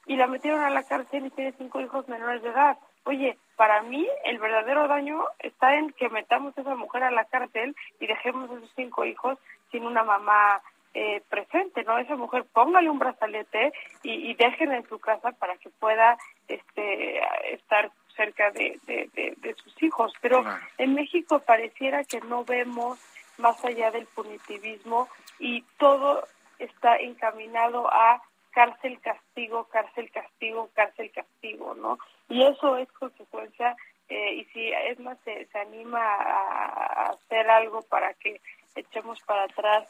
y 0.05 0.15
la 0.15 0.27
metieron 0.27 0.61
a 0.61 0.69
la 0.69 0.83
cárcel 0.83 1.25
y 1.25 1.31
tiene 1.31 1.53
cinco 1.57 1.81
hijos 1.81 2.07
menores 2.07 2.41
de 2.43 2.49
edad. 2.49 2.77
Oye, 3.03 3.37
para 3.55 3.81
mí 3.83 4.07
el 4.23 4.39
verdadero 4.39 4.87
daño 4.87 5.23
está 5.39 5.77
en 5.77 5.91
que 5.91 6.09
metamos 6.09 6.57
a 6.57 6.61
esa 6.61 6.75
mujer 6.75 7.03
a 7.03 7.11
la 7.11 7.25
cárcel 7.25 7.75
y 7.99 8.07
dejemos 8.07 8.49
a 8.49 8.55
esos 8.55 8.71
cinco 8.75 9.05
hijos 9.05 9.37
sin 9.71 9.85
una 9.85 10.03
mamá 10.03 10.61
eh, 10.97 11.21
presente, 11.29 11.83
¿no? 11.83 11.97
Esa 11.97 12.15
mujer 12.15 12.45
póngale 12.53 12.89
un 12.89 12.99
brazalete 12.99 13.73
y, 14.01 14.31
y 14.31 14.33
déjenla 14.35 14.77
en 14.77 14.87
su 14.87 14.97
casa 14.97 15.33
para 15.33 15.57
que 15.57 15.69
pueda 15.69 16.17
este, 16.47 17.19
estar 17.53 17.91
cerca 18.15 18.49
de, 18.51 18.79
de, 18.87 19.55
sus 19.55 19.83
hijos. 19.83 20.13
Pero 20.21 20.45
en 20.77 20.93
México 20.93 21.39
pareciera 21.39 22.05
que 22.05 22.21
no 22.21 22.45
vemos 22.45 22.97
más 23.37 23.63
allá 23.65 23.91
del 23.91 24.05
punitivismo 24.05 25.09
y 25.37 25.63
todo 25.77 26.25
está 26.59 26.95
encaminado 26.95 27.91
a 27.91 28.21
cárcel, 28.51 28.97
castigo, 29.01 29.65
cárcel, 29.65 30.09
castigo, 30.11 30.69
cárcel, 30.73 31.11
castigo, 31.11 31.75
¿no? 31.75 31.97
Y 32.29 32.41
eso 32.43 32.77
es 32.77 32.89
consecuencia, 32.93 33.75
eh, 34.07 34.35
y 34.35 34.45
si 34.45 34.71
es 34.71 34.97
más 35.01 35.17
se, 35.25 35.45
se 35.47 35.59
anima 35.59 35.99
a, 35.99 37.09
hacer 37.09 37.49
algo 37.49 37.81
para 37.81 38.13
que 38.13 38.39
echemos 38.75 39.19
para 39.23 39.43
atrás 39.43 39.89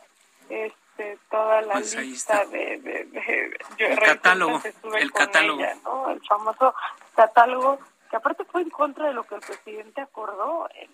este, 0.50 0.85
toda 1.30 1.62
la 1.62 1.74
pues 1.74 1.96
lista 1.96 2.46
de, 2.46 2.80
de, 2.80 3.58
el 3.78 4.00
catálogo, 4.00 4.62
el 4.98 5.12
catálogo, 5.12 5.64
¿no? 5.84 6.10
el 6.10 6.22
famoso 6.26 6.74
catálogo 7.16 7.80
que 8.10 8.16
aparte 8.16 8.46
fue 8.46 8.62
en 8.62 8.70
contra 8.70 9.08
de 9.08 9.14
lo 9.14 9.24
que 9.24 9.36
el 9.36 9.42
presidente 9.42 10.02
acordó 10.02 10.70
en, 10.76 10.90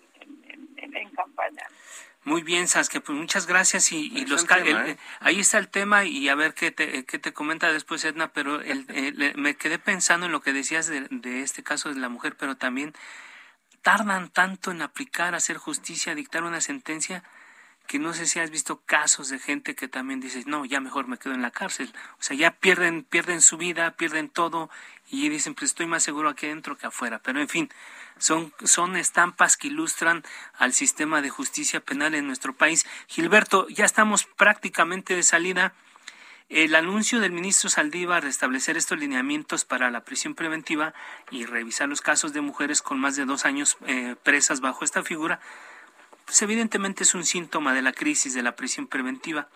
en, 0.76 0.96
en, 0.96 1.10
campaña. 1.10 1.66
Muy 2.24 2.42
bien, 2.42 2.68
Saskia, 2.68 3.00
pues 3.00 3.18
muchas 3.18 3.46
gracias 3.46 3.92
y, 3.92 4.06
y 4.16 4.26
los 4.26 4.46
¿eh? 4.50 4.96
ahí 5.20 5.40
está 5.40 5.58
el 5.58 5.68
tema 5.68 6.04
y 6.04 6.28
a 6.28 6.34
ver 6.34 6.54
qué 6.54 6.70
te, 6.70 7.04
qué 7.04 7.18
te 7.18 7.32
comenta 7.32 7.72
después 7.72 8.04
Edna, 8.04 8.32
pero 8.32 8.60
el, 8.60 9.34
me 9.36 9.56
quedé 9.56 9.78
pensando 9.78 10.26
en 10.26 10.32
lo 10.32 10.40
que 10.40 10.52
decías 10.52 10.86
de, 10.86 11.06
de, 11.10 11.42
este 11.42 11.62
caso 11.62 11.88
de 11.88 12.00
la 12.00 12.08
mujer, 12.08 12.36
pero 12.36 12.56
también 12.56 12.92
tardan 13.82 14.30
tanto 14.30 14.70
en 14.70 14.82
aplicar, 14.82 15.34
hacer 15.34 15.56
justicia, 15.56 16.14
dictar 16.14 16.44
una 16.44 16.60
sentencia 16.60 17.24
que 17.92 17.98
no 17.98 18.14
sé 18.14 18.24
si 18.26 18.40
has 18.40 18.48
visto 18.48 18.80
casos 18.86 19.28
de 19.28 19.38
gente 19.38 19.74
que 19.74 19.86
también 19.86 20.18
dice, 20.18 20.44
no, 20.46 20.64
ya 20.64 20.80
mejor 20.80 21.08
me 21.08 21.18
quedo 21.18 21.34
en 21.34 21.42
la 21.42 21.50
cárcel. 21.50 21.92
O 22.18 22.22
sea, 22.22 22.34
ya 22.34 22.52
pierden, 22.52 23.04
pierden 23.04 23.42
su 23.42 23.58
vida, 23.58 23.90
pierden 23.98 24.30
todo 24.30 24.70
y 25.10 25.28
dicen, 25.28 25.54
pues 25.54 25.72
estoy 25.72 25.84
más 25.84 26.02
seguro 26.02 26.30
aquí 26.30 26.46
adentro 26.46 26.78
que 26.78 26.86
afuera. 26.86 27.20
Pero 27.22 27.42
en 27.42 27.50
fin, 27.50 27.68
son, 28.16 28.54
son 28.64 28.96
estampas 28.96 29.58
que 29.58 29.68
ilustran 29.68 30.22
al 30.54 30.72
sistema 30.72 31.20
de 31.20 31.28
justicia 31.28 31.80
penal 31.80 32.14
en 32.14 32.26
nuestro 32.26 32.54
país. 32.54 32.86
Gilberto, 33.08 33.68
ya 33.68 33.84
estamos 33.84 34.24
prácticamente 34.24 35.14
de 35.14 35.22
salida. 35.22 35.74
El 36.48 36.74
anuncio 36.74 37.20
del 37.20 37.32
ministro 37.32 37.68
Saldívar 37.68 38.24
de 38.24 38.30
establecer 38.30 38.78
estos 38.78 38.98
lineamientos 38.98 39.66
para 39.66 39.90
la 39.90 40.00
prisión 40.00 40.34
preventiva 40.34 40.94
y 41.30 41.44
revisar 41.44 41.90
los 41.90 42.00
casos 42.00 42.32
de 42.32 42.40
mujeres 42.40 42.80
con 42.80 42.98
más 42.98 43.16
de 43.16 43.26
dos 43.26 43.44
años 43.44 43.76
eh, 43.86 44.16
presas 44.22 44.62
bajo 44.62 44.82
esta 44.82 45.02
figura 45.02 45.40
pues 46.24 46.40
evidentemente 46.42 47.02
es 47.04 47.14
un 47.14 47.24
síntoma 47.24 47.74
de 47.74 47.82
la 47.82 47.92
crisis 47.92 48.34
de 48.34 48.42
la 48.42 48.56
prisión 48.56 48.86
preventiva. 48.86 49.48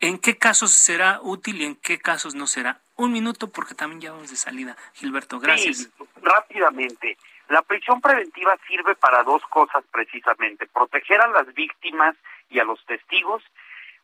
¿En 0.00 0.18
qué 0.18 0.38
casos 0.38 0.72
será 0.72 1.20
útil 1.22 1.60
y 1.60 1.64
en 1.64 1.76
qué 1.76 1.98
casos 1.98 2.34
no 2.34 2.46
será? 2.46 2.80
Un 2.96 3.12
minuto 3.12 3.50
porque 3.50 3.74
también 3.74 4.00
ya 4.00 4.12
vamos 4.12 4.30
de 4.30 4.36
salida. 4.36 4.76
Gilberto, 4.94 5.38
gracias. 5.38 5.90
rápidamente. 6.22 7.18
La 7.48 7.62
prisión 7.62 8.00
preventiva 8.00 8.56
sirve 8.68 8.94
para 8.94 9.22
dos 9.24 9.42
cosas 9.46 9.84
precisamente, 9.90 10.66
proteger 10.68 11.20
a 11.20 11.28
las 11.28 11.52
víctimas 11.52 12.16
y 12.48 12.60
a 12.60 12.64
los 12.64 12.84
testigos 12.86 13.42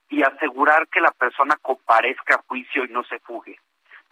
y 0.09 0.23
asegurar 0.23 0.89
que 0.89 1.01
la 1.01 1.13
persona 1.13 1.57
comparezca 1.63 2.35
a 2.35 2.45
juicio 2.47 2.85
y 2.85 2.89
no 2.89 3.05
se 3.05 3.19
fugue. 3.21 3.59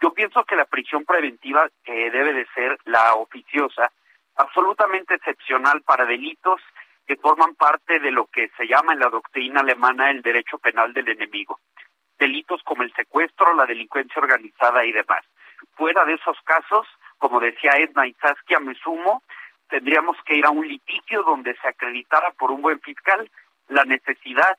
Yo 0.01 0.13
pienso 0.13 0.43
que 0.43 0.55
la 0.55 0.65
prisión 0.65 1.05
preventiva 1.05 1.69
eh, 1.85 2.11
debe 2.11 2.33
de 2.33 2.47
ser 2.53 2.77
la 2.85 3.15
oficiosa, 3.15 3.91
absolutamente 4.35 5.15
excepcional 5.15 5.81
para 5.81 6.05
delitos 6.05 6.61
que 7.05 7.15
forman 7.17 7.55
parte 7.55 7.99
de 7.99 8.11
lo 8.11 8.25
que 8.27 8.49
se 8.57 8.67
llama 8.67 8.93
en 8.93 8.99
la 8.99 9.09
doctrina 9.09 9.61
alemana 9.61 10.09
el 10.09 10.21
derecho 10.21 10.57
penal 10.57 10.93
del 10.93 11.09
enemigo. 11.09 11.59
Delitos 12.17 12.63
como 12.63 12.83
el 12.83 12.93
secuestro, 12.93 13.53
la 13.53 13.65
delincuencia 13.65 14.21
organizada 14.21 14.85
y 14.85 14.91
demás. 14.91 15.23
Fuera 15.75 16.05
de 16.05 16.13
esos 16.13 16.37
casos, 16.43 16.87
como 17.17 17.39
decía 17.39 17.71
Edna 17.77 18.07
y 18.07 18.13
Saskia, 18.13 18.59
me 18.59 18.75
sumo, 18.75 19.23
tendríamos 19.69 20.17
que 20.25 20.35
ir 20.35 20.45
a 20.45 20.51
un 20.51 20.67
litigio 20.67 21.23
donde 21.23 21.55
se 21.57 21.67
acreditara 21.67 22.31
por 22.31 22.51
un 22.51 22.61
buen 22.61 22.79
fiscal 22.79 23.29
la 23.67 23.83
necesidad 23.83 24.57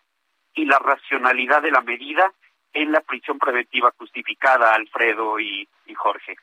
y 0.55 0.65
la 0.65 0.79
racionalidad 0.79 1.63
de 1.63 1.71
la 1.71 1.81
medida 1.81 2.33
en 2.73 2.93
la 2.93 3.01
prisión 3.01 3.39
preventiva 3.39 3.93
justificada, 3.97 4.75
Alfredo 4.75 5.39
y, 5.41 5.69
y 5.87 5.95
Jorge. 5.95 6.37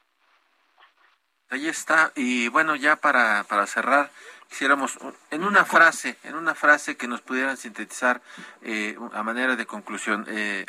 Ahí 1.49 1.67
está. 1.67 2.11
Y 2.15 2.47
bueno, 2.47 2.75
ya 2.75 2.95
para, 2.95 3.43
para 3.43 3.67
cerrar, 3.67 4.09
quisiéramos 4.49 4.97
en 5.31 5.43
una 5.43 5.65
frase, 5.65 6.17
en 6.23 6.35
una 6.35 6.53
frase 6.55 6.95
que 6.95 7.07
nos 7.07 7.21
pudieran 7.21 7.57
sintetizar 7.57 8.21
eh, 8.61 8.95
a 9.13 9.23
manera 9.23 9.55
de 9.55 9.65
conclusión. 9.65 10.25
Eh, 10.29 10.65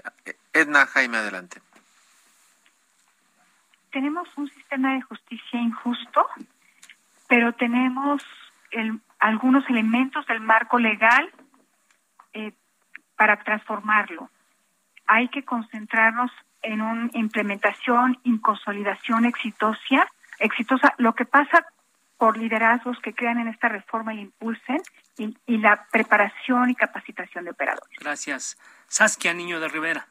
Edna 0.52 0.86
Jaime, 0.86 1.18
adelante. 1.18 1.60
Tenemos 3.92 4.26
un 4.36 4.48
sistema 4.48 4.94
de 4.94 5.02
justicia 5.02 5.60
injusto, 5.60 6.26
pero 7.28 7.52
tenemos 7.52 8.22
algunos 9.20 9.68
elementos 9.68 10.26
del 10.26 10.40
marco 10.40 10.78
legal 10.78 11.30
eh, 12.32 12.52
para 13.16 13.36
transformarlo. 13.44 14.30
Hay 15.06 15.28
que 15.28 15.44
concentrarnos 15.44 16.30
en 16.62 16.80
una 16.80 17.10
implementación 17.12 18.18
y 18.24 18.38
consolidación 18.40 19.26
exitosa, 19.26 20.08
exitosa. 20.39 20.95
Lo 20.99 21.14
que 21.14 21.24
pasa 21.24 21.66
por 22.16 22.37
liderazgos 22.37 22.99
que 23.01 23.14
crean 23.14 23.39
en 23.39 23.49
esta 23.49 23.68
reforma 23.68 24.14
y 24.14 24.20
impulsen 24.20 24.80
y, 25.18 25.59
la 25.59 25.87
preparación 25.91 26.70
y 26.70 26.74
capacitación 26.74 27.45
de 27.45 27.51
operadores. 27.51 27.99
Gracias. 27.99 28.57
Saskia 28.87 29.35
Niño 29.35 29.61
de 29.61 29.68
Rivera. 29.68 30.07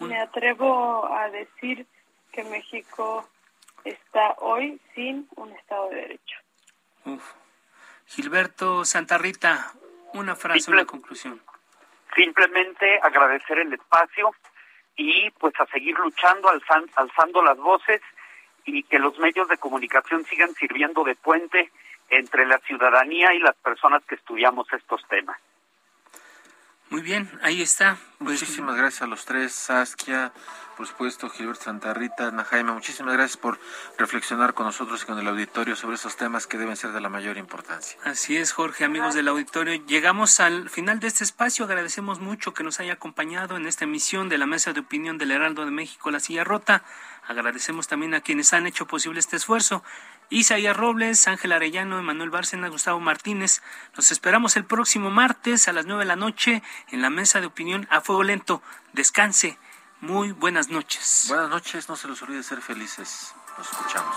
Me 0.00 0.20
atrevo 0.20 1.12
a 1.12 1.30
decir 1.30 1.86
que 2.32 2.44
México 2.44 3.28
está 3.84 4.34
hoy 4.38 4.80
sin 4.94 5.28
un 5.36 5.52
Estado 5.52 5.88
de 5.90 5.96
Derecho. 5.96 6.36
Uf. 7.04 7.32
Gilberto 8.06 8.84
Santa 8.84 9.18
Rita, 9.18 9.72
una 10.12 10.36
frase, 10.36 10.70
una 10.70 10.84
conclusión. 10.84 11.40
simplemente 12.14 13.00
agradecer 13.02 13.58
el 13.58 13.72
espacio 13.72 14.32
y 14.96 15.30
pues 15.32 15.54
a 15.58 15.66
seguir 15.66 15.98
luchando, 15.98 16.48
alzando 16.96 17.42
las 17.42 17.56
voces 17.56 18.00
y 18.64 18.82
que 18.84 18.98
los 18.98 19.18
medios 19.18 19.48
de 19.48 19.58
comunicación 19.58 20.24
sigan 20.24 20.54
sirviendo 20.54 21.04
de 21.04 21.14
puente 21.14 21.70
entre 22.08 22.46
la 22.46 22.58
ciudadanía 22.58 23.34
y 23.34 23.38
las 23.38 23.56
personas 23.56 24.02
que 24.04 24.14
estudiamos 24.14 24.66
estos 24.72 25.06
temas. 25.08 25.38
Muy 26.90 27.02
bien, 27.02 27.28
ahí 27.42 27.62
está. 27.62 27.96
Pues, 28.18 28.40
Muchísimas 28.40 28.76
gracias 28.76 29.02
a 29.02 29.06
los 29.06 29.24
tres, 29.24 29.52
Saskia, 29.52 30.32
por 30.76 30.86
supuesto, 30.86 31.28
Gilberto 31.28 31.62
Santa 31.62 31.94
Rita, 31.94 32.28
Ana 32.28 32.44
Jaime, 32.44 32.72
muchísimas 32.72 33.14
gracias 33.14 33.36
por 33.36 33.58
reflexionar 33.98 34.54
con 34.54 34.66
nosotros 34.66 35.02
y 35.02 35.06
con 35.06 35.18
el 35.18 35.26
auditorio 35.26 35.76
sobre 35.76 35.96
esos 35.96 36.16
temas 36.16 36.46
que 36.46 36.58
deben 36.58 36.76
ser 36.76 36.92
de 36.92 37.00
la 37.00 37.08
mayor 37.08 37.36
importancia. 37.36 37.98
Así 38.04 38.36
es, 38.36 38.52
Jorge, 38.52 38.84
amigos 38.84 39.14
del 39.14 39.28
auditorio. 39.28 39.74
Llegamos 39.86 40.40
al 40.40 40.68
final 40.70 41.00
de 41.00 41.08
este 41.08 41.24
espacio. 41.24 41.64
Agradecemos 41.64 42.20
mucho 42.20 42.54
que 42.54 42.64
nos 42.64 42.80
haya 42.80 42.94
acompañado 42.94 43.56
en 43.56 43.66
esta 43.66 43.84
emisión 43.84 44.28
de 44.28 44.38
la 44.38 44.46
Mesa 44.46 44.72
de 44.72 44.80
Opinión 44.80 45.16
del 45.16 45.30
Heraldo 45.30 45.64
de 45.64 45.70
México, 45.70 46.10
La 46.10 46.20
Silla 46.20 46.44
Rota. 46.44 46.84
Agradecemos 47.26 47.88
también 47.88 48.14
a 48.14 48.20
quienes 48.20 48.52
han 48.52 48.66
hecho 48.66 48.86
posible 48.86 49.20
este 49.20 49.36
esfuerzo. 49.36 49.82
Isaías 50.30 50.76
Robles, 50.76 51.26
Ángel 51.28 51.52
Arellano, 51.52 51.98
Emanuel 51.98 52.30
Bárcena, 52.30 52.68
Gustavo 52.68 53.00
Martínez. 53.00 53.62
Nos 53.96 54.10
esperamos 54.10 54.56
el 54.56 54.64
próximo 54.64 55.10
martes 55.10 55.68
a 55.68 55.72
las 55.72 55.86
nueve 55.86 56.04
de 56.04 56.08
la 56.08 56.16
noche 56.16 56.62
en 56.90 57.02
la 57.02 57.10
Mesa 57.10 57.40
de 57.40 57.46
Opinión 57.46 57.86
a 57.90 58.00
Fuego 58.00 58.22
Lento. 58.22 58.62
Descanse. 58.92 59.58
Muy 60.00 60.32
buenas 60.32 60.68
noches. 60.68 61.26
Buenas 61.28 61.48
noches, 61.48 61.88
no 61.88 61.96
se 61.96 62.08
los 62.08 62.20
olvide 62.22 62.42
ser 62.42 62.60
felices. 62.60 63.34
Nos 63.56 63.70
escuchamos. 63.70 64.16